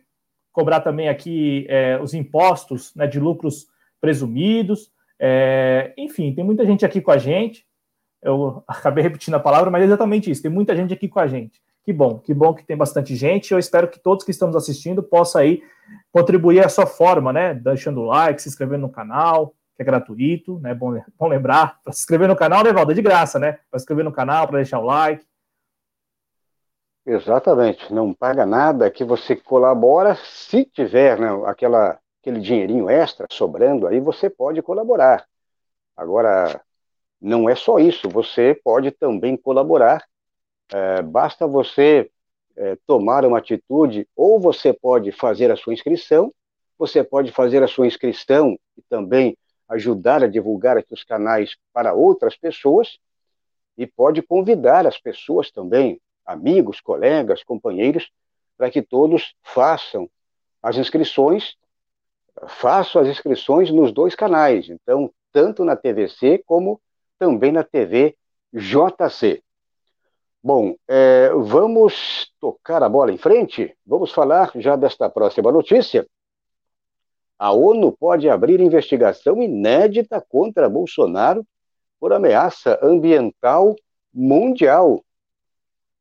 cobrar 0.52 0.80
também 0.80 1.08
aqui 1.08 1.68
é, 1.70 2.00
os 2.02 2.16
impostos 2.16 2.96
né, 2.96 3.06
de 3.06 3.20
lucros 3.20 3.68
presumidos. 4.02 4.92
É, 5.20 5.94
enfim, 5.96 6.34
tem 6.34 6.44
muita 6.44 6.66
gente 6.66 6.84
aqui 6.84 7.00
com 7.00 7.12
a 7.12 7.20
gente. 7.20 7.64
Eu 8.24 8.64
acabei 8.68 9.04
repetindo 9.04 9.36
a 9.36 9.40
palavra, 9.40 9.70
mas 9.70 9.84
é 9.84 9.86
exatamente 9.86 10.32
isso. 10.32 10.42
Tem 10.42 10.50
muita 10.50 10.76
gente 10.76 10.96
aqui 10.96 11.08
com 11.08 11.20
a 11.20 11.28
gente. 11.28 11.62
Que 11.86 11.94
bom, 11.94 12.18
que 12.18 12.34
bom 12.34 12.52
que 12.52 12.66
tem 12.66 12.76
bastante 12.76 13.16
gente. 13.16 13.52
Eu 13.52 13.60
espero 13.60 13.88
que 13.88 14.00
todos 14.00 14.26
que 14.26 14.32
estamos 14.32 14.56
assistindo 14.56 15.04
possam 15.04 15.42
aí 15.42 15.62
contribuir 16.12 16.66
à 16.66 16.68
sua 16.68 16.88
forma, 16.88 17.32
né? 17.32 17.54
Deixando 17.54 18.02
o 18.02 18.06
like, 18.06 18.42
se 18.42 18.50
inscrevendo 18.50 18.82
no 18.82 18.92
canal, 18.92 19.54
que 19.76 19.84
é 19.84 19.86
gratuito, 19.86 20.60
né? 20.60 20.74
Bom, 20.74 21.00
bom 21.16 21.28
lembrar, 21.28 21.80
para 21.84 21.94
se 21.94 22.00
inscrever 22.00 22.28
no 22.28 22.36
canal, 22.36 22.64
né, 22.64 22.74
Valdo? 22.74 22.92
É 22.92 22.96
de 22.96 23.04
graça, 23.04 23.38
né? 23.38 23.60
Para 23.70 23.78
se 23.78 23.84
inscrever 23.84 24.04
no 24.04 24.12
canal, 24.12 24.48
para 24.48 24.58
deixar 24.58 24.80
o 24.80 24.86
like. 24.86 25.24
Exatamente, 27.06 27.94
não 27.94 28.12
paga 28.12 28.48
nada, 28.48 28.90
que 28.90 29.04
você 29.04 29.36
colabora, 29.36 30.16
se 30.16 30.66
tiver 30.66 31.20
né, 31.20 31.28
aquela, 31.46 32.00
aquele 32.20 32.40
dinheirinho 32.40 32.90
extra 32.90 33.28
sobrando, 33.30 33.86
aí 33.86 34.00
você 34.00 34.28
pode 34.28 34.60
colaborar. 34.64 35.24
Agora, 35.96 36.60
não 37.22 37.48
é 37.48 37.54
só 37.54 37.78
isso, 37.78 38.10
você 38.10 38.60
pode 38.64 38.90
também 38.90 39.38
colaborar, 39.38 40.04
é, 40.74 41.02
basta 41.02 41.46
você 41.48 42.10
é, 42.56 42.78
tomar 42.88 43.26
uma 43.26 43.38
atitude, 43.38 44.08
ou 44.16 44.40
você 44.40 44.74
pode 44.74 45.12
fazer 45.12 45.52
a 45.52 45.56
sua 45.56 45.74
inscrição, 45.74 46.34
você 46.78 47.04
pode 47.04 47.32
fazer 47.32 47.64
a 47.64 47.68
sua 47.68 47.88
inscrição 47.88 48.58
e 48.78 48.82
também 48.90 49.38
ajudar 49.70 50.24
a 50.24 50.28
divulgar 50.28 50.78
aqui 50.78 50.94
os 50.94 51.04
canais 51.04 51.56
para 51.74 51.94
outras 51.94 52.36
pessoas 52.36 52.98
e 53.78 53.86
pode 53.86 54.22
convidar 54.22 54.86
as 54.86 55.00
pessoas 55.00 55.52
também, 55.52 56.00
amigos, 56.26 56.80
colegas, 56.80 57.44
companheiros, 57.44 58.10
para 58.58 58.72
que 58.72 58.82
todos 58.82 59.36
façam 59.44 60.10
as 60.62 60.78
inscrições, 60.78 61.56
façam 62.48 63.02
as 63.02 63.08
inscrições 63.08 63.70
nos 63.70 63.92
dois 63.92 64.16
canais, 64.16 64.70
então, 64.70 65.12
tanto 65.32 65.66
na 65.66 65.76
TVC 65.76 66.42
como 66.46 66.80
também 67.20 67.52
na 67.52 67.64
TV 67.64 68.16
JC. 68.54 69.44
Bom, 70.46 70.76
é, 70.88 71.30
vamos 71.30 72.32
tocar 72.40 72.84
a 72.84 72.88
bola 72.88 73.12
em 73.12 73.18
frente? 73.18 73.76
Vamos 73.84 74.12
falar 74.12 74.52
já 74.54 74.76
desta 74.76 75.10
próxima 75.10 75.52
notícia, 75.52 76.06
a 77.40 77.52
ONU 77.52 77.92
pode 77.92 78.30
abrir 78.30 78.60
investigação 78.62 79.42
inédita 79.42 80.22
contra 80.22 80.70
Bolsonaro 80.70 81.44
por 82.00 82.14
ameaça 82.14 82.78
ambiental 82.80 83.76
mundial. 84.14 85.04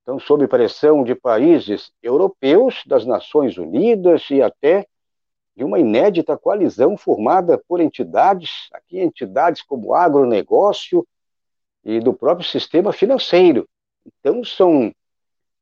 Então, 0.02 0.18
sob 0.18 0.46
pressão 0.46 1.02
de 1.04 1.14
países 1.14 1.90
europeus, 2.02 2.82
das 2.86 3.06
Nações 3.06 3.56
Unidas 3.56 4.28
e 4.28 4.42
até 4.42 4.86
de 5.56 5.64
uma 5.64 5.78
inédita 5.78 6.36
coalizão 6.36 6.98
formada 6.98 7.56
por 7.66 7.80
entidades, 7.80 8.68
aqui 8.74 9.00
entidades 9.00 9.62
como 9.62 9.94
agronegócio 9.94 11.02
e 11.82 11.98
do 11.98 12.12
próprio 12.12 12.46
sistema 12.46 12.92
financeiro. 12.92 13.66
Então, 14.06 14.44
são, 14.44 14.92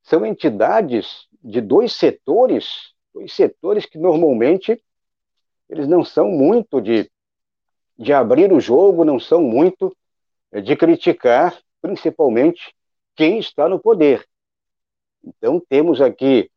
são 0.03 0.27
entidades 0.27 1.27
de 1.43 1.61
dois 1.61 1.93
setores, 1.93 2.93
dois 3.15 3.33
setores 3.33 3.87
que 3.87 3.99
normalmente 3.99 4.83
eles 5.69 5.89
não 5.89 6.05
são 6.05 6.29
muito 6.29 6.81
de, 6.81 7.11
de 7.99 8.13
abrir 8.13 8.53
o 8.53 8.61
jogo, 8.61 9.05
não 9.05 9.19
são 9.19 9.41
muito 9.41 9.97
eh, 10.51 10.61
de 10.61 10.77
criticar, 10.77 11.59
principalmente, 11.81 12.75
quem 13.17 13.39
está 13.39 13.69
no 13.69 13.79
poder. 13.79 14.27
Então, 15.25 15.61
temos 15.69 16.01
aqui, 16.01 16.51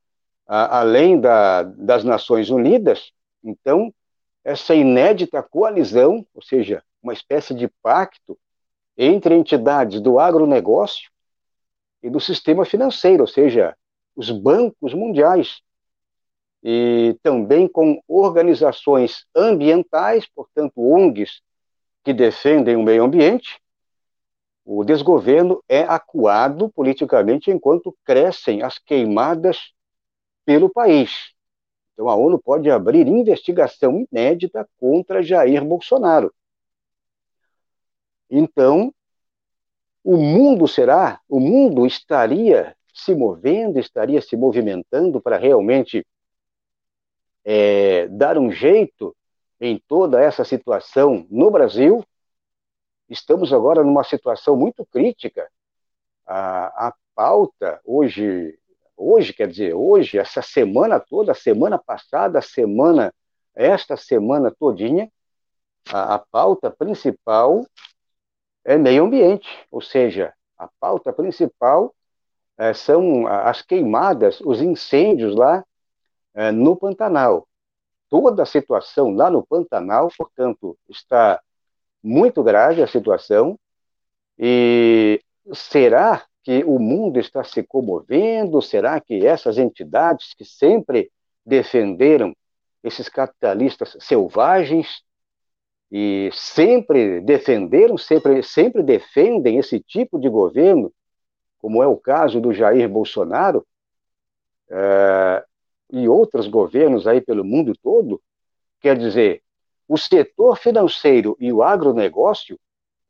a, 0.47 0.79
além 0.79 1.19
da, 1.19 1.63
das 1.63 2.03
Nações 2.03 2.49
Unidas, 2.49 3.11
então, 3.43 3.93
essa 4.43 4.75
inédita 4.75 5.41
coalizão, 5.41 6.25
ou 6.33 6.41
seja, 6.41 6.83
uma 7.01 7.13
espécie 7.13 7.53
de 7.53 7.67
pacto 7.81 8.37
entre 8.97 9.35
entidades 9.35 10.01
do 10.01 10.19
agronegócio 10.19 11.09
e 12.05 12.09
do 12.09 12.19
sistema 12.19 12.63
financeiro, 12.63 13.23
ou 13.23 13.27
seja, 13.27 13.75
os 14.15 14.29
bancos 14.29 14.93
mundiais, 14.93 15.59
e 16.63 17.17
também 17.23 17.67
com 17.67 17.99
organizações 18.07 19.25
ambientais, 19.35 20.27
portanto, 20.27 20.73
ONGs 20.77 21.41
que 22.03 22.13
defendem 22.13 22.75
o 22.75 22.83
meio 22.83 23.03
ambiente, 23.03 23.59
o 24.63 24.83
desgoverno 24.83 25.63
é 25.67 25.81
acuado 25.81 26.69
politicamente 26.69 27.49
enquanto 27.49 27.97
crescem 28.03 28.61
as 28.61 28.77
queimadas 28.77 29.73
pelo 30.45 30.69
país. 30.69 31.33
Então, 31.93 32.07
a 32.07 32.15
ONU 32.15 32.39
pode 32.39 32.69
abrir 32.69 33.07
investigação 33.07 34.05
inédita 34.11 34.69
contra 34.79 35.23
Jair 35.23 35.65
Bolsonaro. 35.65 36.31
Então, 38.29 38.93
o 40.05 40.17
mundo 40.17 40.67
será, 40.67 41.19
o 41.27 41.39
mundo 41.39 41.83
estaria 41.83 42.77
se 42.93 43.15
movendo, 43.15 43.79
estaria 43.79 44.21
se 44.21 44.37
movimentando 44.37 45.19
para 45.19 45.35
realmente 45.35 46.05
é, 47.43 48.07
dar 48.09 48.37
um 48.37 48.51
jeito 48.51 49.15
em 49.59 49.81
toda 49.87 50.21
essa 50.21 50.45
situação 50.45 51.25
no 51.31 51.49
Brasil. 51.49 52.05
Estamos 53.09 53.51
agora 53.51 53.83
numa 53.83 54.03
situação 54.03 54.55
muito 54.55 54.85
crítica. 54.85 55.49
A, 56.23 56.89
a 56.89 56.93
pauta 57.15 57.81
hoje, 57.83 58.59
hoje 58.95 59.33
quer 59.33 59.47
dizer, 59.47 59.73
hoje, 59.73 60.19
essa 60.19 60.43
semana 60.43 60.99
toda, 60.99 61.31
a 61.31 61.35
semana 61.35 61.79
passada, 61.79 62.43
semana, 62.43 63.11
esta 63.55 63.97
semana 63.97 64.51
todinha, 64.51 65.11
a, 65.91 66.13
a 66.13 66.19
pauta 66.19 66.69
principal 66.69 67.65
é 68.65 68.77
meio 68.77 69.05
ambiente, 69.05 69.47
ou 69.71 69.79
seja, 69.79 70.33
a 70.57 70.67
pauta 70.79 71.13
principal 71.13 71.93
é, 72.57 72.73
são 72.73 73.27
as 73.27 73.61
queimadas, 73.61 74.41
os 74.41 74.61
incêndios 74.61 75.35
lá 75.35 75.63
é, 76.33 76.51
no 76.51 76.75
Pantanal. 76.75 77.47
Toda 78.09 78.43
a 78.43 78.45
situação 78.45 79.11
lá 79.11 79.29
no 79.29 79.45
Pantanal, 79.45 80.09
portanto, 80.17 80.77
está 80.89 81.39
muito 82.01 82.43
grave 82.43 82.81
a 82.81 82.87
situação. 82.87 83.59
E 84.37 85.21
será 85.53 86.23
que 86.43 86.63
o 86.63 86.79
mundo 86.79 87.19
está 87.19 87.43
se 87.43 87.63
comovendo? 87.63 88.61
Será 88.61 88.99
que 88.99 89.25
essas 89.25 89.57
entidades 89.57 90.33
que 90.33 90.45
sempre 90.45 91.11
defenderam 91.45 92.35
esses 92.83 93.09
capitalistas 93.09 93.97
selvagens 93.99 95.03
e 95.97 96.29
sempre 96.33 97.21
defenderam, 97.21 97.97
sempre, 97.97 98.43
sempre 98.43 98.83
defendem 98.83 99.57
esse 99.59 99.79
tipo 99.79 100.19
de 100.19 100.27
governo, 100.27 100.91
como 101.57 101.81
é 101.81 101.87
o 101.87 101.95
caso 101.95 102.41
do 102.41 102.51
Jair 102.51 102.89
Bolsonaro, 102.89 103.65
é, 104.69 105.45
e 105.93 106.09
outros 106.09 106.49
governos 106.49 107.07
aí 107.07 107.21
pelo 107.21 107.45
mundo 107.45 107.71
todo, 107.81 108.21
quer 108.81 108.97
dizer, 108.97 109.41
o 109.87 109.97
setor 109.97 110.57
financeiro 110.57 111.37
e 111.39 111.53
o 111.53 111.63
agronegócio 111.63 112.59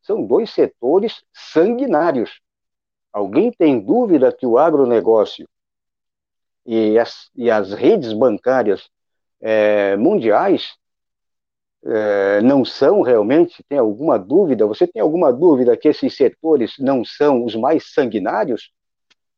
são 0.04 0.24
dois 0.24 0.52
setores 0.52 1.24
sanguinários. 1.34 2.40
Alguém 3.12 3.52
tem 3.52 3.80
dúvida 3.80 4.32
que 4.32 4.46
o 4.46 4.60
agronegócio 4.60 5.50
e 6.64 7.00
as, 7.00 7.32
e 7.36 7.50
as 7.50 7.74
redes 7.74 8.14
bancárias 8.14 8.88
é, 9.42 9.98
mundiais 9.98 10.78
é, 11.86 12.42
não 12.42 12.66
são 12.66 13.02
realmente? 13.02 13.64
Tem 13.70 13.78
alguma 13.78 14.18
dúvida? 14.18 14.66
Você 14.66 14.88
tem 14.88 15.02
alguma 15.02 15.32
dúvida 15.32 15.78
que 15.78 15.88
esses 15.88 16.16
setores 16.16 16.74
não 16.80 17.06
são 17.06 17.46
os 17.46 17.56
mais 17.56 17.94
sanguinários? 17.94 18.72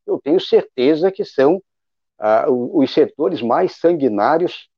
Eu 0.06 0.20
tenho 0.24 0.40
certeza 0.40 1.12
que 1.12 1.26
são 1.26 1.62
ah, 2.18 2.46
os 2.50 2.94
setores 2.94 3.42
mais 3.42 3.76
sanguinários, 3.76 4.70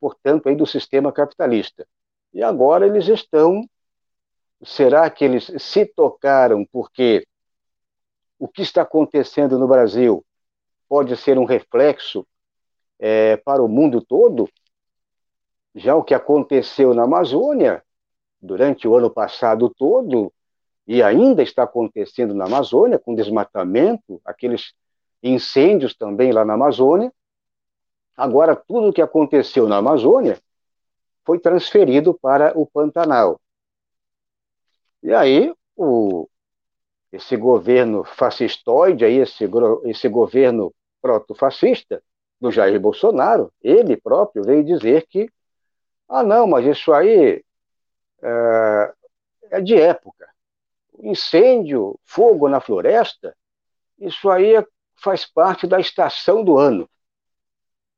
portanto, 0.00 0.48
aí 0.48 0.54
do 0.54 0.66
sistema 0.66 1.12
capitalista. 1.12 1.86
E 2.32 2.42
agora 2.42 2.86
eles 2.86 3.08
estão. 3.08 3.68
Será 4.64 5.08
que 5.10 5.24
eles 5.24 5.52
se 5.58 5.84
tocaram 5.84 6.64
porque 6.72 7.26
o 8.38 8.48
que 8.48 8.62
está 8.62 8.82
acontecendo 8.82 9.58
no 9.58 9.68
Brasil 9.68 10.24
pode 10.88 11.16
ser 11.16 11.38
um 11.38 11.44
reflexo 11.44 12.26
é, 12.98 13.36
para 13.36 13.62
o 13.62 13.68
mundo 13.68 14.00
todo? 14.00 14.48
Já 15.76 15.94
o 15.94 16.02
que 16.02 16.14
aconteceu 16.14 16.94
na 16.94 17.02
Amazônia 17.04 17.84
durante 18.40 18.88
o 18.88 18.96
ano 18.96 19.10
passado 19.10 19.68
todo, 19.68 20.32
e 20.86 21.02
ainda 21.02 21.42
está 21.42 21.64
acontecendo 21.64 22.32
na 22.34 22.46
Amazônia, 22.46 22.98
com 22.98 23.14
desmatamento, 23.14 24.20
aqueles 24.24 24.72
incêndios 25.22 25.94
também 25.94 26.32
lá 26.32 26.46
na 26.46 26.54
Amazônia. 26.54 27.12
Agora, 28.16 28.56
tudo 28.56 28.88
o 28.88 28.92
que 28.92 29.02
aconteceu 29.02 29.68
na 29.68 29.76
Amazônia 29.76 30.40
foi 31.26 31.38
transferido 31.38 32.14
para 32.14 32.56
o 32.56 32.64
Pantanal. 32.64 33.38
E 35.02 35.12
aí, 35.12 35.52
o, 35.76 36.26
esse 37.12 37.36
governo 37.36 38.02
fascistoide, 38.02 39.04
aí, 39.04 39.16
esse, 39.16 39.44
esse 39.84 40.08
governo 40.08 40.72
proto-fascista 41.02 42.02
do 42.40 42.50
Jair 42.50 42.80
Bolsonaro, 42.80 43.52
ele 43.60 43.96
próprio 43.96 44.42
veio 44.42 44.64
dizer 44.64 45.06
que 45.06 45.28
ah, 46.08 46.22
não, 46.22 46.46
mas 46.46 46.64
isso 46.66 46.92
aí 46.92 47.44
é, 48.22 48.94
é 49.50 49.60
de 49.60 49.74
época. 49.74 50.28
Incêndio, 51.00 51.98
fogo 52.04 52.48
na 52.48 52.60
floresta, 52.60 53.36
isso 53.98 54.30
aí 54.30 54.56
é, 54.56 54.64
faz 55.02 55.26
parte 55.26 55.66
da 55.66 55.80
estação 55.80 56.44
do 56.44 56.56
ano. 56.56 56.88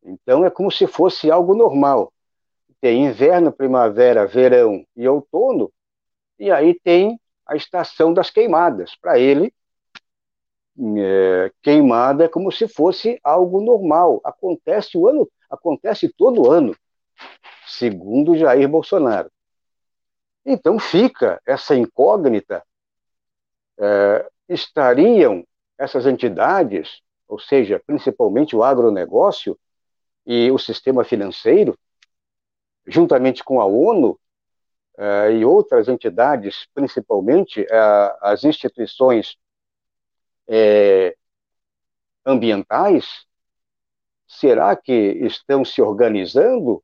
Então 0.03 0.45
é 0.45 0.51
como 0.51 0.71
se 0.71 0.87
fosse 0.87 1.31
algo 1.31 1.55
normal. 1.55 2.13
Tem 2.81 3.05
inverno, 3.07 3.53
primavera, 3.53 4.27
verão 4.27 4.85
e 4.97 5.07
outono, 5.09 5.73
e 6.39 6.51
aí 6.51 6.79
tem 6.81 7.21
a 7.47 7.57
estação 7.57 8.13
das 8.15 8.31
queimadas. 8.31 8.97
Para 8.97 9.19
ele, 9.19 9.53
é, 10.97 11.53
queimada 11.63 12.25
é 12.25 12.29
como 12.29 12.51
se 12.53 12.69
fosse 12.69 13.19
algo 13.23 13.61
normal. 13.61 14.21
Acontece 14.25 14.97
o 14.97 15.09
ano, 15.09 15.29
acontece 15.51 16.09
todo 16.09 16.51
ano 16.51 16.75
segundo 17.79 18.37
Jair 18.37 18.69
Bolsonaro. 18.69 19.31
Então 20.45 20.79
fica 20.79 21.41
essa 21.47 21.75
incógnita: 21.75 22.65
é, 23.79 24.29
estariam 24.49 25.45
essas 25.79 26.07
entidades, 26.07 27.01
ou 27.29 27.39
seja, 27.39 27.81
principalmente 27.87 28.57
o 28.57 28.65
agronegócio 28.65 29.59
e 30.27 30.51
o 30.51 30.59
sistema 30.59 31.05
financeiro, 31.05 31.79
juntamente 32.87 33.45
com 33.45 33.61
a 33.61 33.67
ONU 33.67 34.19
é, 34.97 35.33
e 35.33 35.45
outras 35.45 35.89
entidades, 35.89 36.67
principalmente 36.75 37.65
é, 37.71 38.17
as 38.21 38.45
instituições 38.45 39.37
é, 40.49 41.17
ambientais, 42.25 43.27
será 44.27 44.75
que 44.75 44.93
estão 44.93 45.65
se 45.65 45.81
organizando 45.81 46.83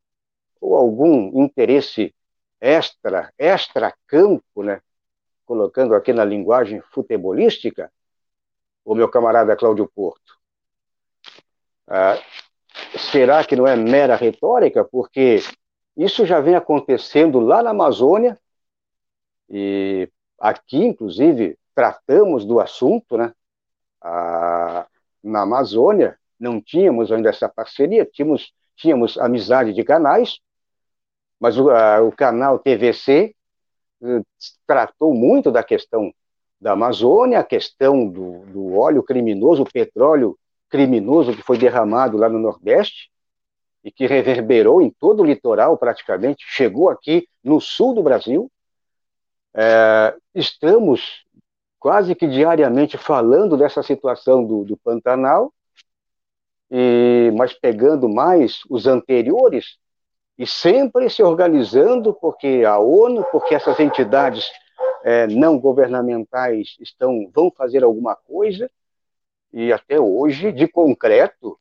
ou 0.64 0.74
algum 0.76 1.42
interesse 1.44 2.14
extra, 2.58 3.30
extra-campo, 3.36 4.62
né? 4.62 4.80
colocando 5.44 5.94
aqui 5.94 6.10
na 6.10 6.24
linguagem 6.24 6.80
futebolística, 6.90 7.92
o 8.82 8.94
meu 8.94 9.06
camarada 9.10 9.54
Cláudio 9.54 9.86
Porto. 9.94 10.38
Ah, 11.86 12.18
será 12.96 13.44
que 13.44 13.54
não 13.54 13.66
é 13.66 13.76
mera 13.76 14.16
retórica? 14.16 14.82
Porque 14.82 15.40
isso 15.94 16.24
já 16.24 16.40
vem 16.40 16.54
acontecendo 16.54 17.40
lá 17.40 17.62
na 17.62 17.70
Amazônia, 17.70 18.40
e 19.50 20.08
aqui, 20.40 20.78
inclusive, 20.78 21.58
tratamos 21.74 22.46
do 22.46 22.58
assunto, 22.58 23.18
né? 23.18 23.34
Ah, 24.00 24.86
na 25.22 25.42
Amazônia, 25.42 26.18
não 26.40 26.58
tínhamos 26.58 27.12
ainda 27.12 27.28
essa 27.28 27.50
parceria, 27.50 28.06
tínhamos, 28.06 28.54
tínhamos 28.74 29.18
amizade 29.18 29.74
de 29.74 29.84
canais, 29.84 30.40
mas 31.40 31.58
o, 31.58 31.70
a, 31.70 32.00
o 32.02 32.12
canal 32.12 32.58
TVC 32.58 33.34
eh, 34.02 34.22
tratou 34.66 35.14
muito 35.14 35.50
da 35.50 35.62
questão 35.62 36.12
da 36.60 36.72
Amazônia, 36.72 37.40
a 37.40 37.44
questão 37.44 38.08
do, 38.08 38.40
do 38.46 38.78
óleo 38.78 39.02
criminoso, 39.02 39.62
o 39.62 39.70
petróleo 39.70 40.38
criminoso 40.68 41.34
que 41.34 41.42
foi 41.42 41.58
derramado 41.58 42.16
lá 42.16 42.28
no 42.28 42.38
Nordeste 42.38 43.10
e 43.84 43.92
que 43.92 44.06
reverberou 44.06 44.80
em 44.80 44.90
todo 44.90 45.20
o 45.20 45.26
litoral 45.26 45.76
praticamente, 45.76 46.44
chegou 46.48 46.88
aqui 46.88 47.28
no 47.42 47.60
sul 47.60 47.94
do 47.94 48.02
Brasil. 48.02 48.50
É, 49.54 50.16
estamos 50.34 51.24
quase 51.78 52.14
que 52.14 52.26
diariamente 52.26 52.96
falando 52.96 53.58
dessa 53.58 53.82
situação 53.82 54.42
do, 54.42 54.64
do 54.64 54.74
Pantanal, 54.78 55.52
e, 56.70 57.30
mas 57.36 57.52
pegando 57.52 58.08
mais 58.08 58.60
os 58.70 58.86
anteriores, 58.86 59.76
e 60.38 60.46
sempre 60.46 61.08
se 61.08 61.22
organizando, 61.22 62.12
porque 62.12 62.64
a 62.66 62.78
ONU, 62.78 63.24
porque 63.30 63.54
essas 63.54 63.78
entidades 63.78 64.50
é, 65.04 65.26
não 65.26 65.58
governamentais 65.58 66.76
estão 66.80 67.30
vão 67.32 67.50
fazer 67.50 67.84
alguma 67.84 68.16
coisa, 68.16 68.70
e 69.52 69.72
até 69.72 70.00
hoje, 70.00 70.50
de 70.50 70.66
concreto, 70.66 71.58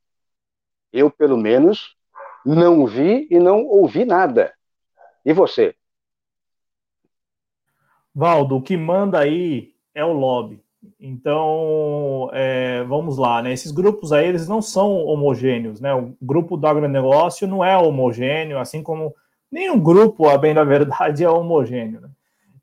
eu, 0.91 1.12
pelo 1.12 1.38
menos, 1.38 1.95
não 2.45 2.86
vi 2.86 3.27
e 3.29 3.39
não 3.39 3.65
ouvi 3.65 4.05
nada. 4.05 4.53
E 5.23 5.31
você? 5.31 5.75
Valdo, 8.13 8.57
o 8.57 8.62
que 8.62 8.77
manda 8.77 9.19
aí 9.19 9.75
é 9.93 10.03
o 10.03 10.13
lobby. 10.13 10.63
Então, 10.99 12.29
é, 12.33 12.83
vamos 12.83 13.17
lá, 13.17 13.41
né? 13.41 13.51
Esses 13.53 13.71
grupos 13.71 14.11
aí, 14.11 14.27
eles 14.27 14.47
não 14.47 14.61
são 14.61 15.05
homogêneos, 15.05 15.79
né? 15.79 15.93
O 15.93 16.15
grupo 16.21 16.57
do 16.57 16.67
agronegócio 16.67 17.47
não 17.47 17.63
é 17.63 17.77
homogêneo, 17.77 18.59
assim 18.59 18.81
como 18.81 19.13
nenhum 19.51 19.79
grupo, 19.79 20.27
a 20.27 20.37
bem 20.37 20.53
da 20.53 20.63
verdade, 20.63 21.23
é 21.23 21.29
homogêneo. 21.29 22.01
Né? 22.01 22.09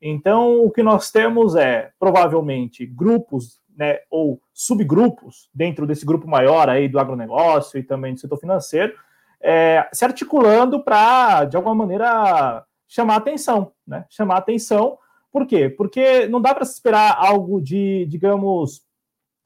Então, 0.01 0.65
o 0.65 0.71
que 0.71 0.83
nós 0.83 1.11
temos 1.11 1.55
é, 1.55 1.91
provavelmente, 1.99 2.85
grupos, 2.85 3.59
né, 3.77 3.99
ou 4.09 4.41
subgrupos 4.53 5.49
dentro 5.53 5.87
desse 5.87 6.05
grupo 6.05 6.27
maior 6.27 6.67
aí 6.69 6.89
do 6.89 6.99
agronegócio 6.99 7.79
e 7.79 7.83
também 7.83 8.13
do 8.13 8.19
setor 8.19 8.37
financeiro, 8.37 8.93
é, 9.39 9.87
se 9.93 10.03
articulando 10.03 10.83
para, 10.83 11.45
de 11.45 11.55
alguma 11.55 11.73
maneira, 11.73 12.63
chamar 12.87 13.15
atenção, 13.15 13.71
né? 13.87 14.05
Chamar 14.09 14.37
atenção 14.37 14.97
por 15.31 15.47
quê? 15.47 15.69
Porque 15.69 16.27
não 16.27 16.41
dá 16.41 16.53
para 16.53 16.65
se 16.65 16.73
esperar 16.73 17.15
algo 17.17 17.61
de, 17.61 18.05
digamos, 18.07 18.81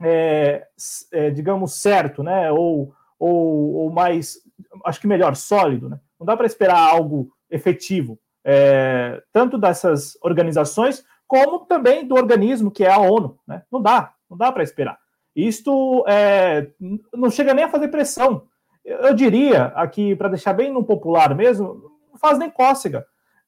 é, 0.01 0.65
é, 1.11 1.29
digamos, 1.29 1.73
certo, 1.73 2.23
né? 2.23 2.51
Ou, 2.51 2.93
ou, 3.19 3.73
ou, 3.75 3.89
mais, 3.91 4.39
acho 4.85 4.99
que 4.99 5.07
melhor, 5.07 5.35
sólido, 5.35 5.89
né? 5.89 5.99
Não 6.19 6.25
dá 6.25 6.35
para 6.35 6.47
esperar 6.47 6.79
algo 6.79 7.31
efetivo, 7.49 8.19
é, 8.43 9.21
tanto 9.31 9.57
dessas 9.57 10.17
organizações, 10.21 11.03
como 11.27 11.65
também 11.65 12.07
do 12.07 12.15
organismo 12.15 12.71
que 12.71 12.83
é 12.83 12.91
a 12.91 12.99
ONU, 12.99 13.39
né? 13.47 13.63
Não 13.71 13.81
dá, 13.81 14.13
não 14.29 14.37
dá 14.37 14.51
para 14.51 14.63
esperar. 14.63 14.97
Isto 15.35 16.05
é, 16.07 16.71
não 17.13 17.29
chega 17.29 17.53
nem 17.53 17.65
a 17.65 17.69
fazer 17.69 17.89
pressão. 17.89 18.47
Eu 18.83 19.13
diria, 19.13 19.65
aqui, 19.75 20.15
para 20.15 20.29
deixar 20.29 20.53
bem 20.53 20.71
no 20.71 20.83
popular 20.83 21.35
mesmo, 21.35 21.91
não 22.11 22.17
faz 22.17 22.37
nem 22.37 22.49
cócega. 22.49 23.05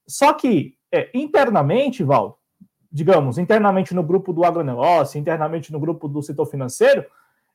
Só 0.07 0.33
que 0.33 0.75
é, 0.91 1.09
internamente, 1.13 2.03
Val, 2.03 2.36
digamos, 2.91 3.37
internamente 3.37 3.93
no 3.93 4.03
grupo 4.03 4.33
do 4.33 4.43
agronegócio, 4.43 5.19
internamente 5.19 5.71
no 5.71 5.79
grupo 5.79 6.07
do 6.07 6.21
setor 6.21 6.45
financeiro, 6.45 7.05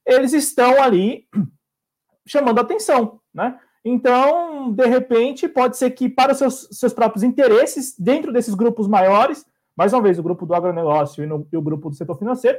eles 0.07 0.33
estão 0.33 0.83
ali 0.83 1.27
chamando 2.27 2.61
atenção, 2.61 3.21
né? 3.33 3.59
Então, 3.85 4.73
de 4.73 4.87
repente, 4.87 5.49
pode 5.49 5.77
ser 5.77 5.91
que 5.91 6.09
para 6.09 6.33
os 6.33 6.39
seus, 6.39 6.69
seus 6.71 6.93
próprios 6.93 7.25
interesses, 7.25 7.97
dentro 7.99 8.33
desses 8.33 8.55
grupos 8.55 8.87
maiores, 8.87 9.45
mais 9.77 9.93
uma 9.93 10.03
vez, 10.03 10.19
o 10.19 10.23
grupo 10.23 10.47
do 10.47 10.55
agronegócio 10.55 11.25
e, 11.25 11.27
no, 11.27 11.47
e 11.53 11.57
o 11.57 11.63
grupo 11.63 11.91
do 11.91 11.97
setor 11.97 12.17
financeiro, 12.17 12.59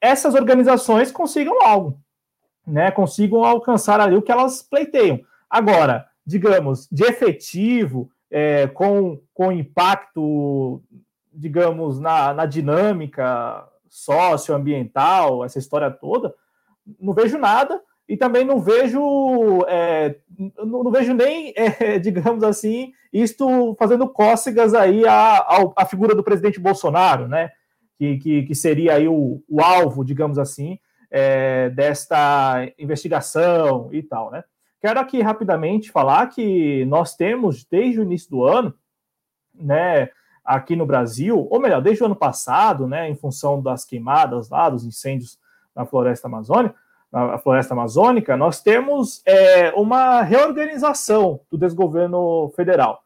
essas 0.00 0.34
organizações 0.34 1.12
consigam 1.12 1.60
algo, 1.62 1.98
né? 2.66 2.90
Consigam 2.90 3.44
alcançar 3.44 4.00
ali 4.00 4.16
o 4.16 4.22
que 4.22 4.32
elas 4.32 4.62
pleiteiam. 4.62 5.20
Agora, 5.50 6.06
digamos, 6.26 6.88
de 6.90 7.04
efetivo, 7.04 8.10
é, 8.30 8.66
com, 8.68 9.20
com 9.32 9.52
impacto, 9.52 10.82
digamos, 11.34 11.98
na, 11.98 12.32
na 12.32 12.46
dinâmica 12.46 13.66
socioambiental, 13.88 15.44
essa 15.44 15.58
história 15.58 15.90
toda, 15.90 16.34
não 17.00 17.12
vejo 17.12 17.38
nada. 17.38 17.80
e 18.06 18.16
também 18.16 18.44
não 18.44 18.60
vejo, 18.60 19.64
é, 19.66 20.16
não, 20.58 20.84
não, 20.84 20.90
vejo 20.90 21.14
nem, 21.14 21.54
é, 21.56 21.98
digamos 21.98 22.44
assim, 22.44 22.92
isto 23.12 23.74
fazendo 23.78 24.08
cócegas 24.08 24.74
aí 24.74 25.06
à, 25.06 25.72
à, 25.76 25.86
figura 25.86 26.14
do 26.14 26.22
presidente 26.22 26.60
Bolsonaro, 26.60 27.26
né? 27.28 27.50
Que, 27.96 28.18
que, 28.18 28.42
que 28.42 28.54
seria 28.54 28.94
aí 28.94 29.08
o, 29.08 29.42
o 29.48 29.62
alvo, 29.62 30.04
digamos 30.04 30.36
assim, 30.36 30.78
é, 31.10 31.70
desta 31.70 32.68
investigação 32.76 33.88
e 33.92 34.02
tal, 34.02 34.30
né? 34.30 34.42
Quero 34.80 35.00
aqui 35.00 35.22
rapidamente 35.22 35.90
falar 35.90 36.26
que 36.26 36.84
nós 36.84 37.16
temos, 37.16 37.64
desde 37.64 38.00
o 38.00 38.02
início 38.02 38.28
do 38.28 38.44
ano, 38.44 38.74
né, 39.54 40.10
aqui 40.44 40.76
no 40.76 40.84
Brasil, 40.84 41.46
ou 41.50 41.60
melhor, 41.60 41.80
desde 41.80 42.02
o 42.02 42.06
ano 42.06 42.16
passado, 42.16 42.86
né, 42.86 43.08
em 43.08 43.14
função 43.14 43.62
das 43.62 43.84
queimadas 43.84 44.50
lá, 44.50 44.68
dos 44.68 44.84
incêndios 44.84 45.38
na 45.74 45.86
floresta 45.86 46.28
amazônica, 46.28 46.74
na 47.10 47.38
floresta 47.38 47.74
amazônica, 47.74 48.36
nós 48.36 48.60
temos 48.60 49.22
é, 49.24 49.72
uma 49.76 50.20
reorganização 50.22 51.40
do 51.50 51.56
desgoverno 51.56 52.52
federal. 52.56 53.02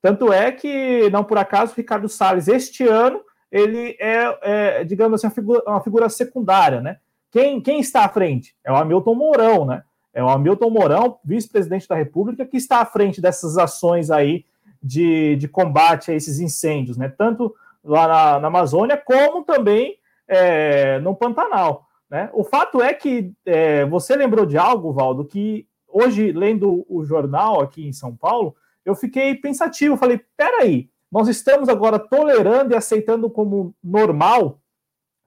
Tanto 0.00 0.32
é 0.32 0.50
que, 0.50 1.10
não 1.10 1.22
por 1.22 1.36
acaso, 1.36 1.74
Ricardo 1.76 2.08
Salles, 2.08 2.48
este 2.48 2.88
ano, 2.88 3.20
ele 3.52 3.96
é, 4.00 4.38
é 4.80 4.84
digamos 4.84 5.14
assim, 5.14 5.26
uma 5.26 5.34
figura, 5.34 5.62
uma 5.66 5.80
figura, 5.82 6.08
secundária, 6.08 6.80
né? 6.80 6.96
Quem, 7.30 7.60
quem 7.60 7.80
está 7.80 8.04
à 8.04 8.08
frente? 8.08 8.56
É 8.64 8.72
o 8.72 8.76
Hamilton 8.76 9.14
Mourão, 9.14 9.66
né? 9.66 9.82
É 10.12 10.24
o 10.24 10.28
Hamilton 10.28 10.70
Mourão, 10.70 11.18
vice-presidente 11.22 11.86
da 11.86 11.94
República, 11.94 12.46
que 12.46 12.56
está 12.56 12.80
à 12.80 12.86
frente 12.86 13.20
dessas 13.20 13.58
ações 13.58 14.10
aí 14.10 14.44
de, 14.82 15.36
de 15.36 15.48
combate 15.48 16.10
a 16.10 16.14
esses 16.14 16.40
incêndios, 16.40 16.96
né? 16.96 17.08
Tanto 17.08 17.54
lá 17.84 18.06
na, 18.06 18.40
na 18.40 18.48
Amazônia, 18.48 18.96
como 18.96 19.44
também 19.44 19.96
é, 20.28 20.98
no 21.00 21.14
Pantanal. 21.14 21.86
Né? 22.10 22.28
O 22.32 22.44
fato 22.44 22.82
é 22.82 22.92
que 22.92 23.32
é, 23.46 23.84
você 23.84 24.16
lembrou 24.16 24.44
de 24.44 24.58
algo, 24.58 24.92
Valdo, 24.92 25.24
que 25.24 25.66
hoje, 25.86 26.32
lendo 26.32 26.84
o 26.88 27.04
jornal 27.04 27.60
aqui 27.60 27.86
em 27.86 27.92
São 27.92 28.14
Paulo, 28.14 28.54
eu 28.84 28.94
fiquei 28.94 29.34
pensativo. 29.34 29.96
Falei, 29.96 30.20
peraí, 30.36 30.90
nós 31.10 31.28
estamos 31.28 31.68
agora 31.68 31.98
tolerando 31.98 32.72
e 32.72 32.76
aceitando 32.76 33.28
como 33.30 33.74
normal, 33.82 34.60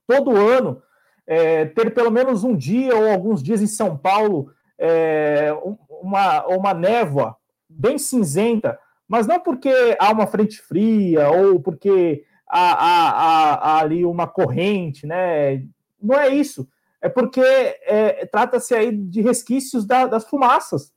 todo 0.08 0.36
ano, 0.36 0.82
é, 1.26 1.66
ter 1.66 1.94
pelo 1.94 2.12
menos 2.12 2.44
um 2.44 2.56
dia 2.56 2.96
ou 2.96 3.10
alguns 3.10 3.42
dias 3.42 3.62
em 3.62 3.68
São 3.68 3.98
Paulo 3.98 4.52
é, 4.78 5.56
uma, 6.02 6.46
uma 6.48 6.74
névoa 6.74 7.38
bem 7.70 7.98
cinzenta, 7.98 8.78
mas 9.14 9.28
não 9.28 9.40
porque 9.40 9.72
há 10.00 10.12
uma 10.12 10.26
frente 10.26 10.60
fria 10.60 11.30
ou 11.30 11.60
porque 11.60 12.24
há, 12.50 12.74
há, 12.74 13.10
há, 13.10 13.54
há 13.54 13.80
ali 13.80 14.04
uma 14.04 14.26
corrente, 14.28 15.06
né? 15.06 15.64
Não 16.02 16.20
é 16.20 16.30
isso 16.30 16.68
é 17.04 17.10
porque 17.10 17.42
é, 17.42 18.26
trata-se 18.26 18.74
aí 18.74 18.90
de 18.96 19.22
resquícios 19.22 19.86
da, 19.86 20.08
das 20.08 20.26
fumaças. 20.26 20.94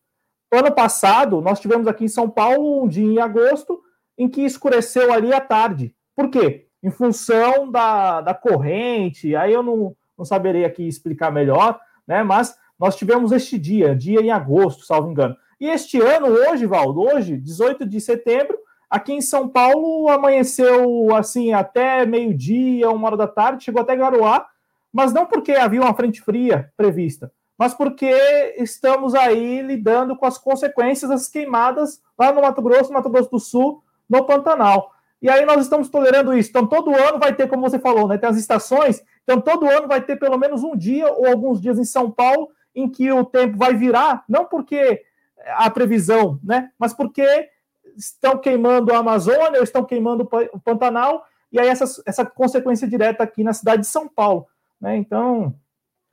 Ano 0.53 0.73
passado, 0.73 1.41
nós 1.41 1.59
tivemos 1.59 1.89
aqui 1.89 2.05
em 2.05 2.09
São 2.09 2.31
Paulo 2.31 2.85
um 2.85 2.87
dia 2.87 3.05
em 3.05 3.19
agosto 3.19 3.83
em 4.17 4.29
que 4.29 4.43
escureceu 4.43 5.13
ali 5.13 5.35
à 5.35 5.41
tarde. 5.41 5.93
Por 6.15 6.31
quê? 6.31 6.69
Em 6.81 6.93
função 6.93 7.69
da, 7.73 8.21
da 8.21 8.33
corrente, 8.33 9.35
aí 9.35 9.53
eu 9.53 9.65
não, 9.65 9.97
não 10.17 10.25
saberei 10.25 10.65
aqui 10.65 10.87
explicar 10.87 11.33
melhor, 11.33 11.81
né? 12.07 12.23
Mas 12.23 12.57
nós 12.79 12.95
tivemos 12.95 13.33
este 13.33 13.59
dia, 13.59 13.97
dia 13.97 14.21
em 14.21 14.31
agosto, 14.31 14.85
salvo 14.85 15.11
engano. 15.11 15.37
E 15.59 15.69
este 15.69 16.01
ano, 16.01 16.27
hoje, 16.27 16.67
Valdo, 16.67 17.01
hoje, 17.01 17.39
18 17.39 17.87
de 17.87 17.99
setembro, 18.01 18.59
aqui 18.91 19.13
em 19.13 19.23
São 19.23 19.49
Paulo 19.49 20.09
amanheceu 20.11 21.15
assim 21.15 21.53
até 21.55 22.05
meio-dia, 22.05 22.91
uma 22.91 23.07
hora 23.09 23.17
da 23.17 23.27
tarde, 23.27 23.65
chegou 23.65 23.81
até 23.81 23.97
garoar, 23.97 24.47
mas 24.93 25.13
não 25.13 25.25
porque 25.25 25.53
havia 25.53 25.81
uma 25.81 25.95
frente 25.95 26.21
fria 26.21 26.71
prevista, 26.77 27.33
mas 27.59 27.73
porque 27.73 28.11
estamos 28.59 29.15
aí 29.15 29.63
lidando 29.63 30.15
com 30.17 30.27
as 30.27 30.37
consequências 30.37 31.11
das 31.11 31.27
queimadas 31.27 32.03
lá 32.19 32.33
no 32.33 32.43
Mato 32.43 32.61
Grosso, 32.61 32.91
no 32.91 32.97
Mato 32.97 33.09
Grosso 33.09 33.31
do 33.31 33.41
Sul, 33.41 33.83
no 34.09 34.25
Pantanal. 34.25 34.93
E 35.23 35.31
aí 35.31 35.47
nós 35.47 35.63
estamos 35.63 35.89
tolerando 35.89 36.37
isso. 36.37 36.51
Então, 36.51 36.67
todo 36.67 36.95
ano 36.95 37.19
vai 37.19 37.35
ter, 37.35 37.49
como 37.49 37.63
você 37.63 37.79
falou, 37.79 38.07
né? 38.07 38.19
Tem 38.19 38.29
as 38.29 38.37
estações. 38.37 39.03
Então, 39.25 39.41
todo 39.41 39.69
ano 39.69 39.89
vai 39.89 40.03
ter 40.03 40.17
pelo 40.17 40.37
menos 40.37 40.63
um 40.63 40.77
dia 40.77 41.11
ou 41.11 41.27
alguns 41.27 41.61
dias 41.61 41.79
em 41.79 41.85
São 41.85 42.11
Paulo 42.11 42.51
em 42.75 42.89
que 42.89 43.11
o 43.11 43.25
tempo 43.25 43.57
vai 43.57 43.75
virar, 43.75 44.23
não 44.29 44.45
porque 44.45 45.03
a 45.49 45.71
previsão, 45.71 46.39
né? 46.43 46.71
Mas 46.79 46.93
porque 46.93 47.49
estão 47.97 48.39
queimando 48.39 48.93
a 48.93 48.99
Amazônia, 48.99 49.63
estão 49.63 49.85
queimando 49.85 50.29
o 50.53 50.61
Pantanal, 50.61 51.25
e 51.51 51.59
aí 51.59 51.69
essa, 51.69 51.85
essa 52.07 52.25
consequência 52.25 52.87
direta 52.87 53.23
aqui 53.23 53.43
na 53.43 53.53
cidade 53.53 53.83
de 53.83 53.89
São 53.89 54.09
Paulo. 54.09 54.47
Né? 54.81 54.97
Então, 54.97 55.55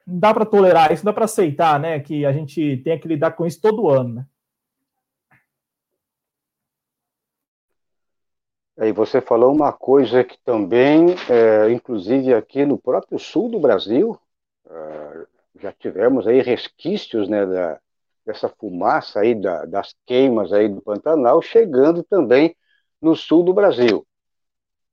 não 0.06 0.20
dá 0.20 0.34
para 0.34 0.46
tolerar 0.46 0.92
isso, 0.92 1.04
não 1.04 1.12
dá 1.12 1.14
para 1.14 1.26
aceitar 1.26 1.80
né, 1.80 2.00
que 2.00 2.26
a 2.26 2.32
gente 2.32 2.78
tenha 2.78 3.00
que 3.00 3.08
lidar 3.08 3.32
com 3.32 3.46
isso 3.46 3.62
todo 3.62 3.90
ano. 3.90 4.16
Né? 4.16 4.26
Aí 8.78 8.92
você 8.92 9.22
falou 9.22 9.54
uma 9.54 9.72
coisa 9.72 10.24
que 10.24 10.38
também, 10.44 11.16
é, 11.30 11.70
inclusive 11.72 12.34
aqui 12.34 12.66
no 12.66 12.78
próprio 12.78 13.20
sul 13.20 13.50
do 13.50 13.60
Brasil, 13.60 14.20
é, 14.68 15.26
já 15.62 15.72
tivemos 15.72 16.28
aí 16.28 16.42
resquícios 16.42 17.30
né, 17.30 17.46
da, 17.46 17.80
dessa 18.26 18.50
fumaça 18.50 19.20
aí 19.22 19.36
da, 19.36 19.66
das 19.66 19.94
queimas 20.06 20.54
aí 20.54 20.70
do 20.70 20.82
Pantanal 20.82 21.42
chegando 21.42 22.04
também 22.04 22.56
no 23.02 23.16
sul 23.16 23.44
do 23.44 23.54
Brasil. 23.54 24.06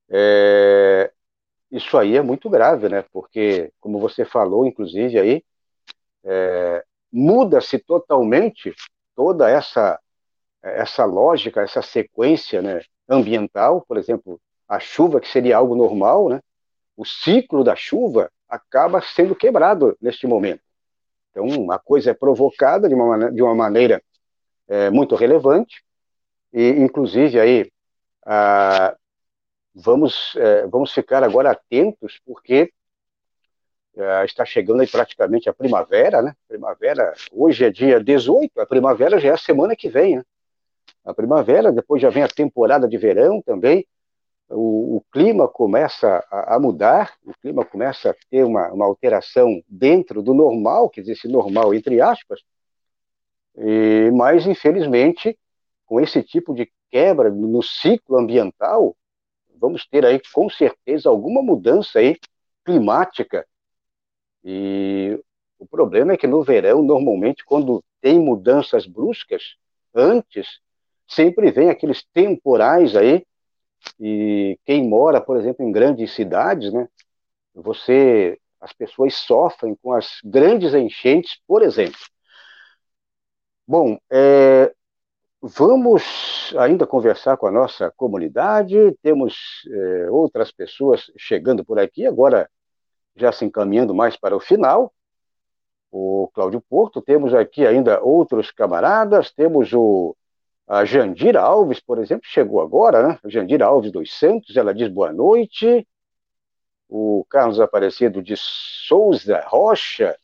É, 0.09 1.13
isso 1.71 1.97
aí 1.99 2.17
é 2.17 2.23
muito 2.23 2.51
grave, 2.51 2.89
né? 2.89 3.05
Porque, 3.13 3.73
como 3.81 3.99
você 4.01 4.25
falou, 4.25 4.67
inclusive 4.67 5.19
aí, 5.19 5.45
é, 6.25 6.85
muda-se 7.13 7.79
totalmente 7.79 8.75
toda 9.15 9.49
essa 9.51 9.99
essa 10.63 11.05
lógica, 11.05 11.63
essa 11.63 11.83
sequência, 11.83 12.61
né, 12.63 12.83
ambiental, 13.09 13.85
por 13.87 13.97
exemplo, 13.97 14.41
a 14.69 14.79
chuva 14.79 15.21
que 15.21 15.29
seria 15.29 15.57
algo 15.57 15.75
normal, 15.75 16.29
né? 16.29 16.41
O 16.97 17.05
ciclo 17.05 17.65
da 17.65 17.75
chuva 17.75 18.31
acaba 18.49 19.01
sendo 19.01 19.35
quebrado 19.35 19.97
neste 20.01 20.27
momento. 20.27 20.63
Então, 21.31 21.47
uma 21.47 21.79
coisa 21.79 22.11
é 22.11 22.15
provocada 22.15 22.89
de 22.89 22.95
uma, 22.95 23.31
de 23.31 23.43
uma 23.43 23.55
maneira 23.55 24.03
é, 24.69 24.91
muito 24.91 25.15
relevante, 25.15 25.83
e 26.53 26.71
inclusive 26.71 27.39
aí 27.39 27.71
a, 28.27 28.97
vamos, 29.75 30.35
é, 30.37 30.67
vamos 30.67 30.93
ficar 30.93 31.23
agora 31.23 31.51
atentos, 31.51 32.21
porque 32.25 32.73
é, 33.97 34.25
está 34.25 34.45
chegando 34.45 34.81
aí 34.81 34.87
praticamente 34.87 35.49
a 35.49 35.55
primavera, 35.55 36.23
né? 36.23 36.35
Primavera, 36.49 37.13
hoje 37.33 37.65
é 37.65 37.71
dia 37.71 38.03
18, 38.03 38.61
a 38.61 38.67
primavera 38.67 39.19
já 39.19 39.31
é 39.31 39.33
a 39.33 39.37
semana 39.37 39.75
que 39.77 39.89
vem, 39.89 40.17
né? 40.17 40.25
A 41.05 41.15
primavera, 41.15 41.73
depois 41.73 42.03
já 42.03 42.11
vem 42.11 42.23
a 42.23 42.29
temporada 42.29 42.87
de 42.87 42.97
verão 42.97 43.41
também, 43.43 43.87
o, 44.51 44.97
o 44.97 45.05
clima 45.13 45.47
começa 45.49 46.25
a, 46.31 46.57
a, 46.57 46.59
mudar, 46.59 47.15
o 47.25 47.33
clima 47.41 47.65
começa 47.65 48.11
a 48.11 48.15
ter 48.29 48.45
uma, 48.45 48.69
uma 48.73 48.85
alteração 48.85 49.63
dentro 49.69 50.23
do 50.23 50.35
normal, 50.35 50.91
quer 50.91 51.03
dizer, 51.03 51.13
esse 51.13 51.29
normal 51.29 51.73
entre 51.73 52.01
aspas, 52.01 52.41
e, 53.57 54.11
mas 54.13 54.47
infelizmente, 54.47 55.39
com 55.87 56.01
esse 56.01 56.23
tipo 56.23 56.55
de 56.55 56.71
quebra 56.91 57.31
no 57.31 57.63
ciclo 57.63 58.19
ambiental, 58.19 58.97
vamos 59.61 59.87
ter 59.87 60.05
aí 60.05 60.21
com 60.33 60.49
certeza 60.51 61.09
alguma 61.09 61.43
mudança 61.43 61.99
aí 61.99 62.19
climática. 62.65 63.47
E 64.43 65.19
o 65.59 65.67
problema 65.67 66.13
é 66.13 66.17
que 66.17 66.27
no 66.27 66.43
verão, 66.43 66.83
normalmente, 66.83 67.45
quando 67.45 67.85
tem 68.01 68.19
mudanças 68.19 68.87
bruscas, 68.87 69.57
antes, 69.95 70.61
sempre 71.07 71.51
vem 71.51 71.69
aqueles 71.69 72.03
temporais 72.13 72.97
aí, 72.97 73.25
e 73.99 74.59
quem 74.65 74.89
mora, 74.89 75.21
por 75.21 75.37
exemplo, 75.37 75.65
em 75.65 75.73
grandes 75.73 76.15
cidades, 76.15 76.73
né, 76.73 76.89
você, 77.55 78.39
as 78.61 78.73
pessoas 78.73 79.15
sofrem 79.15 79.77
com 79.83 79.93
as 79.93 80.21
grandes 80.25 80.75
enchentes, 80.75 81.41
por 81.47 81.63
exemplo. 81.63 82.01
Bom, 83.67 83.99
é, 84.11 84.73
Vamos 85.43 86.55
ainda 86.59 86.87
conversar 86.87 87.39
com 87.39 87.47
a 87.47 87.51
nossa 87.51 87.91
comunidade, 87.97 88.77
temos 89.03 89.63
é, 89.71 90.11
outras 90.11 90.53
pessoas 90.53 91.11
chegando 91.17 91.65
por 91.65 91.79
aqui, 91.79 92.07
agora 92.07 92.47
já 93.17 93.33
se 93.33 93.47
encaminhando 93.47 93.95
mais 93.95 94.19
para 94.19 94.37
o 94.37 94.41
final. 94.41 94.93
O 95.91 96.29
Cláudio 96.35 96.61
Porto, 96.61 97.01
temos 97.01 97.33
aqui 97.33 97.67
ainda 97.67 98.03
outros 98.03 98.51
camaradas, 98.51 99.33
temos 99.33 99.73
o 99.73 100.15
a 100.71 100.85
Jandira 100.85 101.41
Alves, 101.41 101.81
por 101.81 101.99
exemplo, 101.99 102.29
chegou 102.29 102.61
agora, 102.61 103.09
né? 103.09 103.19
Jandira 103.25 103.67
Alves 103.67 103.91
dos 103.91 104.17
Santos, 104.17 104.57
ela 104.57 104.73
diz 104.73 104.87
boa 104.87 105.13
noite. 105.13 105.85
O 106.89 107.27
Carlos 107.29 107.59
Aparecido 107.59 108.23
de 108.23 108.37
Souza 108.37 109.45
Rocha, 109.49 110.17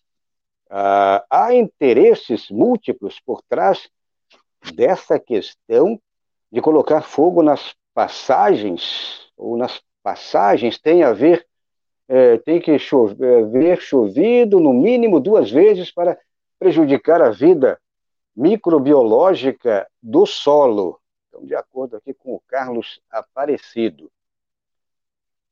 ah, 0.70 1.24
há 1.28 1.52
interesses 1.52 2.48
múltiplos 2.48 3.18
por 3.18 3.42
trás 3.42 3.90
dessa 4.72 5.18
questão 5.18 6.00
de 6.52 6.60
colocar 6.60 7.02
fogo 7.02 7.42
nas 7.42 7.74
passagens, 7.92 9.28
ou 9.36 9.56
nas 9.56 9.82
passagens, 10.00 10.78
tem 10.78 11.02
a 11.02 11.12
ver, 11.12 11.44
é, 12.06 12.38
tem 12.38 12.60
que 12.60 12.78
chover, 12.78 13.80
chovido 13.80 14.60
no 14.60 14.72
mínimo 14.72 15.18
duas 15.18 15.50
vezes 15.50 15.90
para 15.90 16.16
prejudicar 16.56 17.20
a 17.20 17.30
vida 17.30 17.80
microbiológica 18.36 19.86
do 20.02 20.26
solo. 20.26 21.00
Então, 21.28 21.44
de 21.44 21.54
acordo 21.54 21.96
aqui 21.96 22.12
com 22.12 22.34
o 22.34 22.42
Carlos 22.46 23.00
Aparecido. 23.10 24.10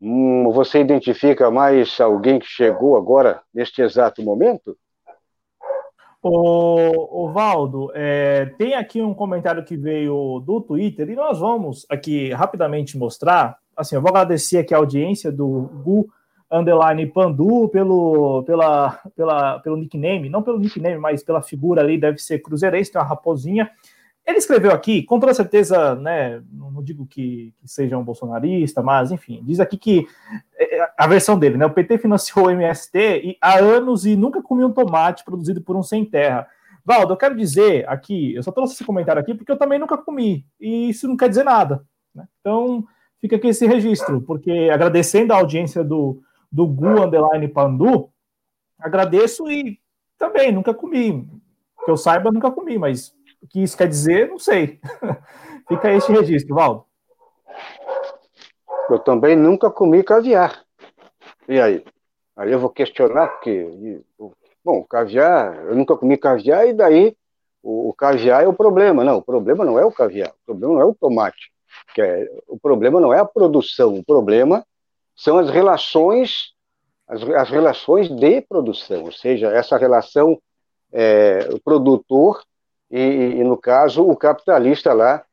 Hum, 0.01 0.51
você 0.53 0.81
identifica 0.81 1.51
mais 1.51 1.99
alguém 2.01 2.39
que 2.39 2.47
chegou 2.47 2.97
agora, 2.97 3.43
neste 3.53 3.81
exato 3.81 4.23
momento? 4.23 4.77
O, 6.23 7.25
o 7.25 7.33
Valdo, 7.33 7.91
é, 7.95 8.47
tem 8.57 8.75
aqui 8.75 9.03
um 9.03 9.13
comentário 9.13 9.65
que 9.65 9.77
veio 9.77 10.41
do 10.41 10.61
Twitter 10.61 11.09
e 11.11 11.15
nós 11.15 11.39
vamos 11.39 11.87
aqui 11.91 12.33
rapidamente 12.33 12.97
mostrar. 12.97 13.59
Assim, 13.77 13.95
eu 13.95 14.01
vou 14.01 14.09
agradecer 14.09 14.59
aqui 14.59 14.75
a 14.75 14.79
audiência 14.79 15.31
do 15.31 15.69
Gu 15.85 16.09
Underline 16.51 17.07
Pandu 17.07 17.69
pelo, 17.69 18.43
pela, 18.45 19.01
pela, 19.17 19.59
pelo 19.61 19.77
nickname, 19.77 20.29
não 20.29 20.43
pelo 20.43 20.59
nickname, 20.59 20.99
mas 20.99 21.23
pela 21.23 21.43
figura 21.43 21.83
ali, 21.83 21.99
deve 21.99 22.19
ser 22.19 22.41
cruzeirense, 22.41 22.93
tem 22.93 23.01
uma 23.01 23.07
raposinha. 23.07 23.71
Ele 24.27 24.39
escreveu 24.39 24.73
aqui, 24.73 25.03
com 25.03 25.21
toda 25.21 25.35
certeza, 25.35 25.95
né, 25.97 26.43
não 26.51 26.83
digo 26.83 27.07
que, 27.07 27.53
que, 27.59 27.69
seja 27.69 27.99
um 27.99 28.05
bolsonarista, 28.05 28.83
mas 28.83 29.13
enfim, 29.13 29.43
diz 29.45 29.61
aqui 29.61 29.77
que 29.77 30.07
é, 30.57 30.79
é, 30.79 30.93
a 30.97 31.07
versão 31.07 31.39
dele, 31.39 31.59
né, 31.59 31.67
o 31.67 31.71
PT 31.71 31.99
financiou 31.99 32.47
o 32.47 32.51
MST 32.51 33.37
há 33.39 33.59
anos 33.59 34.07
e 34.07 34.17
nunca 34.17 34.43
comia 34.43 34.67
um 34.67 34.73
tomate 34.73 35.25
produzido 35.25 35.61
por 35.61 35.77
um 35.77 35.83
sem 35.83 36.07
terra. 36.07 36.49
Valdo, 36.83 37.13
eu 37.13 37.17
quero 37.19 37.37
dizer 37.37 37.87
aqui, 37.87 38.35
eu 38.35 38.43
só 38.43 38.51
trouxe 38.51 38.75
esse 38.75 38.85
comentário 38.85 39.21
aqui 39.21 39.35
porque 39.35 39.53
eu 39.53 39.59
também 39.59 39.79
nunca 39.79 39.99
comi, 39.99 40.47
e 40.59 40.89
isso 40.89 41.07
não 41.07 41.19
quer 41.19 41.29
dizer 41.29 41.45
nada. 41.45 41.85
Né? 42.15 42.27
Então, 42.41 42.83
fica 43.21 43.37
aqui 43.37 43.49
esse 43.49 43.67
registro, 43.67 44.23
porque 44.23 44.71
agradecendo 44.73 45.35
a 45.35 45.37
audiência 45.37 45.85
do, 45.85 46.23
do 46.55 46.69
Gu 46.69 47.03
Underline 47.03 47.49
Pandu, 47.49 48.13
agradeço 48.79 49.51
e 49.51 49.81
também 50.17 50.53
nunca 50.53 50.73
comi. 50.73 51.29
Que 51.85 51.91
eu 51.91 51.97
saiba, 51.97 52.31
nunca 52.31 52.49
comi, 52.49 52.79
mas 52.79 53.13
o 53.43 53.49
que 53.49 53.61
isso 53.61 53.77
quer 53.77 53.89
dizer, 53.89 54.29
não 54.29 54.39
sei. 54.39 54.81
Fica 55.67 55.93
este 55.93 56.13
registro, 56.13 56.55
Valdo. 56.55 56.85
Eu 58.89 59.01
também 59.01 59.35
nunca 59.35 59.69
comi 59.69 60.05
caviar. 60.05 60.65
E 61.49 61.61
aí? 61.61 61.85
Aí 62.37 62.53
eu 62.53 62.61
vou 62.61 62.71
questionar, 62.71 63.27
porque. 63.27 64.01
Bom, 64.65 64.85
caviar, 64.85 65.57
eu 65.67 65.75
nunca 65.75 65.97
comi 65.97 66.17
caviar, 66.17 66.69
e 66.69 66.73
daí 66.73 67.17
o, 67.63 67.89
o 67.89 67.93
caviar 67.93 68.45
é 68.45 68.49
o 68.49 68.55
problema. 68.55 69.03
Não, 69.03 69.19
o 69.19 69.23
problema 69.23 69.65
não 69.65 69.77
é 69.77 69.85
o 69.85 69.91
caviar, 69.91 70.31
o 70.31 70.47
problema 70.47 70.75
não 70.75 70.81
é 70.81 70.85
o 70.85 70.95
tomate. 70.95 71.53
Que 71.93 72.01
é, 72.01 72.31
o 72.47 72.59
problema 72.59 73.01
não 73.01 73.13
é 73.13 73.19
a 73.19 73.25
produção, 73.25 73.95
o 73.95 74.05
problema 74.05 74.65
são 75.15 75.39
as 75.39 75.51
relações, 75.51 76.53
as, 77.07 77.23
as 77.23 77.51
relações 77.51 78.09
de 78.09 78.41
produção, 78.43 79.05
ou 79.05 79.13
seja, 79.13 79.49
essa 79.49 79.77
relação 79.77 80.41
é, 80.93 81.49
produtor 81.65 82.43
e, 82.91 82.99
e, 82.99 83.45
no 83.45 83.57
caso, 83.57 84.09
o 84.09 84.17
capitalista 84.17 84.93
lá, 84.93 85.25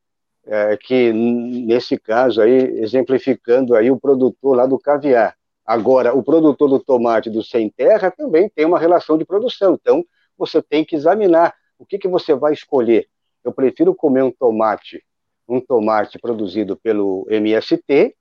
é, 0.45 0.75
que 0.77 1.13
nesse 1.13 1.97
caso 1.97 2.41
aí, 2.41 2.57
exemplificando 2.79 3.75
aí 3.75 3.91
o 3.91 3.99
produtor 3.99 4.55
lá 4.55 4.65
do 4.65 4.79
caviar. 4.79 5.35
Agora, 5.63 6.15
o 6.15 6.23
produtor 6.23 6.69
do 6.69 6.79
tomate 6.79 7.29
do 7.29 7.43
sem 7.43 7.69
terra 7.69 8.09
também 8.09 8.49
tem 8.49 8.65
uma 8.65 8.79
relação 8.79 9.17
de 9.17 9.23
produção, 9.23 9.77
então 9.79 10.03
você 10.37 10.61
tem 10.61 10.83
que 10.83 10.95
examinar 10.95 11.53
o 11.77 11.85
que, 11.85 11.99
que 11.99 12.07
você 12.07 12.33
vai 12.33 12.53
escolher. 12.53 13.07
Eu 13.43 13.51
prefiro 13.51 13.93
comer 13.93 14.23
um 14.23 14.31
tomate, 14.31 15.03
um 15.47 15.59
tomate 15.59 16.17
produzido 16.19 16.75
pelo 16.75 17.27
MST 17.29 18.15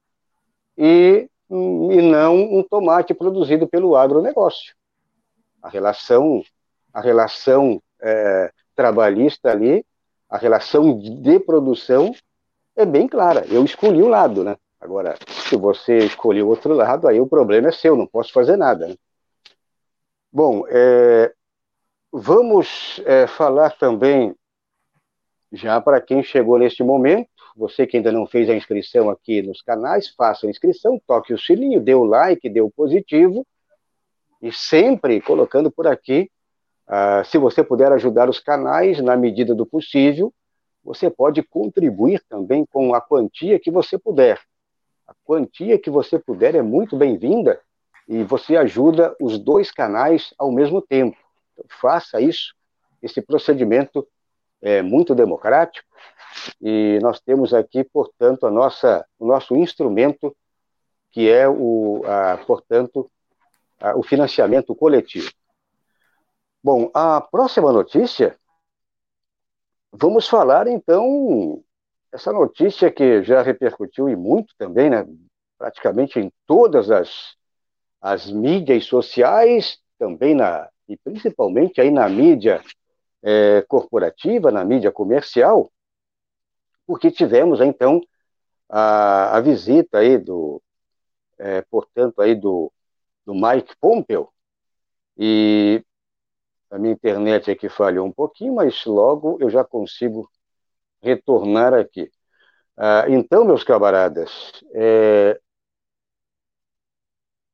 e, 0.77 1.29
e 1.51 2.03
não 2.03 2.37
um 2.37 2.63
tomate 2.63 3.13
produzido 3.13 3.67
pelo 3.67 3.97
agronegócio. 3.97 4.75
A 5.63 5.69
relação, 5.69 6.43
a 6.93 7.01
relação 7.01 7.83
é, 8.01 8.53
trabalhista 8.75 9.51
ali, 9.51 9.85
a 10.29 10.39
relação 10.39 10.97
de 10.99 11.41
produção 11.41 12.15
é 12.77 12.87
bem 12.87 13.09
clara. 13.09 13.45
Eu 13.49 13.65
escolhi 13.65 14.03
um 14.03 14.09
lado, 14.09 14.45
né? 14.45 14.57
Agora, 14.81 15.17
se 15.29 15.57
você 15.57 15.99
escolher 15.99 16.43
outro 16.43 16.73
lado, 16.73 17.07
aí 17.07 17.21
o 17.21 17.27
problema 17.27 17.69
é 17.69 17.73
seu, 17.73 17.97
não 17.97 18.07
posso 18.07 18.33
fazer 18.33 18.57
nada. 18.57 18.89
Né? 18.89 18.97
Bom, 20.33 20.65
é, 20.69 21.33
vamos 22.11 23.03
é, 23.05 23.27
falar 23.27 23.77
também, 23.77 24.35
já 25.53 25.81
para 25.81 26.01
quem 26.01 26.23
chegou 26.23 26.59
neste 26.59 26.83
momento, 26.83 27.30
você 27.57 27.87
que 27.87 27.97
ainda 27.97 28.13
não 28.13 28.27
fez 28.27 28.49
a 28.49 28.55
inscrição 28.55 29.11
aqui 29.11 29.43
nos 29.43 29.63
canais, 29.63 30.09
faça 30.09 30.47
a 30.47 30.51
inscrição, 30.51 31.01
toque 31.07 31.33
o 31.33 31.39
sininho, 31.39 31.81
dê 31.81 31.95
o 31.95 32.05
like, 32.05 32.49
dê 32.49 32.61
o 32.61 32.71
positivo, 32.71 33.47
e 34.41 34.53
sempre 34.53 35.21
colocando 35.21 35.71
por 35.71 35.87
aqui 35.87 36.31
Uh, 36.91 37.25
se 37.25 37.39
você 37.39 37.63
puder 37.63 37.93
ajudar 37.93 38.29
os 38.29 38.41
canais 38.41 39.01
na 39.01 39.17
medida 39.17 39.55
do 39.55 39.65
possível, 39.65 40.35
você 40.83 41.09
pode 41.09 41.41
contribuir 41.41 42.21
também 42.29 42.67
com 42.67 42.93
a 42.93 43.01
quantia 43.01 43.61
que 43.61 43.71
você 43.71 43.97
puder. 43.97 44.41
A 45.07 45.15
quantia 45.25 45.79
que 45.79 45.89
você 45.89 46.19
puder 46.19 46.57
é 46.57 46.63
muito 46.63 46.97
bem-vinda 46.97 47.61
e 48.09 48.25
você 48.25 48.57
ajuda 48.57 49.15
os 49.21 49.39
dois 49.39 49.71
canais 49.71 50.35
ao 50.37 50.51
mesmo 50.51 50.83
tempo. 50.83 51.17
Então, 51.53 51.65
faça 51.81 52.21
isso. 52.21 52.57
Esse 53.01 53.23
procedimento 53.23 54.05
é 54.63 54.83
muito 54.83 55.15
democrático 55.15 55.89
e 56.61 56.99
nós 57.03 57.21
temos 57.21 57.53
aqui, 57.53 57.85
portanto, 57.85 58.47
a 58.47 58.51
nossa, 58.51 59.07
o 59.19 59.27
nosso 59.27 59.57
instrumento, 59.57 60.37
que 61.11 61.29
é 61.29 61.49
o, 61.49 62.03
a, 62.07 62.39
portanto, 62.39 63.11
a, 63.81 63.97
o 63.97 64.03
financiamento 64.03 64.75
coletivo. 64.75 65.31
Bom, 66.63 66.91
a 66.95 67.21
próxima 67.21 67.73
notícia, 67.73 68.39
vamos 69.91 70.29
falar 70.29 70.67
então, 70.67 71.63
essa 72.13 72.33
notícia 72.33 72.91
que 72.91 73.23
já 73.23 73.43
repercutiu 73.43 74.09
e 74.09 74.17
muito 74.17 74.55
também, 74.59 74.91
né, 74.91 75.07
praticamente 75.59 76.19
em 76.19 76.31
todas 76.47 76.91
as, 76.91 77.35
as 78.01 78.31
mídias 78.31 78.85
sociais, 78.85 79.79
também 79.99 80.35
na, 80.35 80.69
e 80.89 80.97
principalmente 80.97 81.81
aí 81.81 81.91
na 81.91 82.09
mídia 82.09 82.63
é, 83.23 83.63
corporativa, 83.63 84.51
na 84.51 84.65
mídia 84.65 84.91
comercial, 84.91 85.71
porque 86.87 87.11
tivemos 87.11 87.61
então 87.61 88.01
a, 88.69 89.37
a 89.37 89.41
visita 89.41 89.99
aí 89.99 90.19
do, 90.19 90.63
é, 91.39 91.63
portanto, 91.63 92.21
aí 92.21 92.35
do, 92.35 92.73
do 93.25 93.35
Mike 93.35 93.75
Pompeo, 93.81 94.29
e 95.17 95.85
a 96.71 96.79
minha 96.79 96.95
internet 96.95 97.51
aqui 97.51 97.69
falhou 97.69 98.07
um 98.07 98.13
pouquinho, 98.13 98.55
mas 98.55 98.85
logo 98.85 99.39
eu 99.41 99.51
já 99.51 99.65
consigo 99.65 100.31
retornar 101.03 101.75
aqui. 101.75 102.11
Ah, 102.77 103.05
então, 103.09 103.45
meus 103.45 103.63
camaradas, 103.65 104.31
é, 104.75 105.39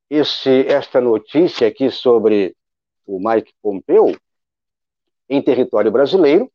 esse, 0.08 0.66
esta 0.68 1.00
notícia 1.00 1.66
aqui 1.66 1.90
sobre 1.90 2.56
o 3.04 3.18
Mike 3.18 3.52
Pompeu 3.60 4.16
em 5.28 5.42
território 5.42 5.90
brasileiro, 5.90 6.50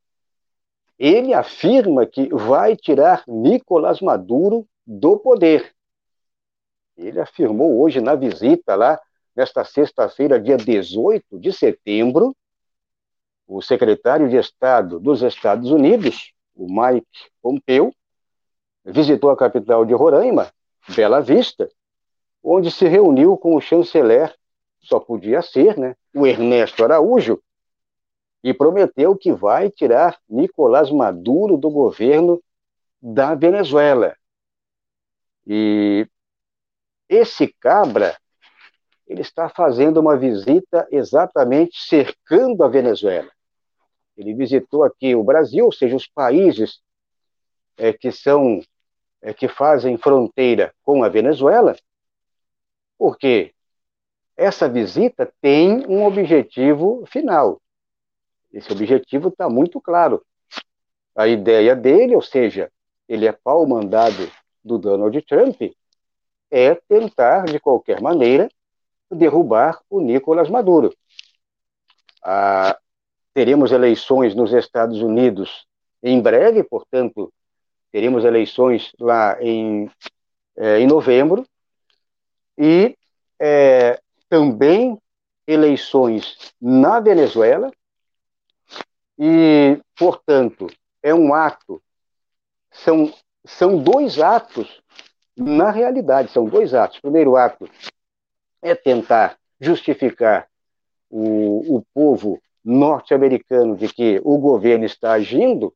ele 0.97 1.33
afirma 1.33 2.05
que 2.05 2.29
vai 2.33 2.75
tirar 2.75 3.23
Nicolás 3.27 4.01
Maduro 4.01 4.67
do 4.85 5.17
poder. 5.17 5.73
Ele 6.95 7.19
afirmou 7.19 7.81
hoje 7.81 7.99
na 7.99 8.13
visita 8.13 8.75
lá, 8.75 8.99
nesta 9.35 9.63
sexta-feira, 9.63 10.39
dia 10.39 10.57
18 10.57 11.39
de 11.39 11.51
setembro, 11.51 12.35
o 13.47 13.61
secretário 13.61 14.29
de 14.29 14.37
Estado 14.37 14.99
dos 14.99 15.21
Estados 15.23 15.71
Unidos, 15.71 16.33
o 16.55 16.67
Mike 16.67 17.07
Pompeo, 17.41 17.91
visitou 18.85 19.29
a 19.29 19.37
capital 19.37 19.83
de 19.85 19.93
Roraima, 19.93 20.51
Bela 20.95 21.19
Vista, 21.19 21.69
onde 22.43 22.71
se 22.71 22.87
reuniu 22.87 23.35
com 23.37 23.55
o 23.55 23.61
chanceler, 23.61 24.33
só 24.79 24.99
podia 24.99 25.41
ser, 25.41 25.77
né, 25.77 25.95
o 26.15 26.25
Ernesto 26.25 26.83
Araújo, 26.83 27.41
e 28.43 28.53
prometeu 28.53 29.15
que 29.15 29.31
vai 29.31 29.69
tirar 29.69 30.17
Nicolás 30.29 30.89
Maduro 30.89 31.57
do 31.57 31.69
governo 31.69 32.41
da 33.01 33.35
Venezuela. 33.35 34.15
E 35.45 36.07
esse 37.07 37.47
cabra, 37.59 38.17
ele 39.07 39.21
está 39.21 39.49
fazendo 39.49 39.99
uma 39.99 40.15
visita 40.17 40.87
exatamente 40.91 41.77
cercando 41.81 42.63
a 42.63 42.67
Venezuela. 42.67 43.29
Ele 44.15 44.33
visitou 44.33 44.83
aqui 44.83 45.15
o 45.15 45.23
Brasil, 45.23 45.65
ou 45.65 45.71
seja, 45.71 45.95
os 45.95 46.07
países 46.07 46.79
é, 47.77 47.91
que 47.91 48.11
são 48.11 48.61
é, 49.21 49.33
que 49.33 49.47
fazem 49.47 49.97
fronteira 49.97 50.73
com 50.83 51.03
a 51.03 51.09
Venezuela, 51.09 51.75
porque 52.97 53.53
essa 54.35 54.67
visita 54.67 55.31
tem 55.41 55.85
um 55.87 56.03
objetivo 56.05 57.03
final. 57.05 57.61
Esse 58.53 58.71
objetivo 58.71 59.29
está 59.29 59.49
muito 59.49 59.79
claro. 59.79 60.23
A 61.15 61.27
ideia 61.27 61.75
dele, 61.75 62.15
ou 62.15 62.21
seja, 62.21 62.71
ele 63.07 63.25
é 63.25 63.31
pau 63.31 63.65
mandado 63.67 64.29
do 64.63 64.77
Donald 64.77 65.19
Trump, 65.23 65.61
é 66.49 66.75
tentar, 66.75 67.45
de 67.45 67.59
qualquer 67.59 68.01
maneira, 68.01 68.49
derrubar 69.09 69.81
o 69.89 69.99
Nicolás 69.99 70.49
Maduro. 70.49 70.93
Ah, 72.23 72.77
teremos 73.33 73.71
eleições 73.71 74.35
nos 74.35 74.53
Estados 74.53 75.01
Unidos 75.01 75.65
em 76.03 76.21
breve, 76.21 76.63
portanto, 76.63 77.31
teremos 77.91 78.23
eleições 78.23 78.91
lá 78.99 79.41
em, 79.41 79.89
é, 80.57 80.79
em 80.79 80.87
novembro, 80.87 81.45
e 82.57 82.95
é, 83.39 83.99
também 84.29 84.97
eleições 85.45 86.53
na 86.59 86.99
Venezuela, 86.99 87.71
e, 89.17 89.79
portanto, 89.97 90.67
é 91.03 91.13
um 91.13 91.33
ato, 91.33 91.81
são, 92.71 93.13
são 93.45 93.77
dois 93.77 94.19
atos 94.19 94.81
na 95.35 95.71
realidade, 95.71 96.31
são 96.31 96.45
dois 96.45 96.73
atos. 96.73 96.97
O 96.97 97.01
primeiro 97.01 97.35
ato 97.35 97.69
é 98.61 98.75
tentar 98.75 99.37
justificar 99.59 100.47
o, 101.09 101.77
o 101.77 101.85
povo 101.93 102.41
norte-americano 102.63 103.75
de 103.75 103.91
que 103.91 104.21
o 104.23 104.37
governo 104.37 104.85
está 104.85 105.13
agindo, 105.13 105.73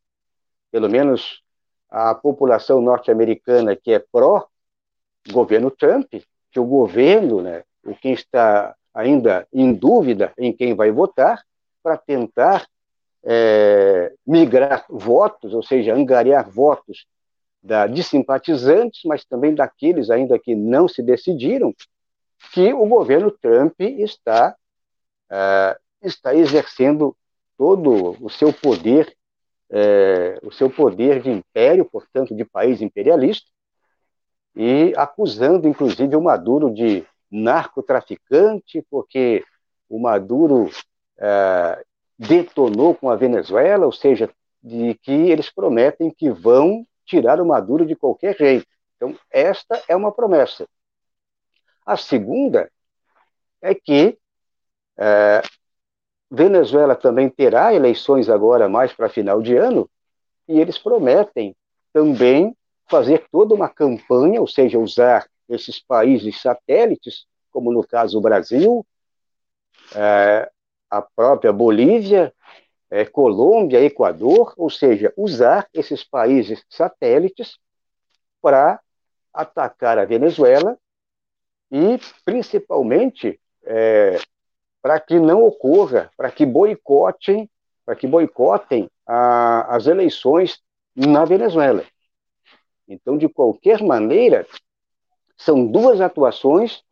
pelo 0.72 0.90
menos 0.90 1.42
a 1.90 2.14
população 2.14 2.82
norte-americana 2.82 3.76
que 3.76 3.92
é 3.92 4.00
pró-governo 4.12 5.72
Trump, 5.72 6.14
que 6.52 6.60
o 6.60 6.66
governo, 6.66 7.42
né, 7.42 7.64
o 7.84 7.96
quem 7.96 8.14
está 8.14 8.76
ainda 8.94 9.48
em 9.52 9.74
dúvida 9.74 10.34
em 10.38 10.54
quem 10.54 10.74
vai 10.74 10.92
votar, 10.92 11.44
para 11.84 11.98
tentar 11.98 12.66
é, 13.26 14.14
migrar 14.26 14.86
votos, 14.88 15.54
ou 15.54 15.64
seja, 15.64 15.96
angariar 15.96 16.50
votos 16.50 17.08
da, 17.62 17.88
de 17.88 18.04
simpatizantes, 18.04 19.02
mas 19.04 19.26
também 19.26 19.56
daqueles 19.56 20.12
ainda 20.12 20.38
que 20.38 20.56
não 20.56 20.88
se 20.88 21.02
decidiram, 21.02 21.74
que 22.54 22.72
o 22.72 22.86
governo 22.86 23.32
Trump 23.32 23.74
está, 23.80 24.56
é, 25.30 25.78
está 26.04 26.36
exercendo 26.36 27.18
todo 27.58 28.16
o 28.24 28.30
seu 28.30 28.54
poder, 28.54 29.12
é, 29.72 30.38
o 30.44 30.52
seu 30.52 30.70
poder 30.70 31.22
de 31.22 31.32
império, 31.32 31.86
portanto, 31.86 32.36
de 32.36 32.46
país 32.46 32.82
imperialista, 32.82 33.50
e 34.56 34.94
acusando, 34.96 35.68
inclusive, 35.68 36.16
o 36.16 36.22
Maduro 36.22 36.72
de 36.72 37.04
narcotraficante, 37.32 38.86
porque 38.90 39.44
o 39.90 40.00
Maduro 40.00 40.70
é, 41.18 41.84
detonou 42.18 42.96
com 42.96 43.10
a 43.10 43.16
Venezuela, 43.16 43.86
ou 43.86 43.92
seja, 43.92 44.30
de 44.64 44.96
que 44.96 45.12
eles 45.12 45.50
prometem 45.50 46.12
que 46.12 46.30
vão 46.30 46.86
tirar 47.06 47.40
o 47.40 47.46
Maduro 47.46 47.86
de 47.86 47.96
qualquer 47.96 48.36
jeito. 48.36 48.68
Então, 48.96 49.18
esta 49.30 49.82
é 49.88 49.96
uma 49.96 50.12
promessa. 50.12 50.68
A 51.86 51.98
segunda 51.98 52.72
é 53.62 53.76
que 53.76 54.18
é, 54.98 55.42
Venezuela 56.32 56.96
também 56.96 57.30
terá 57.30 57.74
eleições 57.74 58.30
agora 58.30 58.68
mais 58.68 58.94
para 58.94 59.10
final 59.10 59.42
de 59.42 59.56
ano, 59.56 59.90
e 60.48 60.60
eles 60.60 60.78
prometem 60.78 61.56
também 61.94 62.56
fazer 62.90 63.26
toda 63.32 63.54
uma 63.54 63.70
campanha, 63.70 64.40
ou 64.42 64.48
seja, 64.48 64.80
usar 64.80 65.28
esses 65.50 65.80
países 65.80 66.42
satélites, 66.42 67.26
como 67.52 67.72
no 67.72 67.86
caso 67.86 68.18
o 68.18 68.22
Brasil, 68.22 68.86
é, 69.96 70.50
a 70.90 71.02
própria 71.02 71.52
Bolívia, 71.52 72.34
é, 72.90 73.06
Colômbia, 73.06 73.82
Equador, 73.82 74.54
ou 74.58 74.70
seja, 74.70 75.14
usar 75.18 75.68
esses 75.74 76.04
países 76.04 76.64
satélites 76.70 77.58
para 78.42 78.80
atacar 79.34 79.98
a 79.98 80.06
Venezuela 80.06 80.78
e, 81.72 82.00
principalmente, 82.24 83.40
é, 83.64 84.18
para 84.82 85.00
que 85.00 85.20
não 85.20 85.44
ocorra, 85.44 86.12
para 86.16 86.32
que 86.32 86.46
boicotem, 86.46 87.50
para 87.86 87.96
que 87.96 88.08
boicotem 88.08 88.90
a, 89.06 89.76
as 89.76 89.88
eleições 89.88 90.62
na 90.96 91.26
Venezuela. 91.26 91.84
Então, 92.88 93.18
de 93.18 93.28
qualquer 93.28 93.82
maneira, 93.82 94.48
são 95.36 95.66
duas 95.66 96.00
atuações 96.00 96.84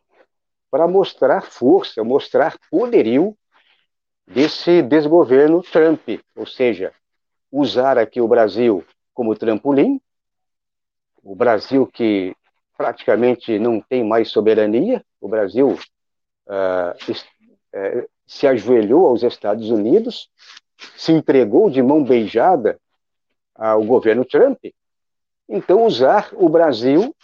para 0.69 0.87
mostrar 0.87 1.43
força, 1.43 2.03
mostrar 2.03 2.57
poderio 2.69 3.37
desse 4.25 4.81
desgoverno 4.81 5.61
Trump, 5.61 6.01
ou 6.35 6.45
seja, 6.45 6.93
usar 7.51 7.97
aqui 7.97 8.21
o 8.21 8.27
Brasil 8.27 8.83
como 9.13 9.35
trampolim, 9.35 10.01
o 11.21 11.35
Brasil 11.35 11.85
que 11.87 12.35
praticamente 12.75 13.59
não 13.59 13.79
tem 13.79 14.03
mais 14.03 14.29
soberania, 14.29 15.03
o 15.21 15.27
Brasil 15.27 15.69
uh, 16.47 17.11
uh, 17.11 18.09
se 18.25 18.47
ajoelhou 18.47 19.07
aos 19.07 19.23
Estados 19.23 19.69
Unidos, 19.69 20.29
se 20.97 21.11
entregou 21.11 21.69
de 21.69 21.81
mão 21.81 22.03
beijada 22.03 22.79
ao 23.55 23.83
governo 23.83 24.25
Trump, 24.25 24.59
então 25.47 25.85
usar 25.85 26.29
o 26.33 26.49
Brasil, 26.49 27.15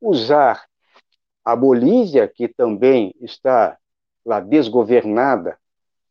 usar 0.00 0.64
a 1.44 1.54
Bolívia, 1.54 2.26
que 2.26 2.48
também 2.48 3.14
está 3.20 3.76
lá 4.24 4.40
desgovernada 4.40 5.58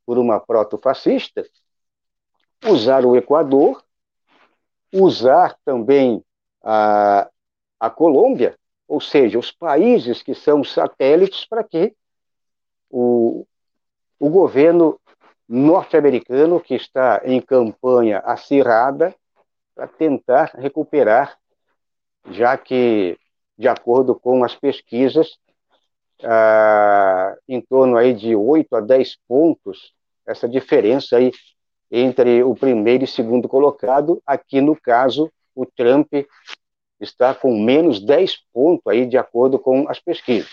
por 0.07 0.17
uma 0.17 0.39
proto-fascista, 0.39 1.45
usar 2.65 3.05
o 3.05 3.17
Equador, 3.17 3.83
usar 4.93 5.57
também 5.65 6.23
a, 6.63 7.29
a 7.77 7.89
Colômbia, 7.89 8.57
ou 8.87 9.01
seja, 9.01 9.37
os 9.37 9.51
países 9.51 10.23
que 10.23 10.33
são 10.33 10.63
satélites 10.63 11.45
para 11.45 11.61
que 11.61 11.93
o, 12.89 13.45
o 14.17 14.29
governo 14.29 14.97
norte-americano, 15.45 16.61
que 16.61 16.75
está 16.75 17.21
em 17.25 17.41
campanha 17.41 18.19
acirrada, 18.19 19.13
para 19.75 19.87
tentar 19.89 20.53
recuperar, 20.55 21.37
já 22.31 22.57
que, 22.57 23.19
de 23.57 23.67
acordo 23.67 24.15
com 24.15 24.41
as 24.45 24.55
pesquisas, 24.55 25.37
ah, 26.23 27.35
em 27.45 27.59
torno 27.59 27.97
aí 27.97 28.13
de 28.13 28.33
8 28.35 28.73
a 28.73 28.79
10 28.79 29.17
pontos 29.27 29.96
essa 30.27 30.47
diferença 30.47 31.17
aí 31.17 31.31
entre 31.89 32.43
o 32.43 32.53
primeiro 32.53 33.05
e 33.05 33.07
segundo 33.07 33.47
colocado. 33.47 34.21
Aqui, 34.25 34.59
no 34.59 34.75
caso, 34.79 35.31
o 35.55 35.65
Trump 35.65 36.11
está 36.99 37.33
com 37.33 37.57
menos 37.57 38.03
10 38.03 38.37
pontos 38.53 38.85
aí, 38.87 39.05
de 39.05 39.17
acordo 39.17 39.57
com 39.57 39.89
as 39.89 39.99
pesquisas. 39.99 40.51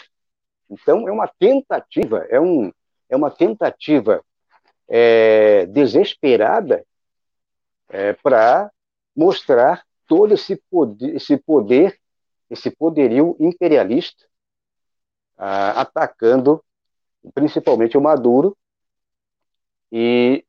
Então, 0.70 1.08
é 1.08 1.12
uma 1.12 1.26
tentativa, 1.26 2.24
é, 2.30 2.40
um, 2.40 2.72
é 3.08 3.16
uma 3.16 3.30
tentativa 3.30 4.22
é, 4.88 5.66
desesperada 5.66 6.84
é, 7.88 8.12
para 8.14 8.70
mostrar 9.16 9.84
todo 10.06 10.34
esse 10.34 10.56
poder, 10.70 11.16
esse 11.16 11.36
poder, 11.36 11.98
esse 12.50 12.70
poderio 12.70 13.36
imperialista, 13.40 14.24
ah, 15.36 15.80
atacando 15.80 16.62
principalmente 17.34 17.96
o 17.96 18.00
Maduro, 18.00 18.56
e 19.97 20.45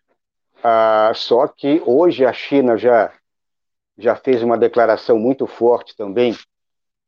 ah, 0.63 1.11
só 1.13 1.47
que 1.47 1.79
hoje 1.85 2.25
a 2.25 2.33
China 2.33 2.75
já 2.75 3.13
já 3.95 4.15
fez 4.15 4.41
uma 4.41 4.57
declaração 4.57 5.19
muito 5.19 5.45
forte 5.45 5.95
também, 5.95 6.35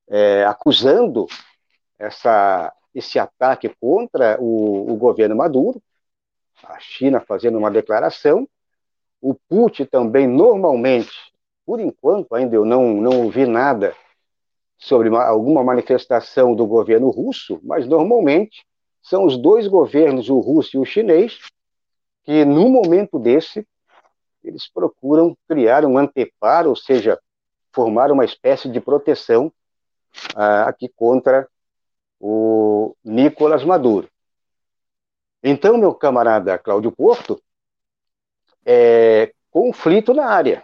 é, 0.07 0.45
acusando 0.45 1.25
essa, 1.97 2.71
esse 2.93 3.17
ataque 3.17 3.75
contra 3.81 4.37
o, 4.39 4.93
o 4.93 4.95
governo 4.95 5.35
Maduro. 5.35 5.81
A 6.63 6.79
China 6.79 7.19
fazendo 7.19 7.57
uma 7.57 7.71
declaração, 7.71 8.47
o 9.19 9.33
Putin 9.33 9.85
também 9.85 10.27
normalmente, 10.27 11.11
por 11.65 11.79
enquanto 11.79 12.35
ainda 12.35 12.55
eu 12.55 12.63
não 12.63 13.01
não 13.01 13.23
ouvi 13.23 13.47
nada 13.47 13.95
sobre 14.77 15.09
uma, 15.09 15.25
alguma 15.25 15.63
manifestação 15.63 16.55
do 16.55 16.67
governo 16.67 17.09
russo, 17.09 17.59
mas 17.63 17.87
normalmente 17.87 18.63
são 19.01 19.25
os 19.25 19.35
dois 19.37 19.67
governos, 19.67 20.29
o 20.29 20.39
russo 20.39 20.77
e 20.77 20.79
o 20.79 20.85
chinês, 20.85 21.39
que 22.27 22.43
num 22.43 22.69
momento 22.69 23.17
desse 23.17 23.65
eles 24.43 24.69
procuram 24.69 25.35
criar 25.47 25.85
um 25.85 25.97
anteparo, 25.97 26.69
ou 26.69 26.75
seja, 26.75 27.17
formar 27.71 28.11
uma 28.11 28.25
espécie 28.25 28.69
de 28.69 28.81
proteção 28.81 29.47
uh, 30.35 30.67
aqui 30.67 30.89
contra 30.89 31.47
o 32.19 32.93
Nicolás 33.01 33.63
Maduro. 33.63 34.09
Então, 35.41 35.77
meu 35.77 35.95
camarada 35.95 36.57
Cláudio 36.57 36.91
Porto, 36.91 37.41
é 38.65 39.31
conflito 39.49 40.13
na 40.13 40.25
área. 40.25 40.63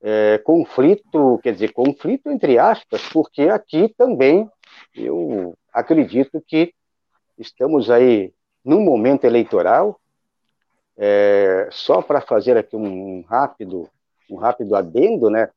É, 0.00 0.38
conflito, 0.38 1.38
quer 1.40 1.52
dizer, 1.52 1.72
conflito 1.72 2.30
entre 2.30 2.58
aspas, 2.58 3.08
porque 3.12 3.42
aqui 3.42 3.94
também 3.96 4.50
eu 4.92 5.56
acredito 5.72 6.42
que 6.44 6.74
estamos 7.36 7.90
aí 7.90 8.32
num 8.64 8.80
momento 8.80 9.24
eleitoral, 9.24 10.00
é, 10.98 11.68
só 11.70 12.02
para 12.02 12.20
fazer 12.20 12.56
aqui 12.56 12.74
um, 12.74 13.22
rápido, 13.22 13.88
um 14.28 14.34
rápido 14.34 14.74
adendo, 14.74 15.30
né? 15.30 15.48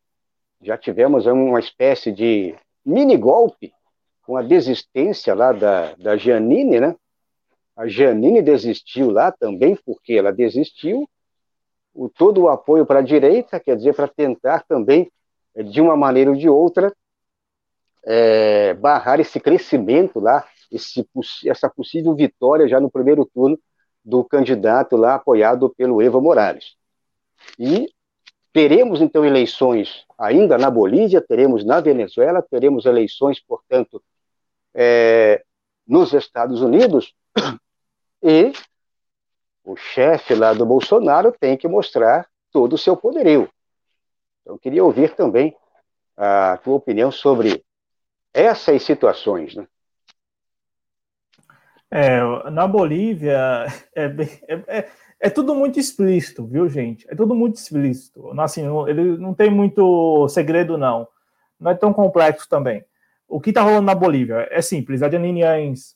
Já 0.62 0.78
tivemos 0.78 1.26
uma 1.26 1.60
espécie 1.60 2.12
de 2.12 2.56
mini 2.86 3.18
golpe 3.18 3.74
com 4.24 4.38
a 4.38 4.44
desistência 4.44 5.34
lá 5.34 5.52
da, 5.52 5.96
da 5.96 6.16
Janine, 6.16 6.80
né? 6.80 6.96
A 7.76 7.88
Janine 7.88 8.44
desistiu 8.44 9.10
lá 9.10 9.32
também 9.32 9.76
porque 9.84 10.14
ela 10.14 10.32
desistiu 10.32 11.10
o, 11.92 12.08
todo 12.08 12.42
o 12.42 12.50
apoio 12.50 12.86
para 12.86 13.00
a 13.00 13.04
direita, 13.04 13.60
quer 13.60 13.76
dizer, 13.76 13.96
para 13.96 14.08
tentar 14.08 14.64
também, 14.68 15.12
eh, 15.56 15.64
de 15.64 15.82
uma 15.82 15.98
maneira 15.98 16.30
ou 16.30 16.36
de 16.36 16.48
outra, 16.48 16.96
é, 18.04 18.76
barrar 18.76 19.20
esse 19.20 19.40
crescimento 19.40 20.20
lá, 20.20 20.46
esse, 20.72 21.08
essa 21.46 21.68
possível 21.68 22.14
vitória 22.14 22.68
já 22.68 22.80
no 22.80 22.92
primeiro 22.92 23.26
turno 23.26 23.60
do 24.04 24.24
candidato 24.24 24.96
lá 24.96 25.16
apoiado 25.16 25.70
pelo 25.70 26.02
Evo 26.02 26.22
Morales. 26.22 26.76
E 27.58 27.92
teremos 28.54 29.02
então 29.02 29.26
eleições 29.26 30.06
ainda 30.18 30.58
na 30.58 30.70
Bolívia, 30.70 31.22
teremos 31.22 31.64
na 31.64 31.80
Venezuela, 31.80 32.42
teremos 32.42 32.86
eleições, 32.86 33.40
portanto, 33.40 34.02
é, 34.74 35.44
nos 35.88 36.14
Estados 36.14 36.62
Unidos, 36.62 37.14
e 38.22 38.52
o 39.64 39.76
chefe 39.76 40.34
lá 40.36 40.54
do 40.54 40.66
Bolsonaro 40.66 41.32
tem 41.32 41.56
que 41.56 41.68
mostrar 41.68 42.28
todo 42.52 42.74
o 42.74 42.78
seu 42.78 42.98
poderio. 42.98 43.50
Então, 44.42 44.58
queria 44.58 44.84
ouvir 44.84 45.16
também 45.16 45.56
a 46.18 46.58
tua 46.58 46.76
opinião 46.76 47.12
sobre 47.12 47.64
essas 48.34 48.84
situações. 48.84 49.56
Né? 49.56 49.68
É, 51.92 52.50
na 52.50 52.66
Bolívia 52.66 53.66
é, 53.94 54.06
é, 54.48 54.80
é, 54.80 54.88
é, 55.20 55.30
tudo 55.30 55.54
muito 55.54 55.78
explícito, 55.80 56.46
viu, 56.46 56.70
gente? 56.70 57.06
É 57.10 57.16
tudo 57.16 57.36
muito 57.36 57.56
explícito. 57.56 58.32
Assim, 58.40 58.64
ele 58.88 59.18
não 59.18 59.34
tem 59.34 59.52
muito 59.52 60.28
segredo, 60.30 60.78
não. 60.78 61.08
Não 61.60 61.72
é 61.72 61.76
tão 61.76 61.92
complexo 61.92 62.48
também. 62.50 62.84
O 63.28 63.40
que 63.40 63.50
está 63.50 63.62
rolando 63.62 63.84
na 63.84 63.96
Bolívia 63.96 64.48
é 64.50 64.62
simples. 64.62 65.04
A 65.04 65.10
Janine 65.10 65.42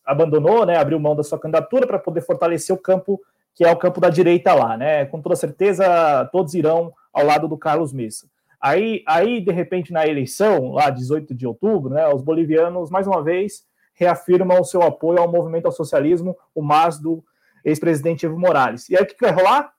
abandonou, 0.05 0.65
né, 0.65 0.77
abriu 0.77 0.99
mão 0.99 1.15
da 1.15 1.23
sua 1.23 1.39
candidatura 1.39 1.87
para 1.87 1.99
poder 1.99 2.21
fortalecer 2.21 2.75
o 2.75 2.79
campo 2.79 3.19
que 3.55 3.63
é 3.63 3.71
o 3.71 3.77
campo 3.77 4.01
da 4.01 4.09
direita 4.09 4.53
lá, 4.53 4.75
né? 4.75 5.05
Com 5.05 5.21
toda 5.21 5.35
certeza, 5.35 6.25
todos 6.31 6.53
irão 6.53 6.93
ao 7.13 7.25
lado 7.25 7.47
do 7.47 7.57
Carlos 7.57 7.93
Messa. 7.93 8.27
Aí, 8.59 9.01
aí, 9.07 9.39
de 9.39 9.51
repente, 9.51 9.93
na 9.93 10.05
eleição, 10.05 10.73
lá 10.73 10.89
18 10.89 11.33
de 11.33 11.47
outubro, 11.47 11.93
né, 11.93 12.05
os 12.09 12.21
bolivianos, 12.21 12.89
mais 12.89 13.07
uma 13.07 13.23
vez, 13.23 13.63
reafirmam 13.95 14.61
o 14.61 14.65
seu 14.65 14.83
apoio 14.83 15.19
ao 15.19 15.31
movimento 15.31 15.65
ao 15.65 15.71
socialismo, 15.71 16.37
o 16.53 16.61
MAS 16.61 16.99
do 16.99 17.23
ex-presidente 17.63 18.25
Evo 18.25 18.39
Morales. 18.39 18.89
E 18.89 18.95
aí 18.95 19.03
o 19.03 19.05
que 19.05 19.15
vai 19.19 19.31
rolar? 19.31 19.73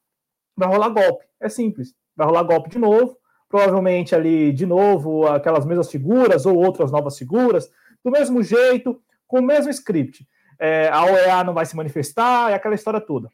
Vai 0.56 0.68
rolar 0.68 0.88
golpe. 0.88 1.24
É 1.40 1.48
simples. 1.48 1.94
Vai 2.16 2.26
rolar 2.26 2.42
golpe 2.42 2.70
de 2.70 2.78
novo. 2.78 3.16
Provavelmente 3.48 4.14
ali, 4.14 4.52
de 4.52 4.66
novo, 4.66 5.26
aquelas 5.26 5.64
mesmas 5.64 5.90
figuras 5.90 6.46
ou 6.46 6.56
outras 6.56 6.90
novas 6.90 7.16
figuras, 7.16 7.70
do 8.04 8.10
mesmo 8.10 8.42
jeito, 8.42 9.00
com 9.28 9.38
o 9.38 9.42
mesmo 9.42 9.70
script. 9.70 10.26
É, 10.58 10.88
a 10.88 11.04
OEA 11.04 11.44
não 11.44 11.54
vai 11.54 11.64
se 11.64 11.76
manifestar, 11.76 12.50
e 12.50 12.54
aquela 12.54 12.74
história 12.74 13.00
toda 13.00 13.30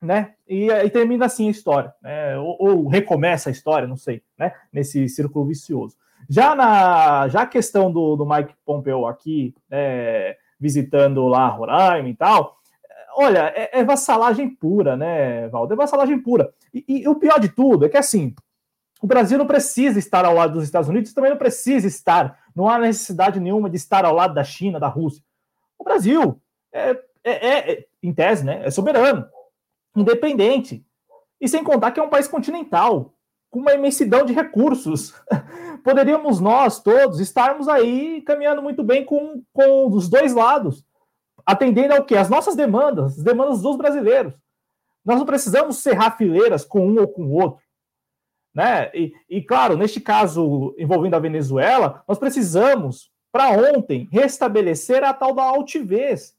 né? 0.00 0.34
E, 0.46 0.70
e 0.70 0.90
termina 0.90 1.26
assim 1.26 1.48
a 1.48 1.50
história, 1.50 1.94
né? 2.02 2.38
ou, 2.38 2.56
ou, 2.58 2.88
recomeça 2.88 3.48
a 3.48 3.52
história, 3.52 3.88
não 3.88 3.96
sei, 3.96 4.22
né? 4.38 4.52
Nesse 4.72 5.08
círculo 5.08 5.46
vicioso. 5.46 5.96
Já 6.28 6.54
na 6.54 7.28
já 7.28 7.42
a 7.42 7.46
questão 7.46 7.90
do, 7.90 8.16
do 8.16 8.26
Mike 8.26 8.54
Pompeo 8.64 9.06
aqui, 9.06 9.54
né, 9.68 10.34
visitando 10.58 11.26
lá 11.28 11.48
Roraima 11.48 12.08
e 12.08 12.14
tal, 12.14 12.58
olha, 13.16 13.52
é, 13.54 13.80
é, 13.80 13.84
vassalagem 13.84 14.48
pura, 14.48 14.96
né, 14.96 15.48
Valdo? 15.48 15.72
É 15.72 15.76
vassalagem 15.76 16.18
pura. 16.18 16.52
E, 16.72 16.84
e, 16.88 17.08
o 17.08 17.14
pior 17.14 17.38
de 17.38 17.48
tudo 17.48 17.86
é 17.86 17.88
que 17.88 17.96
assim, 17.96 18.34
o 19.00 19.06
Brasil 19.06 19.38
não 19.38 19.46
precisa 19.46 19.98
estar 19.98 20.24
ao 20.24 20.34
lado 20.34 20.54
dos 20.54 20.64
Estados 20.64 20.88
Unidos, 20.88 21.12
também 21.12 21.30
não 21.30 21.38
precisa 21.38 21.86
estar, 21.86 22.38
não 22.54 22.68
há 22.68 22.78
necessidade 22.78 23.38
nenhuma 23.38 23.70
de 23.70 23.76
estar 23.76 24.04
ao 24.04 24.14
lado 24.14 24.34
da 24.34 24.44
China, 24.44 24.80
da 24.80 24.88
Rússia. 24.88 25.22
O 25.78 25.84
Brasil 25.84 26.40
é, 26.72 26.98
é, 27.22 27.72
é 27.72 27.86
em 28.02 28.12
tese, 28.12 28.44
né, 28.44 28.62
é 28.64 28.70
soberano 28.70 29.26
independente. 29.96 30.84
E 31.40 31.48
sem 31.48 31.64
contar 31.64 31.90
que 31.90 31.98
é 31.98 32.02
um 32.02 32.10
país 32.10 32.28
continental, 32.28 33.14
com 33.50 33.58
uma 33.58 33.72
imensidão 33.72 34.24
de 34.24 34.32
recursos. 34.32 35.14
Poderíamos 35.86 36.40
nós 36.40 36.82
todos 36.82 37.20
estarmos 37.20 37.68
aí 37.68 38.20
caminhando 38.22 38.60
muito 38.60 38.82
bem 38.82 39.04
com, 39.04 39.40
com 39.52 39.86
os 39.86 40.08
dois 40.08 40.34
lados, 40.34 40.84
atendendo 41.46 41.94
ao 41.94 42.04
que? 42.04 42.16
As 42.16 42.28
nossas 42.28 42.56
demandas, 42.56 43.18
as 43.18 43.22
demandas 43.22 43.62
dos 43.62 43.76
brasileiros. 43.76 44.34
Nós 45.04 45.16
não 45.16 45.24
precisamos 45.24 45.76
cerrar 45.76 46.16
fileiras 46.16 46.64
com 46.64 46.84
um 46.84 46.98
ou 46.98 47.06
com 47.06 47.22
o 47.26 47.34
outro. 47.34 47.62
Né? 48.52 48.90
E, 48.92 49.12
e 49.30 49.40
claro, 49.40 49.76
neste 49.76 50.00
caso 50.00 50.74
envolvendo 50.76 51.14
a 51.14 51.20
Venezuela, 51.20 52.02
nós 52.08 52.18
precisamos, 52.18 53.12
para 53.30 53.50
ontem, 53.50 54.08
restabelecer 54.10 55.04
a 55.04 55.14
tal 55.14 55.32
da 55.32 55.44
altivez, 55.44 56.34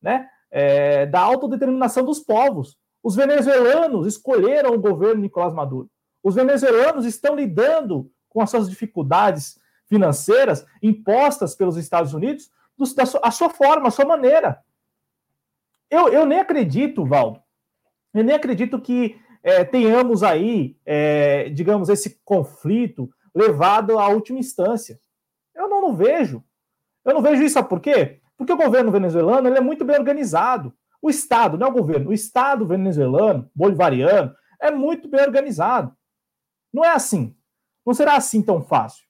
né? 0.00 0.26
É, 0.50 1.04
da 1.04 1.20
autodeterminação 1.20 2.02
dos 2.02 2.20
povos. 2.20 2.78
Os 3.04 3.14
venezuelanos 3.14 4.06
escolheram 4.06 4.72
o 4.72 4.80
governo 4.80 5.20
Nicolás 5.20 5.52
Maduro. 5.52 5.90
Os 6.24 6.34
venezuelanos 6.34 7.04
estão 7.04 7.36
lidando 7.36 8.10
com 8.36 8.42
as 8.42 8.50
suas 8.50 8.68
dificuldades 8.68 9.58
financeiras 9.86 10.66
impostas 10.82 11.54
pelos 11.54 11.78
Estados 11.78 12.12
Unidos 12.12 12.50
da 12.94 13.06
sua, 13.06 13.20
a 13.24 13.30
sua 13.30 13.48
forma, 13.48 13.88
a 13.88 13.90
sua 13.90 14.04
maneira. 14.04 14.62
Eu, 15.88 16.08
eu 16.08 16.26
nem 16.26 16.38
acredito, 16.38 17.06
Valdo, 17.06 17.40
eu 18.12 18.22
nem 18.22 18.36
acredito 18.36 18.78
que 18.78 19.18
é, 19.42 19.64
tenhamos 19.64 20.22
aí, 20.22 20.76
é, 20.84 21.48
digamos, 21.48 21.88
esse 21.88 22.20
conflito 22.26 23.08
levado 23.34 23.98
à 23.98 24.06
última 24.08 24.38
instância. 24.38 25.00
Eu 25.54 25.66
não, 25.66 25.80
não 25.80 25.96
vejo. 25.96 26.44
Eu 27.06 27.14
não 27.14 27.22
vejo 27.22 27.42
isso, 27.42 27.54
sabe 27.54 27.70
por 27.70 27.80
quê? 27.80 28.20
Porque 28.36 28.52
o 28.52 28.56
governo 28.58 28.92
venezuelano 28.92 29.48
ele 29.48 29.56
é 29.56 29.62
muito 29.62 29.82
bem 29.82 29.96
organizado. 29.96 30.74
O 31.00 31.08
Estado, 31.08 31.56
não 31.56 31.68
é 31.68 31.70
o 31.70 31.74
governo, 31.74 32.10
o 32.10 32.12
Estado 32.12 32.66
venezuelano, 32.66 33.50
bolivariano, 33.54 34.36
é 34.60 34.70
muito 34.70 35.08
bem 35.08 35.22
organizado. 35.22 35.96
Não 36.70 36.84
é 36.84 36.90
assim. 36.90 37.34
Não 37.86 37.94
será 37.94 38.16
assim 38.16 38.42
tão 38.42 38.60
fácil. 38.62 39.06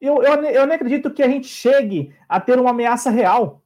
Eu, 0.00 0.22
eu, 0.22 0.42
eu 0.44 0.66
nem 0.66 0.76
acredito 0.76 1.12
que 1.12 1.22
a 1.22 1.28
gente 1.28 1.48
chegue 1.48 2.14
a 2.28 2.40
ter 2.40 2.58
uma 2.58 2.70
ameaça 2.70 3.10
real. 3.10 3.62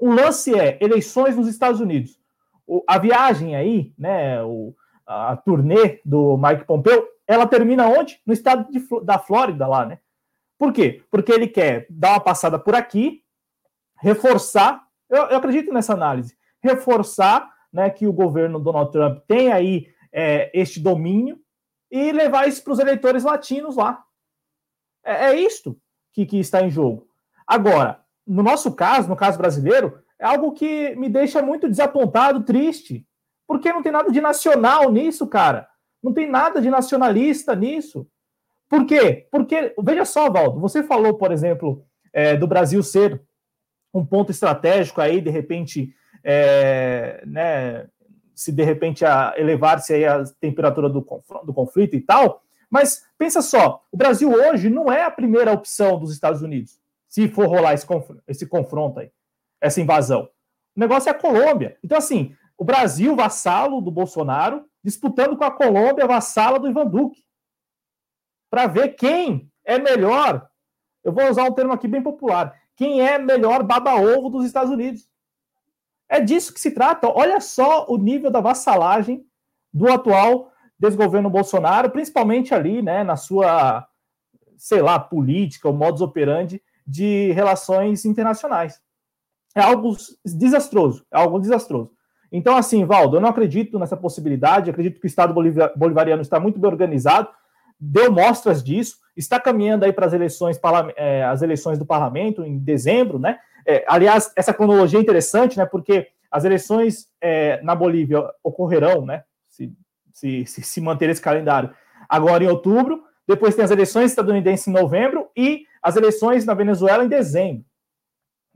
O 0.00 0.10
lance 0.10 0.58
é 0.58 0.78
eleições 0.80 1.36
nos 1.36 1.48
Estados 1.48 1.80
Unidos. 1.80 2.18
O, 2.66 2.82
a 2.88 2.98
viagem 2.98 3.54
aí, 3.54 3.92
né, 3.98 4.42
o, 4.42 4.74
a 5.06 5.36
turnê 5.36 6.00
do 6.04 6.38
Mike 6.38 6.64
Pompeo, 6.64 7.06
ela 7.26 7.46
termina 7.46 7.86
onde? 7.88 8.20
No 8.24 8.32
estado 8.32 8.70
de, 8.70 8.80
da 9.04 9.18
Flórida, 9.18 9.66
lá, 9.66 9.84
né? 9.84 9.98
Por 10.56 10.72
quê? 10.72 11.02
Porque 11.10 11.30
ele 11.32 11.46
quer 11.46 11.86
dar 11.90 12.12
uma 12.12 12.20
passada 12.20 12.58
por 12.58 12.74
aqui, 12.74 13.22
reforçar. 14.00 14.82
Eu, 15.10 15.24
eu 15.24 15.36
acredito 15.36 15.72
nessa 15.72 15.92
análise 15.92 16.38
reforçar 16.60 17.52
né, 17.72 17.90
que 17.90 18.06
o 18.06 18.12
governo 18.12 18.58
Donald 18.58 18.90
Trump 18.90 19.18
tem 19.26 19.52
aí 19.52 19.88
é, 20.12 20.50
este 20.52 20.80
domínio 20.80 21.38
e 21.90 22.12
levar 22.12 22.48
isso 22.48 22.62
para 22.62 22.72
os 22.72 22.78
eleitores 22.78 23.24
latinos 23.24 23.76
lá. 23.76 24.02
É, 25.04 25.30
é 25.30 25.40
isto 25.40 25.80
que, 26.12 26.26
que 26.26 26.38
está 26.38 26.62
em 26.62 26.70
jogo. 26.70 27.08
Agora, 27.46 28.04
no 28.26 28.42
nosso 28.42 28.74
caso, 28.74 29.08
no 29.08 29.16
caso 29.16 29.38
brasileiro, 29.38 30.02
é 30.18 30.26
algo 30.26 30.52
que 30.52 30.94
me 30.96 31.08
deixa 31.08 31.40
muito 31.40 31.68
desapontado, 31.68 32.44
triste, 32.44 33.06
porque 33.46 33.72
não 33.72 33.82
tem 33.82 33.92
nada 33.92 34.10
de 34.10 34.20
nacional 34.20 34.90
nisso, 34.92 35.26
cara. 35.26 35.68
Não 36.02 36.12
tem 36.12 36.30
nada 36.30 36.60
de 36.60 36.68
nacionalista 36.68 37.54
nisso. 37.54 38.06
Por 38.68 38.84
quê? 38.84 39.26
Porque, 39.30 39.74
veja 39.82 40.04
só, 40.04 40.30
Valdo, 40.30 40.60
você 40.60 40.82
falou, 40.82 41.14
por 41.14 41.32
exemplo, 41.32 41.84
é, 42.12 42.36
do 42.36 42.46
Brasil 42.46 42.82
ser 42.82 43.22
um 43.94 44.04
ponto 44.04 44.30
estratégico 44.30 45.00
aí, 45.00 45.20
de 45.20 45.30
repente, 45.30 45.94
é, 46.22 47.22
né, 47.26 47.88
se 48.38 48.52
de 48.52 48.62
repente 48.62 49.04
elevar-se 49.36 49.92
aí 49.92 50.04
a 50.04 50.22
temperatura 50.40 50.88
do, 50.88 51.00
do 51.44 51.52
conflito 51.52 51.96
e 51.96 52.00
tal. 52.00 52.40
Mas 52.70 53.04
pensa 53.18 53.42
só, 53.42 53.84
o 53.90 53.96
Brasil 53.96 54.30
hoje 54.30 54.70
não 54.70 54.92
é 54.92 55.02
a 55.02 55.10
primeira 55.10 55.52
opção 55.52 55.98
dos 55.98 56.12
Estados 56.12 56.40
Unidos, 56.40 56.78
se 57.08 57.26
for 57.26 57.46
rolar 57.48 57.74
esse, 57.74 57.84
confronto, 57.84 58.22
esse 58.28 58.46
confronto 58.46 59.00
aí, 59.00 59.10
essa 59.60 59.80
invasão. 59.80 60.30
O 60.76 60.80
negócio 60.80 61.08
é 61.08 61.12
a 61.12 61.18
Colômbia. 61.18 61.76
Então, 61.82 61.98
assim, 61.98 62.36
o 62.56 62.64
Brasil, 62.64 63.16
vassalo 63.16 63.80
do 63.80 63.90
Bolsonaro, 63.90 64.64
disputando 64.84 65.36
com 65.36 65.42
a 65.42 65.50
Colômbia, 65.50 66.06
vassala 66.06 66.60
do 66.60 66.68
Ivan 66.68 66.86
Duque. 66.86 67.24
Para 68.48 68.68
ver 68.68 68.90
quem 68.90 69.50
é 69.64 69.80
melhor. 69.80 70.48
Eu 71.02 71.12
vou 71.12 71.28
usar 71.28 71.42
um 71.42 71.52
termo 71.52 71.72
aqui 71.72 71.88
bem 71.88 72.02
popular. 72.02 72.54
Quem 72.76 73.00
é 73.00 73.18
melhor 73.18 73.64
baba-ovo 73.64 74.30
dos 74.30 74.44
Estados 74.44 74.70
Unidos? 74.70 75.07
É 76.08 76.20
disso 76.20 76.54
que 76.54 76.60
se 76.60 76.70
trata. 76.70 77.08
Olha 77.08 77.40
só 77.40 77.86
o 77.88 77.98
nível 77.98 78.30
da 78.30 78.40
vassalagem 78.40 79.24
do 79.72 79.92
atual 79.92 80.50
desgoverno 80.78 81.28
Bolsonaro, 81.28 81.90
principalmente 81.90 82.54
ali, 82.54 82.80
né, 82.80 83.02
na 83.02 83.16
sua, 83.16 83.86
sei 84.56 84.80
lá, 84.80 84.98
política, 84.98 85.68
o 85.68 85.72
modus 85.72 86.00
operandi 86.00 86.62
de 86.86 87.32
relações 87.32 88.04
internacionais. 88.04 88.80
É 89.54 89.60
algo 89.60 89.96
desastroso, 90.24 91.04
é 91.12 91.18
algo 91.18 91.40
desastroso. 91.40 91.90
Então, 92.30 92.56
assim, 92.56 92.84
Valdo, 92.84 93.16
eu 93.16 93.20
não 93.20 93.30
acredito 93.30 93.78
nessa 93.78 93.96
possibilidade, 93.96 94.70
acredito 94.70 95.00
que 95.00 95.06
o 95.06 95.08
Estado 95.08 95.34
bolivariano 95.74 96.22
está 96.22 96.38
muito 96.38 96.60
bem 96.60 96.70
organizado, 96.70 97.28
deu 97.80 98.12
mostras 98.12 98.62
disso, 98.62 98.98
está 99.16 99.40
caminhando 99.40 99.84
aí 99.84 99.92
para 99.92 100.06
as 100.06 100.12
eleições, 100.12 100.60
é, 100.96 101.24
as 101.24 101.42
eleições 101.42 101.78
do 101.78 101.86
parlamento 101.86 102.44
em 102.44 102.58
dezembro, 102.58 103.18
né? 103.18 103.38
É, 103.68 103.84
aliás, 103.86 104.32
essa 104.34 104.54
cronologia 104.54 104.98
é 104.98 105.02
interessante, 105.02 105.58
né? 105.58 105.66
Porque 105.66 106.08
as 106.30 106.46
eleições 106.46 107.08
é, 107.20 107.60
na 107.62 107.74
Bolívia 107.74 108.24
ocorrerão, 108.42 109.04
né? 109.04 109.24
Se, 109.46 109.70
se, 110.14 110.46
se, 110.46 110.62
se 110.62 110.80
manter 110.80 111.10
esse 111.10 111.20
calendário. 111.20 111.70
Agora 112.08 112.42
em 112.42 112.48
outubro, 112.48 113.04
depois 113.26 113.54
tem 113.54 113.62
as 113.62 113.70
eleições 113.70 114.10
estadunidenses 114.10 114.66
em 114.66 114.72
novembro 114.72 115.28
e 115.36 115.66
as 115.82 115.96
eleições 115.96 116.46
na 116.46 116.54
Venezuela 116.54 117.04
em 117.04 117.08
dezembro, 117.08 117.62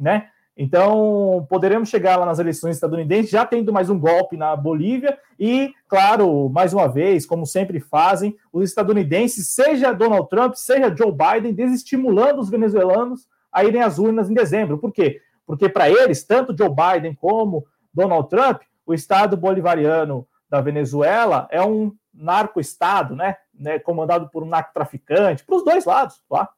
né? 0.00 0.30
Então, 0.56 1.46
poderemos 1.48 1.88
chegar 1.88 2.18
lá 2.18 2.26
nas 2.26 2.38
eleições 2.38 2.76
estadunidenses 2.76 3.30
já 3.30 3.44
tendo 3.44 3.72
mais 3.72 3.90
um 3.90 3.98
golpe 3.98 4.36
na 4.36 4.54
Bolívia 4.56 5.18
e, 5.38 5.72
claro, 5.88 6.48
mais 6.48 6.72
uma 6.72 6.88
vez, 6.88 7.26
como 7.26 7.46
sempre 7.46 7.80
fazem, 7.80 8.36
os 8.52 8.64
estadunidenses, 8.64 9.48
seja 9.48 9.92
Donald 9.92 10.28
Trump, 10.28 10.54
seja 10.54 10.94
Joe 10.94 11.12
Biden, 11.12 11.54
desestimulando 11.54 12.40
os 12.40 12.50
venezuelanos 12.50 13.26
a 13.52 13.64
irem 13.64 13.82
às 13.82 13.98
urnas 13.98 14.30
em 14.30 14.34
dezembro. 14.34 14.78
Por 14.78 14.92
quê? 14.92 15.20
Porque 15.46 15.68
para 15.68 15.90
eles, 15.90 16.24
tanto 16.24 16.56
Joe 16.56 16.70
Biden 16.70 17.14
como 17.14 17.66
Donald 17.92 18.28
Trump, 18.28 18.62
o 18.86 18.94
Estado 18.94 19.36
bolivariano 19.36 20.26
da 20.48 20.60
Venezuela 20.60 21.46
é 21.50 21.62
um 21.62 21.94
narco-estado, 22.12 23.14
né? 23.14 23.36
né? 23.54 23.78
Comandado 23.78 24.28
por 24.30 24.42
um 24.42 24.48
narcotraficante, 24.48 25.44
para 25.44 25.56
os 25.56 25.64
dois 25.64 25.84
lados, 25.84 26.22
tá? 26.28 26.48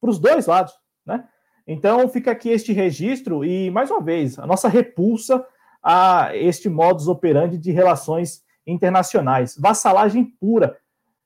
Para 0.00 0.10
os 0.10 0.18
dois 0.18 0.46
lados, 0.46 0.74
né? 1.04 1.24
Então 1.66 2.08
fica 2.08 2.30
aqui 2.30 2.50
este 2.50 2.72
registro 2.72 3.44
e, 3.44 3.70
mais 3.70 3.90
uma 3.90 4.00
vez, 4.00 4.38
a 4.38 4.46
nossa 4.46 4.68
repulsa 4.68 5.44
a 5.82 6.30
este 6.34 6.68
modus 6.68 7.08
operandi 7.08 7.58
de 7.58 7.70
relações 7.70 8.42
internacionais. 8.66 9.56
Vassalagem 9.58 10.24
pura. 10.24 10.76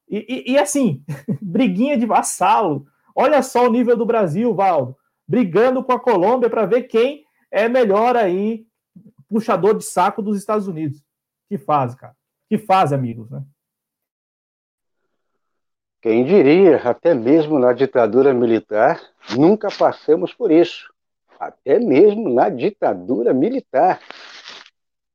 E, 0.09 0.45
e, 0.49 0.53
e 0.53 0.59
assim, 0.59 1.03
briguinha 1.43 1.97
de 1.97 2.07
vassalo. 2.07 2.86
Olha 3.21 3.43
só 3.43 3.66
o 3.66 3.71
nível 3.71 3.97
do 3.97 4.07
Brasil, 4.07 4.55
Valdo. 4.55 4.97
Brigando 5.27 5.83
com 5.83 5.91
a 5.91 5.99
Colômbia 5.99 6.49
para 6.49 6.64
ver 6.66 6.85
quem 6.85 7.25
é 7.51 7.69
melhor 7.69 8.16
aí, 8.16 8.64
puxador 9.29 9.77
de 9.77 9.85
saco 9.85 10.23
dos 10.23 10.39
Estados 10.39 10.69
Unidos. 10.69 11.03
Que 11.49 11.59
fase, 11.59 11.97
cara. 11.97 12.14
Que 12.49 12.57
fase, 12.57 12.95
amigos, 12.95 13.29
né? 13.29 13.43
Quem 16.01 16.25
diria, 16.25 16.77
até 16.77 17.12
mesmo 17.12 17.59
na 17.59 17.73
ditadura 17.73 18.33
militar, 18.33 19.03
nunca 19.37 19.69
passamos 19.69 20.33
por 20.33 20.53
isso. 20.53 20.89
Até 21.41 21.81
mesmo 21.81 22.33
na 22.33 22.49
ditadura 22.49 23.35
militar. 23.35 24.01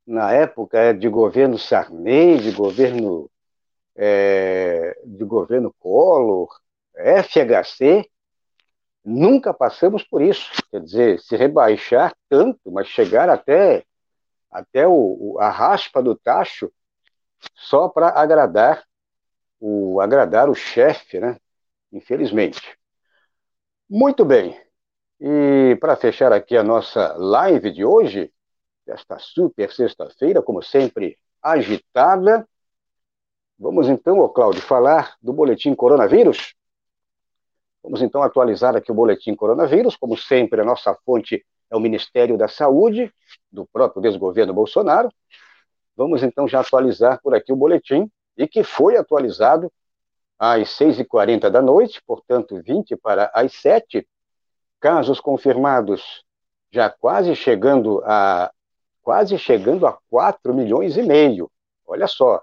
Na 0.06 0.34
época 0.34 0.94
de 0.94 1.08
governo 1.08 1.58
Sarney, 1.58 2.38
de 2.38 2.52
governo, 2.52 3.30
é, 3.96 5.00
de 5.06 5.24
governo 5.24 5.74
Collor, 5.80 6.62
FHC, 6.96 8.10
nunca 9.04 9.54
passamos 9.54 10.04
por 10.04 10.22
isso. 10.22 10.52
Quer 10.72 10.82
dizer, 10.82 11.20
se 11.20 11.36
rebaixar 11.36 12.14
tanto, 12.30 12.72
mas 12.72 12.88
chegar 12.88 13.30
até, 13.30 13.84
até 14.52 14.88
o, 14.88 15.38
a 15.40 15.50
raspa 15.50 16.02
do 16.02 16.16
tacho 16.16 16.72
só 17.56 17.90
para 17.90 18.10
agradar 18.10 18.84
o 19.60 20.02
agradar 20.02 20.50
o 20.50 20.56
chefe, 20.56 21.20
né? 21.20 21.38
Infelizmente. 21.92 22.78
Muito 23.90 24.26
bem. 24.26 24.60
E 25.20 25.78
para 25.80 25.96
fechar 25.96 26.34
aqui 26.34 26.58
a 26.58 26.64
nossa 26.64 27.14
live 27.16 27.72
de 27.72 27.86
hoje, 27.86 28.34
desta 28.86 29.18
super 29.20 29.72
sexta-feira, 29.72 30.42
como 30.42 30.62
sempre, 30.62 31.18
agitada, 31.42 32.48
vamos 33.58 33.88
então, 33.88 34.20
ô 34.20 34.28
Cláudio, 34.28 34.62
falar 34.62 35.16
do 35.22 35.32
boletim 35.32 35.74
coronavírus? 35.74 36.56
Vamos 37.84 38.02
então 38.02 38.24
atualizar 38.24 38.76
aqui 38.78 38.92
o 38.92 38.96
boletim 38.96 39.36
coronavírus, 39.36 39.98
como 39.98 40.18
sempre, 40.18 40.62
a 40.62 40.64
nossa 40.64 40.96
fonte 41.06 41.46
é 41.70 41.76
o 41.76 41.80
Ministério 41.82 42.38
da 42.38 42.48
Saúde, 42.48 43.14
do 43.52 43.66
próprio 43.66 44.02
desgoverno 44.02 44.54
Bolsonaro. 44.54 45.10
Vamos 45.96 46.24
então 46.24 46.48
já 46.48 46.62
atualizar 46.62 47.20
por 47.22 47.36
aqui 47.36 47.52
o 47.52 47.58
boletim 47.58 48.10
e 48.38 48.48
que 48.48 48.64
foi 48.64 48.96
atualizado 48.96 49.72
às 50.40 50.70
6h40 50.70 51.50
da 51.50 51.62
noite, 51.62 52.02
portanto, 52.08 52.62
20 52.64 52.96
para 52.96 53.30
as 53.34 53.54
7, 53.54 54.08
casos 54.80 55.20
confirmados 55.20 56.24
já 56.72 56.90
quase 56.90 57.36
chegando 57.36 58.02
a 58.06 58.52
quase 59.02 59.38
chegando 59.38 59.86
a 59.86 59.98
4 60.10 60.54
milhões 60.54 60.96
e 60.96 61.04
meio. 61.04 61.52
Olha 61.86 62.08
só, 62.08 62.42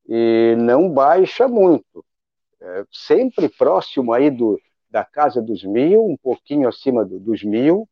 e 0.09 0.57
não 0.59 0.91
baixa 0.91 1.47
muito. 1.47 2.05
É, 2.61 2.85
sempre 2.91 3.49
próximo 3.49 4.13
aí 4.13 4.31
do, 4.31 4.59
da 4.91 5.05
casa 5.05 5.41
dos 5.41 5.63
mil, 5.65 6.05
um 6.05 6.17
pouquinho 6.17 6.69
acima 6.69 7.05
do, 7.05 7.19
dos 7.19 7.43
mil, 7.43 7.89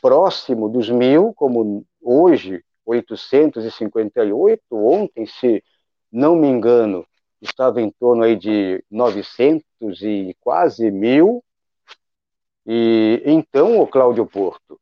próximo 0.00 0.68
dos 0.68 0.90
mil, 0.90 1.32
como 1.34 1.84
hoje, 2.02 2.62
858, 2.88 4.62
ontem, 4.72 5.26
se 5.26 5.62
não 6.10 6.34
me 6.34 6.48
engano, 6.48 7.06
estava 7.40 7.82
em 7.82 7.90
torno 7.90 8.22
aí 8.22 8.34
de 8.34 8.82
900 8.90 9.62
e 10.02 10.34
quase 10.40 10.90
mil. 10.90 11.44
E 12.66 13.22
então, 13.26 13.78
o 13.80 13.86
Cláudio 13.86 14.26
Porto, 14.26 14.80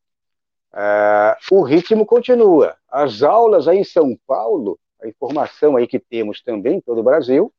uh, 0.73 1.35
o 1.51 1.61
ritmo 1.63 2.05
continua. 2.05 2.77
As 2.89 3.21
aulas 3.23 3.67
aí 3.67 3.79
em 3.79 3.83
São 3.83 4.17
Paulo, 4.25 4.79
a 5.01 5.07
informação 5.07 5.75
aí 5.75 5.85
que 5.85 5.99
temos 5.99 6.41
também 6.41 6.77
em 6.77 6.81
todo 6.81 6.99
o 6.99 7.03
Brasil, 7.03 7.53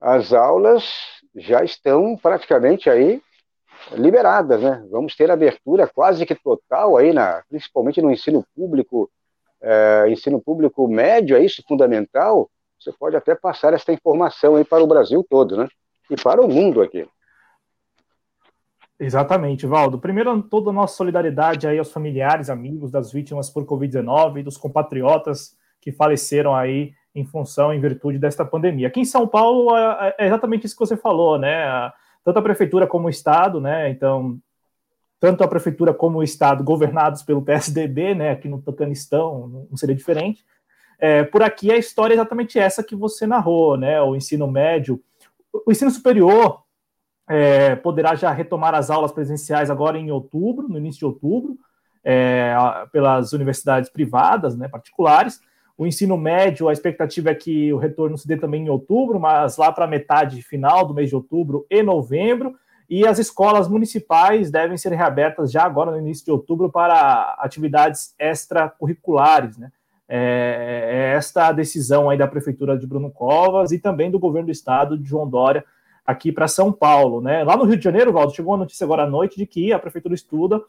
as 0.00 0.32
aulas 0.32 0.84
já 1.34 1.62
estão 1.62 2.16
praticamente 2.16 2.88
aí 2.88 3.20
liberadas, 3.92 4.62
né? 4.62 4.86
Vamos 4.90 5.14
ter 5.16 5.30
abertura 5.30 5.88
quase 5.88 6.24
que 6.24 6.34
total 6.34 6.96
aí, 6.96 7.12
na, 7.12 7.42
principalmente 7.48 8.00
no 8.00 8.10
ensino 8.10 8.44
público, 8.54 9.10
é, 9.62 10.06
ensino 10.08 10.40
público 10.40 10.86
médio, 10.88 11.36
é 11.36 11.44
isso, 11.44 11.62
fundamental. 11.66 12.50
Você 12.78 12.92
pode 12.92 13.16
até 13.16 13.34
passar 13.34 13.74
essa 13.74 13.92
informação 13.92 14.56
aí 14.56 14.64
para 14.64 14.82
o 14.82 14.86
Brasil 14.86 15.24
todo, 15.28 15.56
né? 15.56 15.68
E 16.10 16.16
para 16.16 16.40
o 16.40 16.48
mundo 16.48 16.80
aqui. 16.80 17.06
Exatamente, 18.98 19.66
Valdo. 19.66 19.98
Primeiro, 19.98 20.42
toda 20.42 20.70
a 20.70 20.72
nossa 20.72 20.96
solidariedade 20.96 21.66
aí 21.66 21.78
aos 21.78 21.92
familiares, 21.92 22.50
amigos 22.50 22.90
das 22.90 23.12
vítimas 23.12 23.48
por 23.48 23.64
Covid-19 23.64 24.40
e 24.40 24.42
dos 24.42 24.56
compatriotas 24.56 25.56
que 25.80 25.90
faleceram 25.90 26.54
aí 26.54 26.92
em 27.14 27.24
função, 27.24 27.72
em 27.72 27.80
virtude 27.80 28.18
desta 28.18 28.44
pandemia. 28.44 28.88
Aqui 28.88 29.00
em 29.00 29.04
São 29.04 29.26
Paulo 29.26 29.74
é, 29.74 30.14
é 30.18 30.26
exatamente 30.26 30.66
isso 30.66 30.76
que 30.76 30.86
você 30.86 30.96
falou, 30.96 31.38
né? 31.38 31.90
tanto 32.24 32.38
a 32.38 32.42
prefeitura 32.42 32.86
como 32.86 33.06
o 33.06 33.10
estado, 33.10 33.60
né? 33.60 33.90
Então, 33.90 34.38
tanto 35.20 35.44
a 35.44 35.48
prefeitura 35.48 35.92
como 35.92 36.18
o 36.18 36.22
estado 36.22 36.64
governados 36.64 37.22
pelo 37.22 37.42
PSDB, 37.42 38.14
né? 38.14 38.30
Aqui 38.30 38.48
no 38.48 38.60
Tocanistão 38.60 39.66
não 39.70 39.76
seria 39.76 39.94
diferente. 39.94 40.44
É, 40.98 41.22
por 41.22 41.42
aqui 41.42 41.70
a 41.70 41.76
história 41.76 42.14
é 42.14 42.16
exatamente 42.16 42.58
essa 42.58 42.82
que 42.82 42.96
você 42.96 43.26
narrou, 43.26 43.76
né? 43.76 44.00
O 44.00 44.16
ensino 44.16 44.50
médio, 44.50 45.00
o 45.66 45.70
ensino 45.70 45.90
superior 45.90 46.62
é, 47.28 47.76
poderá 47.76 48.14
já 48.14 48.32
retomar 48.32 48.74
as 48.74 48.90
aulas 48.90 49.12
presenciais 49.12 49.70
agora 49.70 49.98
em 49.98 50.10
outubro, 50.10 50.68
no 50.68 50.78
início 50.78 51.00
de 51.00 51.04
outubro, 51.04 51.56
é, 52.02 52.54
pelas 52.90 53.32
universidades 53.32 53.90
privadas, 53.90 54.56
né, 54.56 54.68
particulares. 54.68 55.40
O 55.76 55.86
ensino 55.86 56.16
médio, 56.16 56.68
a 56.68 56.72
expectativa 56.72 57.30
é 57.30 57.34
que 57.34 57.72
o 57.72 57.78
retorno 57.78 58.18
se 58.18 58.26
dê 58.26 58.36
também 58.36 58.64
em 58.64 58.68
outubro, 58.68 59.20
mas 59.20 59.56
lá 59.56 59.70
para 59.70 59.86
metade 59.86 60.42
final 60.42 60.84
do 60.86 60.92
mês 60.92 61.08
de 61.08 61.16
outubro 61.16 61.66
e 61.70 61.82
novembro. 61.82 62.54
E 62.90 63.06
as 63.06 63.20
escolas 63.20 63.68
municipais 63.68 64.50
devem 64.50 64.76
ser 64.76 64.92
reabertas 64.92 65.52
já 65.52 65.62
agora 65.62 65.92
no 65.92 65.98
início 65.98 66.24
de 66.24 66.32
outubro 66.32 66.68
para 66.68 67.36
atividades 67.38 68.12
extracurriculares, 68.18 69.56
né? 69.56 69.70
É, 70.08 70.88
é 70.90 71.16
esta 71.16 71.46
a 71.46 71.52
decisão 71.52 72.10
aí 72.10 72.18
da 72.18 72.26
prefeitura 72.26 72.76
de 72.76 72.84
Bruno 72.88 73.08
Covas 73.08 73.70
e 73.70 73.78
também 73.78 74.10
do 74.10 74.18
governo 74.18 74.46
do 74.46 74.52
estado 74.52 74.98
de 74.98 75.08
João 75.08 75.30
Dória 75.30 75.64
aqui 76.04 76.32
para 76.32 76.48
São 76.48 76.72
Paulo, 76.72 77.20
né? 77.20 77.44
Lá 77.44 77.56
no 77.56 77.62
Rio 77.62 77.76
de 77.76 77.84
Janeiro, 77.84 78.12
Valdo, 78.12 78.34
chegou 78.34 78.50
uma 78.52 78.58
notícia 78.58 78.84
agora 78.84 79.04
à 79.04 79.06
noite 79.06 79.36
de 79.36 79.46
que 79.46 79.72
a 79.72 79.78
prefeitura 79.78 80.12
estuda 80.12 80.60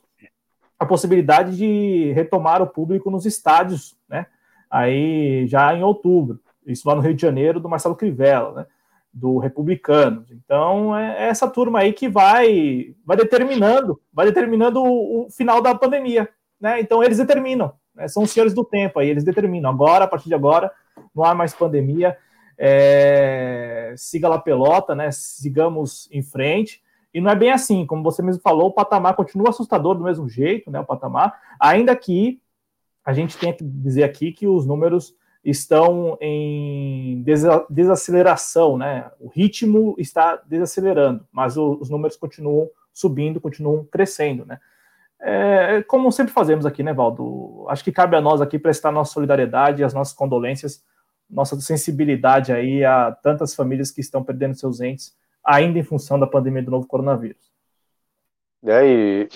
a 0.78 0.86
possibilidade 0.86 1.58
de 1.58 2.12
retomar 2.14 2.62
o 2.62 2.68
público 2.68 3.10
nos 3.10 3.26
estádios, 3.26 3.98
né? 4.08 4.28
Aí 4.70 5.48
já 5.48 5.74
em 5.74 5.82
outubro. 5.82 6.40
Isso 6.68 6.88
lá 6.88 6.94
no 6.94 7.02
Rio 7.02 7.16
de 7.16 7.22
Janeiro, 7.22 7.60
do 7.60 7.68
Marcelo 7.68 7.96
Crivella, 7.96 8.54
né? 8.54 8.66
Do 9.14 9.38
Republicano. 9.38 10.26
Então 10.32 10.96
é 10.98 11.28
essa 11.28 11.48
turma 11.50 11.80
aí 11.80 11.92
que 11.92 12.08
vai 12.08 12.96
vai 13.06 13.18
determinando, 13.18 14.00
vai 14.14 14.26
determinando 14.26 14.82
o, 14.82 15.26
o 15.26 15.30
final 15.30 15.62
da 15.62 15.76
pandemia, 15.76 16.30
né? 16.60 16.80
Então 16.80 17.04
eles 17.04 17.18
determinam 17.18 17.74
né? 17.96 18.08
São 18.08 18.24
os 18.24 18.32
senhores 18.32 18.54
do 18.54 18.64
tempo 18.64 19.00
aí, 19.00 19.10
eles 19.10 19.24
determinam. 19.24 19.70
Agora, 19.70 20.06
a 20.06 20.08
partir 20.08 20.28
de 20.28 20.36
agora, 20.36 20.72
não 21.14 21.24
há 21.24 21.34
mais 21.34 21.54
pandemia. 21.54 22.18
É, 22.58 23.94
siga 23.98 24.28
lá 24.28 24.40
pelota, 24.40 24.96
né? 24.96 25.10
Sigamos 25.12 26.08
em 26.12 26.22
frente. 26.22 26.82
E 27.14 27.20
não 27.20 27.30
é 27.30 27.36
bem 27.36 27.52
assim, 27.52 27.86
como 27.86 28.04
você 28.04 28.22
mesmo 28.22 28.42
falou, 28.42 28.68
o 28.68 28.74
patamar 28.74 29.16
continua 29.16 29.50
assustador 29.50 29.96
do 29.96 30.04
mesmo 30.04 30.30
jeito, 30.30 30.72
né? 30.72 30.80
O 30.80 30.86
patamar, 30.86 31.38
ainda 31.60 31.96
que 31.96 32.42
a 33.04 33.14
gente 33.14 33.38
tenha 33.38 33.54
que 33.54 33.64
dizer 33.64 34.04
aqui 34.04 34.32
que 34.32 34.48
os 34.48 34.66
números 34.66 35.14
estão 35.44 36.18
em 36.22 37.24
desaceleração, 37.70 38.78
né? 38.78 39.10
O 39.20 39.28
ritmo 39.28 39.96
está 39.98 40.36
desacelerando, 40.46 41.26
mas 41.32 41.58
os 41.58 41.90
números 41.90 42.16
continuam 42.16 42.70
subindo, 42.94 43.42
continuam 43.42 43.84
crescendo, 43.86 44.46
né? 44.46 44.60
É, 45.20 45.84
como 45.84 46.12
sempre 46.12 46.34
fazemos 46.34 46.66
aqui, 46.66 46.82
né, 46.82 46.94
Valdo? 46.94 47.66
Acho 47.70 47.84
que 47.84 47.92
cabe 47.92 48.16
a 48.16 48.22
nós 48.22 48.42
aqui 48.42 48.58
prestar 48.58 48.92
nossa 48.92 49.14
solidariedade, 49.14 49.84
as 49.84 49.94
nossas 49.94 50.14
condolências, 50.14 50.84
nossa 51.30 51.60
sensibilidade 51.62 52.52
aí 52.52 52.84
a 52.84 53.12
tantas 53.12 53.56
famílias 53.56 53.92
que 53.92 54.02
estão 54.02 54.24
perdendo 54.24 54.56
seus 54.56 54.82
entes, 54.82 55.16
ainda 55.44 55.80
em 55.80 55.84
função 55.84 56.20
da 56.20 56.28
pandemia 56.28 56.64
do 56.64 56.72
novo 56.72 56.88
coronavírus. 56.88 57.52
E 58.64 58.72
aí, 58.72 59.30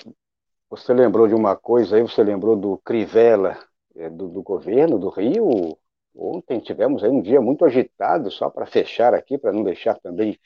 você 0.70 0.94
lembrou 0.94 1.28
de 1.28 1.34
uma 1.34 1.56
coisa 1.56 1.96
aí, 1.96 2.02
você 2.02 2.24
lembrou 2.24 2.56
do 2.56 2.78
Crivella, 2.84 3.58
é, 3.96 4.10
do, 4.10 4.28
do 4.28 4.42
governo 4.42 5.00
do 5.00 5.10
Rio. 5.10 5.78
Ontem 6.16 6.60
tivemos 6.60 7.04
aí 7.04 7.10
um 7.10 7.22
dia 7.22 7.42
muito 7.42 7.66
agitado, 7.66 8.32
só 8.32 8.50
para 8.50 8.66
fechar 8.66 9.14
aqui, 9.14 9.38
para 9.38 9.52
não 9.52 9.64
deixar 9.64 10.00
também 10.00 10.40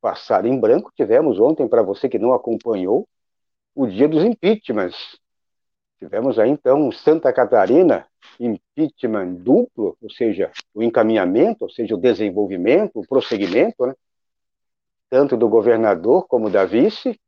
passar 0.00 0.44
em 0.44 0.58
branco. 0.58 0.92
Tivemos 0.96 1.38
ontem, 1.38 1.68
para 1.68 1.82
você 1.82 2.08
que 2.08 2.18
não 2.18 2.32
acompanhou, 2.32 3.08
o 3.74 3.86
dia 3.86 4.08
dos 4.08 4.24
impeachments. 4.24 5.18
Tivemos 5.98 6.38
aí, 6.38 6.50
então, 6.50 6.90
Santa 6.90 7.32
Catarina, 7.32 8.06
impeachment 8.38 9.34
duplo, 9.34 9.96
ou 10.02 10.10
seja, 10.10 10.50
o 10.74 10.82
encaminhamento, 10.82 11.64
ou 11.64 11.70
seja, 11.70 11.94
o 11.94 11.98
desenvolvimento, 11.98 12.98
o 12.98 13.06
prosseguimento, 13.06 13.86
né? 13.86 13.94
tanto 15.08 15.36
do 15.36 15.48
governador 15.48 16.26
como 16.26 16.50
da 16.50 16.64
vice. 16.64 17.18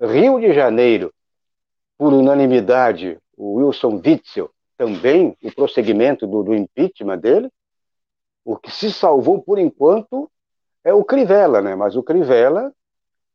Rio 0.00 0.38
de 0.38 0.52
Janeiro, 0.52 1.12
por 1.96 2.12
unanimidade, 2.12 3.18
o 3.36 3.54
Wilson 3.54 4.00
Witzel, 4.04 4.50
também 4.78 5.36
o 5.42 5.52
prosseguimento 5.52 6.26
do, 6.26 6.42
do 6.42 6.54
impeachment 6.54 7.18
dele. 7.18 7.50
O 8.44 8.56
que 8.56 8.70
se 8.70 8.90
salvou, 8.90 9.42
por 9.42 9.58
enquanto, 9.58 10.30
é 10.84 10.94
o 10.94 11.04
Crivella, 11.04 11.60
né? 11.60 11.74
mas 11.74 11.96
o 11.96 12.02
Crivella 12.02 12.72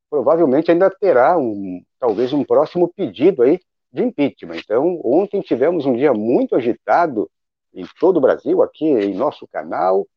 provavelmente 0.10 0.72
ainda 0.72 0.90
terá 0.90 1.38
um, 1.38 1.84
talvez 2.00 2.32
um 2.34 2.44
próximo 2.44 2.88
pedido 2.88 3.44
aí 3.44 3.60
de 3.92 4.04
impeachment. 4.04 4.58
Então, 4.58 5.02
ontem 5.04 5.42
tivemos 5.42 5.86
um 5.86 5.96
dia 5.96 6.14
muito 6.14 6.56
agitado 6.56 7.30
em 7.74 7.86
todo 8.00 8.18
o 8.18 8.22
Brasil, 8.22 8.62
aqui 8.64 8.86
em 8.86 9.14
nosso 9.14 9.48
canal, 9.48 10.08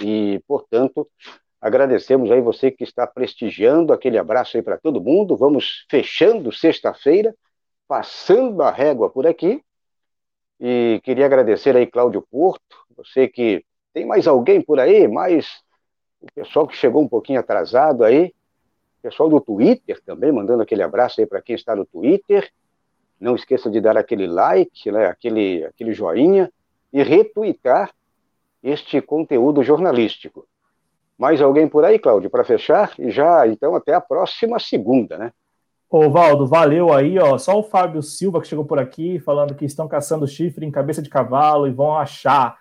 e, 0.00 0.42
portanto, 0.46 1.08
agradecemos 1.60 2.30
aí 2.30 2.40
você 2.40 2.70
que 2.70 2.84
está 2.84 3.06
prestigiando, 3.06 3.92
aquele 3.92 4.18
abraço 4.18 4.56
aí 4.56 4.62
para 4.62 4.78
todo 4.78 5.00
mundo, 5.00 5.36
vamos 5.36 5.86
fechando 5.90 6.52
sexta-feira, 6.52 7.34
passando 7.86 8.62
a 8.62 8.70
régua 8.70 9.10
por 9.10 9.26
aqui, 9.26 9.62
e 10.60 11.00
queria 11.04 11.26
agradecer 11.26 11.76
aí 11.76 11.86
Cláudio 11.86 12.22
Porto, 12.22 12.76
você 12.96 13.28
que 13.28 13.64
tem 13.92 14.06
mais 14.06 14.26
alguém 14.26 14.60
por 14.60 14.80
aí, 14.80 15.06
mais 15.08 15.62
o 16.20 16.26
pessoal 16.34 16.66
que 16.66 16.76
chegou 16.76 17.02
um 17.02 17.08
pouquinho 17.08 17.40
atrasado 17.40 18.04
aí, 18.04 18.32
Pessoal 19.06 19.28
do 19.28 19.40
Twitter 19.40 20.02
também, 20.04 20.32
mandando 20.32 20.64
aquele 20.64 20.82
abraço 20.82 21.20
aí 21.20 21.26
para 21.28 21.40
quem 21.40 21.54
está 21.54 21.76
no 21.76 21.86
Twitter. 21.86 22.50
Não 23.20 23.36
esqueça 23.36 23.70
de 23.70 23.80
dar 23.80 23.96
aquele 23.96 24.26
like, 24.26 24.90
né, 24.90 25.06
aquele, 25.06 25.64
aquele 25.64 25.92
joinha 25.92 26.50
e 26.92 27.04
retweetar 27.04 27.94
este 28.60 29.00
conteúdo 29.00 29.62
jornalístico. 29.62 30.44
Mais 31.16 31.40
alguém 31.40 31.68
por 31.68 31.84
aí, 31.84 32.00
Cláudio, 32.00 32.28
para 32.28 32.42
fechar? 32.42 32.94
E 32.98 33.08
já, 33.12 33.46
então, 33.46 33.76
até 33.76 33.94
a 33.94 34.00
próxima 34.00 34.58
segunda, 34.58 35.16
né? 35.16 35.32
Ô, 35.88 36.10
Valdo, 36.10 36.46
valeu 36.46 36.92
aí, 36.92 37.18
ó. 37.18 37.38
Só 37.38 37.58
o 37.58 37.62
Fábio 37.62 38.02
Silva 38.02 38.40
que 38.40 38.48
chegou 38.48 38.64
por 38.64 38.78
aqui 38.78 39.18
falando 39.20 39.54
que 39.54 39.64
estão 39.64 39.86
caçando 39.86 40.26
chifre 40.26 40.66
em 40.66 40.70
cabeça 40.70 41.00
de 41.00 41.08
cavalo 41.08 41.66
e 41.66 41.72
vão 41.72 41.96
achar. 41.96 42.58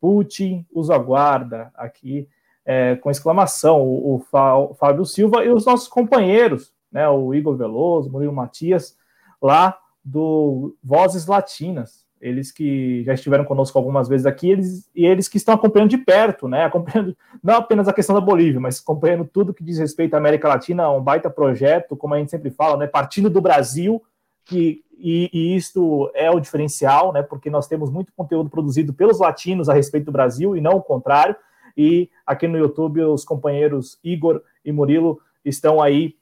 Putin 0.00 0.64
os 0.72 0.90
aguarda 0.90 1.72
aqui 1.74 2.28
é, 2.64 2.96
com 2.96 3.10
exclamação, 3.10 3.82
o, 3.82 4.16
o, 4.16 4.74
Fábio 4.74 5.04
Silva 5.06 5.42
e 5.42 5.48
os 5.48 5.64
nossos 5.64 5.88
companheiros, 5.88 6.72
né, 6.92 7.08
o 7.08 7.34
Igor 7.34 7.56
Veloso, 7.56 8.10
Murilo 8.10 8.32
Matias, 8.32 8.94
lá 9.40 9.76
do 10.04 10.76
Vozes 10.84 11.26
Latinas, 11.26 12.04
eles 12.20 12.50
que 12.50 13.02
já 13.04 13.14
estiveram 13.14 13.44
conosco 13.44 13.78
algumas 13.78 14.08
vezes 14.08 14.26
aqui, 14.26 14.50
eles, 14.50 14.88
e 14.94 15.06
eles 15.06 15.28
que 15.28 15.36
estão 15.36 15.54
acompanhando 15.54 15.90
de 15.90 15.98
perto, 15.98 16.48
né, 16.48 16.64
acompanhando 16.64 17.16
não 17.42 17.54
apenas 17.54 17.88
a 17.88 17.92
questão 17.92 18.14
da 18.14 18.20
Bolívia, 18.20 18.60
mas 18.60 18.80
acompanhando 18.80 19.24
tudo 19.24 19.54
que 19.54 19.64
diz 19.64 19.78
respeito 19.78 20.14
à 20.14 20.18
América 20.18 20.48
Latina, 20.48 20.90
um 20.90 21.00
baita 21.00 21.30
projeto, 21.30 21.96
como 21.96 22.14
a 22.14 22.18
gente 22.18 22.30
sempre 22.30 22.50
fala, 22.50 22.76
né, 22.76 22.86
partindo 22.86 23.30
do 23.30 23.40
Brasil, 23.40 24.02
que, 24.44 24.82
e, 24.98 25.30
e 25.32 25.56
isto 25.56 26.10
é 26.14 26.30
o 26.30 26.40
diferencial, 26.40 27.12
né, 27.12 27.22
porque 27.22 27.50
nós 27.50 27.68
temos 27.68 27.90
muito 27.90 28.12
conteúdo 28.16 28.50
produzido 28.50 28.92
pelos 28.92 29.20
latinos 29.20 29.68
a 29.68 29.74
respeito 29.74 30.06
do 30.06 30.12
Brasil, 30.12 30.56
e 30.56 30.60
não 30.60 30.72
o 30.72 30.82
contrário, 30.82 31.36
e 31.76 32.10
aqui 32.26 32.48
no 32.48 32.58
YouTube, 32.58 33.00
os 33.02 33.24
companheiros 33.24 33.98
Igor 34.02 34.42
e 34.64 34.72
Murilo 34.72 35.20
estão 35.44 35.80
aí 35.80 36.16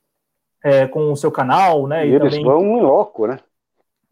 é, 0.62 0.86
com 0.86 1.12
o 1.12 1.16
seu 1.16 1.30
canal, 1.30 1.86
né? 1.86 2.06
E, 2.06 2.10
e 2.10 2.14
eles 2.14 2.34
também... 2.34 2.44
vão 2.44 2.62
em 2.62 2.82
loco, 2.82 3.26
né? 3.26 3.38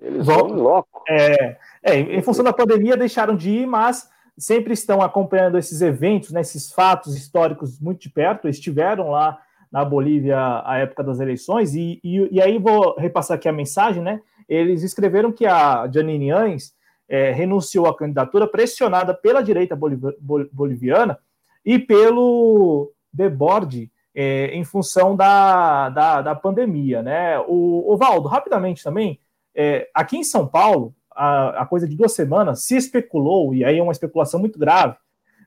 Eles 0.00 0.26
vão, 0.26 0.46
loco. 0.48 1.02
É, 1.08 1.56
é, 1.82 1.98
em 1.98 2.22
função 2.22 2.44
da 2.44 2.52
pandemia, 2.52 2.96
deixaram 2.96 3.36
de 3.36 3.50
ir, 3.50 3.66
mas 3.66 4.08
sempre 4.36 4.72
estão 4.72 5.00
acompanhando 5.00 5.56
esses 5.56 5.80
eventos, 5.80 6.30
né, 6.32 6.40
esses 6.40 6.72
fatos 6.72 7.16
históricos 7.16 7.80
muito 7.80 8.00
de 8.00 8.10
perto. 8.10 8.48
Estiveram 8.48 9.10
lá 9.10 9.38
na 9.70 9.84
Bolívia 9.84 10.62
à 10.64 10.78
época 10.78 11.02
das 11.02 11.20
eleições, 11.20 11.74
e, 11.74 12.00
e, 12.02 12.28
e 12.30 12.40
aí 12.40 12.58
vou 12.58 12.94
repassar 12.96 13.36
aqui 13.36 13.48
a 13.48 13.52
mensagem, 13.52 14.02
né? 14.02 14.20
Eles 14.48 14.82
escreveram 14.82 15.32
que 15.32 15.46
a 15.46 15.88
Janine 15.92 16.30
Anes 16.30 16.74
é, 17.08 17.32
renunciou 17.32 17.86
à 17.86 17.96
candidatura 17.96 18.46
pressionada 18.46 19.14
pela 19.14 19.42
direita 19.42 19.76
boliviana 19.76 21.18
e 21.64 21.78
pelo 21.78 22.92
deborde 23.12 23.90
é, 24.14 24.46
em 24.48 24.64
função 24.64 25.16
da, 25.16 25.88
da, 25.88 26.22
da, 26.22 26.34
pandemia. 26.34 27.02
Né? 27.02 27.38
O, 27.40 27.92
o 27.92 27.96
Valdo, 27.96 28.28
rapidamente 28.28 28.82
também, 28.82 29.18
é, 29.54 29.88
aqui 29.94 30.16
em 30.16 30.24
São 30.24 30.46
Paulo, 30.46 30.94
a, 31.10 31.64
coisa 31.66 31.86
de 31.86 31.96
duas 31.96 32.12
semanas, 32.12 32.64
se 32.64 32.76
especulou, 32.76 33.54
e 33.54 33.64
aí 33.64 33.78
é 33.78 33.82
uma 33.82 33.92
especulação 33.92 34.40
muito 34.40 34.58
grave, 34.58 34.96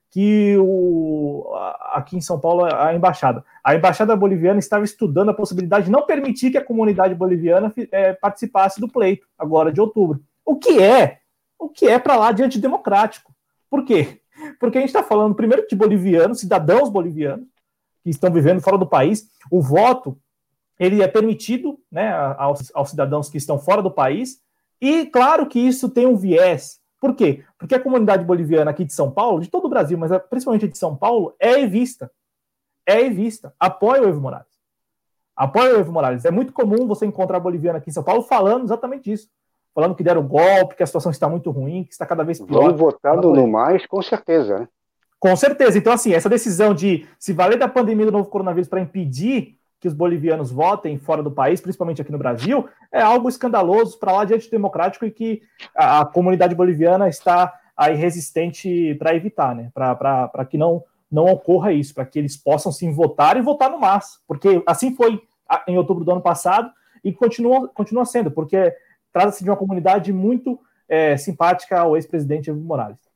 que 0.09 0.55
o, 0.59 1.53
aqui 1.91 2.15
em 2.15 2.21
São 2.21 2.39
Paulo, 2.39 2.63
a 2.65 2.95
embaixada, 2.95 3.43
a 3.63 3.75
embaixada 3.75 4.15
boliviana 4.15 4.59
estava 4.59 4.85
estudando 4.85 5.29
a 5.29 5.33
possibilidade 5.33 5.85
de 5.85 5.91
não 5.91 6.05
permitir 6.05 6.51
que 6.51 6.57
a 6.57 6.63
comunidade 6.63 7.13
boliviana 7.13 7.73
é, 7.91 8.13
participasse 8.13 8.79
do 8.79 8.87
pleito, 8.87 9.27
agora 9.37 9.71
de 9.71 9.81
outubro. 9.81 10.21
O 10.45 10.55
que 10.55 10.81
é? 10.81 11.19
O 11.59 11.67
que 11.67 11.87
é 11.87 11.99
para 11.99 12.15
lá 12.15 12.31
de 12.31 12.43
antidemocrático? 12.43 13.33
Por 13.69 13.83
quê? 13.83 14.21
Porque 14.59 14.77
a 14.77 14.81
gente 14.81 14.89
está 14.89 15.03
falando 15.03 15.35
primeiro 15.35 15.67
de 15.67 15.75
bolivianos, 15.75 16.39
cidadãos 16.39 16.89
bolivianos, 16.89 17.45
que 18.03 18.09
estão 18.09 18.31
vivendo 18.31 18.61
fora 18.61 18.77
do 18.77 18.87
país. 18.87 19.27
O 19.51 19.61
voto 19.61 20.17
ele 20.79 21.01
é 21.01 21.07
permitido 21.07 21.79
né, 21.91 22.11
aos, 22.37 22.71
aos 22.73 22.89
cidadãos 22.89 23.29
que 23.29 23.37
estão 23.37 23.57
fora 23.57 23.81
do 23.81 23.91
país, 23.91 24.41
e 24.79 25.05
claro 25.07 25.47
que 25.47 25.59
isso 25.59 25.89
tem 25.89 26.05
um 26.05 26.15
viés. 26.15 26.79
Por 26.99 27.15
quê? 27.15 27.43
Porque 27.57 27.75
a 27.75 27.79
comunidade 27.79 28.23
boliviana 28.23 28.71
aqui 28.71 28.83
de 28.83 28.93
São 28.93 29.11
Paulo, 29.11 29.41
de 29.41 29.49
todo 29.49 29.65
o 29.65 29.69
Brasil, 29.69 29.97
mas 29.97 30.11
principalmente 30.29 30.67
de 30.67 30.77
São 30.77 30.95
Paulo, 30.95 31.35
é 31.39 31.59
evista. 31.59 32.11
É 32.85 33.01
evista. 33.01 33.53
Apoia 33.59 34.03
o 34.03 34.07
Evo 34.07 34.21
Morales. 34.21 34.57
Apoia 35.35 35.75
o 35.75 35.79
Evo 35.79 35.91
Morales. 35.91 36.25
É 36.25 36.31
muito 36.31 36.53
comum 36.53 36.87
você 36.87 37.05
encontrar 37.05 37.39
boliviano 37.39 37.77
aqui 37.77 37.89
em 37.89 37.93
São 37.93 38.03
Paulo 38.03 38.23
falando 38.23 38.63
exatamente 38.63 39.11
isso. 39.11 39.29
Falando 39.75 39.93
que 39.93 40.03
deram 40.03 40.27
golpe, 40.27 40.75
que 40.75 40.81
a 40.81 40.87
situação 40.87 41.11
está 41.11 41.29
muito 41.29 41.51
ruim, 41.51 41.83
que 41.83 41.91
está 41.91 42.05
cada 42.05 42.23
vez 42.23 42.39
pior. 42.39 42.63
Vão 42.63 42.77
votando 42.77 43.31
no 43.31 43.47
mais, 43.47 43.85
com 43.85 44.01
certeza. 44.01 44.59
Né? 44.59 44.67
Com 45.19 45.35
certeza. 45.35 45.77
Então, 45.77 45.93
assim, 45.93 46.13
essa 46.13 46.29
decisão 46.29 46.73
de 46.73 47.07
se 47.19 47.33
valer 47.33 47.59
da 47.59 47.67
pandemia 47.67 48.07
do 48.07 48.11
novo 48.11 48.29
coronavírus 48.29 48.67
para 48.67 48.81
impedir 48.81 49.56
que 49.79 49.87
os 49.87 49.93
bolivianos 49.93 50.51
votem 50.51 50.97
fora 50.97 51.21
do 51.21 51.31
país, 51.31 51.61
principalmente 51.61 52.01
aqui 52.01 52.11
no 52.11 52.17
Brasil, 52.17 52.67
é 52.91 53.01
algo 53.01 53.29
escandaloso 53.29 53.99
para 53.99 54.11
lá 54.11 54.25
de 54.25 54.33
antidemocrático 54.33 55.05
e 55.05 55.11
que 55.11 55.41
a, 55.75 56.01
a, 56.01 56.05
comunidade 56.05 56.55
boliviana 56.55 57.07
está 57.07 57.53
aí 57.75 57.95
resistente 57.95 58.95
para 58.95 59.15
evitar, 59.15 59.55
né? 59.55 59.71
Para 59.73 60.45
que 60.49 60.57
não, 60.57 60.83
não 61.11 61.25
ocorra 61.25 61.71
isso, 61.71 61.93
para 61.93 62.05
que 62.05 62.17
eles 62.17 62.35
possam 62.35 62.71
sim 62.71 62.91
votar 62.91 63.37
e 63.37 63.41
votar 63.41 63.69
no 63.69 63.79
MAS, 63.79 64.19
porque 64.27 64.63
assim 64.65 64.95
foi 64.95 65.21
em 65.67 65.77
outubro 65.77 66.03
do 66.03 66.11
ano 66.11 66.21
passado 66.21 66.71
e 67.03 67.13
continua, 67.13 67.67
continua 67.69 68.05
sendo, 68.05 68.31
porque 68.31 68.73
trata-se 69.13 69.43
de 69.43 69.49
uma 69.49 69.55
comunidade 69.55 70.11
muito 70.11 70.59
é, 70.89 71.15
simpática 71.17 71.79
ao 71.79 71.95
ex-presidente 71.95 72.49
Evo 72.49 72.59
Morales. 72.59 73.06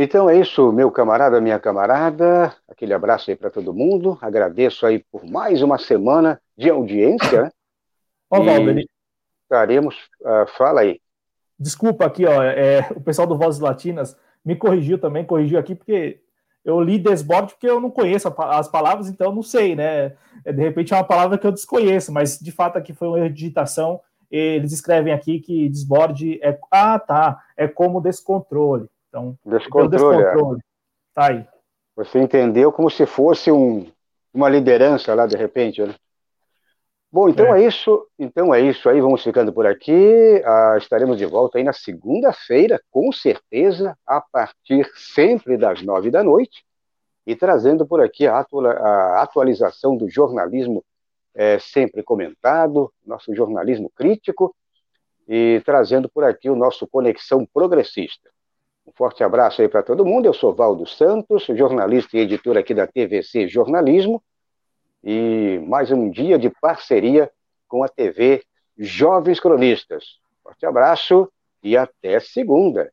Então 0.00 0.30
é 0.30 0.38
isso, 0.38 0.70
meu 0.70 0.92
camarada, 0.92 1.40
minha 1.40 1.58
camarada. 1.58 2.54
Aquele 2.68 2.94
abraço 2.94 3.32
aí 3.32 3.36
para 3.36 3.50
todo 3.50 3.74
mundo. 3.74 4.16
Agradeço 4.22 4.86
aí 4.86 5.00
por 5.10 5.28
mais 5.28 5.60
uma 5.60 5.76
semana 5.76 6.40
de 6.56 6.70
audiência. 6.70 7.42
Né? 7.42 7.50
Ó, 8.30 8.40
Valber. 8.40 8.84
Estaremos. 9.42 9.96
Uh, 10.20 10.46
fala 10.56 10.82
aí. 10.82 11.00
Desculpa 11.58 12.06
aqui, 12.06 12.24
ó. 12.24 12.40
É, 12.44 12.86
o 12.94 13.00
pessoal 13.00 13.26
do 13.26 13.36
Vozes 13.36 13.60
Latinas 13.60 14.16
me 14.44 14.54
corrigiu 14.54 15.00
também, 15.00 15.24
corrigiu 15.24 15.58
aqui, 15.58 15.74
porque 15.74 16.20
eu 16.64 16.80
li 16.80 16.96
desborde 16.96 17.54
porque 17.54 17.68
eu 17.68 17.80
não 17.80 17.90
conheço 17.90 18.32
as 18.38 18.68
palavras, 18.68 19.08
então 19.08 19.34
não 19.34 19.42
sei, 19.42 19.74
né? 19.74 20.12
É, 20.44 20.52
de 20.52 20.62
repente 20.62 20.94
é 20.94 20.96
uma 20.96 21.02
palavra 21.02 21.36
que 21.36 21.46
eu 21.46 21.50
desconheço, 21.50 22.12
mas 22.12 22.38
de 22.38 22.52
fato 22.52 22.76
aqui 22.76 22.92
foi 22.92 23.08
uma 23.08 23.18
erro 23.18 23.30
de 23.30 23.34
digitação. 23.34 24.00
Eles 24.30 24.70
escrevem 24.70 25.12
aqui 25.12 25.40
que 25.40 25.68
desborde 25.68 26.38
é. 26.40 26.56
Ah, 26.70 27.00
tá. 27.00 27.42
É 27.56 27.66
como 27.66 28.00
descontrole. 28.00 28.88
Então, 29.08 29.36
descontrole. 29.44 30.22
descontrole. 30.22 30.60
É. 30.60 30.62
Tá 31.14 31.26
aí. 31.28 31.46
Você 31.96 32.18
entendeu 32.20 32.70
como 32.70 32.90
se 32.90 33.06
fosse 33.06 33.50
um, 33.50 33.90
uma 34.32 34.48
liderança 34.48 35.14
lá 35.14 35.26
de 35.26 35.36
repente, 35.36 35.82
né? 35.82 35.94
Bom, 37.10 37.28
então 37.28 37.54
é. 37.54 37.62
é. 37.62 37.66
isso. 37.66 38.06
Então 38.18 38.54
é 38.54 38.60
isso 38.60 38.88
aí. 38.88 39.00
Vamos 39.00 39.22
ficando 39.22 39.52
por 39.52 39.66
aqui. 39.66 40.42
Ah, 40.44 40.76
estaremos 40.78 41.16
de 41.16 41.26
volta 41.26 41.58
aí 41.58 41.64
na 41.64 41.72
segunda-feira, 41.72 42.80
com 42.90 43.10
certeza, 43.10 43.96
a 44.06 44.20
partir 44.20 44.90
sempre 44.94 45.56
das 45.56 45.82
nove 45.82 46.10
da 46.10 46.22
noite, 46.22 46.64
e 47.26 47.34
trazendo 47.34 47.86
por 47.86 48.00
aqui 48.00 48.26
a, 48.26 48.38
a 48.38 49.22
atualização 49.22 49.96
do 49.96 50.08
jornalismo 50.08 50.84
é, 51.34 51.58
sempre 51.58 52.02
comentado, 52.02 52.92
nosso 53.06 53.34
jornalismo 53.34 53.90
crítico, 53.94 54.54
e 55.26 55.62
trazendo 55.64 56.08
por 56.08 56.24
aqui 56.24 56.48
o 56.48 56.56
nosso 56.56 56.86
Conexão 56.86 57.46
Progressista. 57.46 58.30
Um 58.88 58.92
forte 58.96 59.22
abraço 59.22 59.60
aí 59.60 59.68
para 59.68 59.82
todo 59.82 60.04
mundo. 60.04 60.24
Eu 60.24 60.32
sou 60.32 60.54
Valdo 60.54 60.86
Santos, 60.86 61.44
jornalista 61.44 62.16
e 62.16 62.20
editor 62.20 62.56
aqui 62.56 62.72
da 62.72 62.86
TVC 62.86 63.46
Jornalismo. 63.46 64.22
E 65.04 65.60
mais 65.66 65.92
um 65.92 66.08
dia 66.08 66.38
de 66.38 66.48
parceria 66.48 67.30
com 67.68 67.84
a 67.84 67.88
TV 67.88 68.42
Jovens 68.78 69.40
Cronistas. 69.40 70.18
Forte 70.42 70.64
abraço 70.64 71.30
e 71.62 71.76
até 71.76 72.18
segunda. 72.18 72.90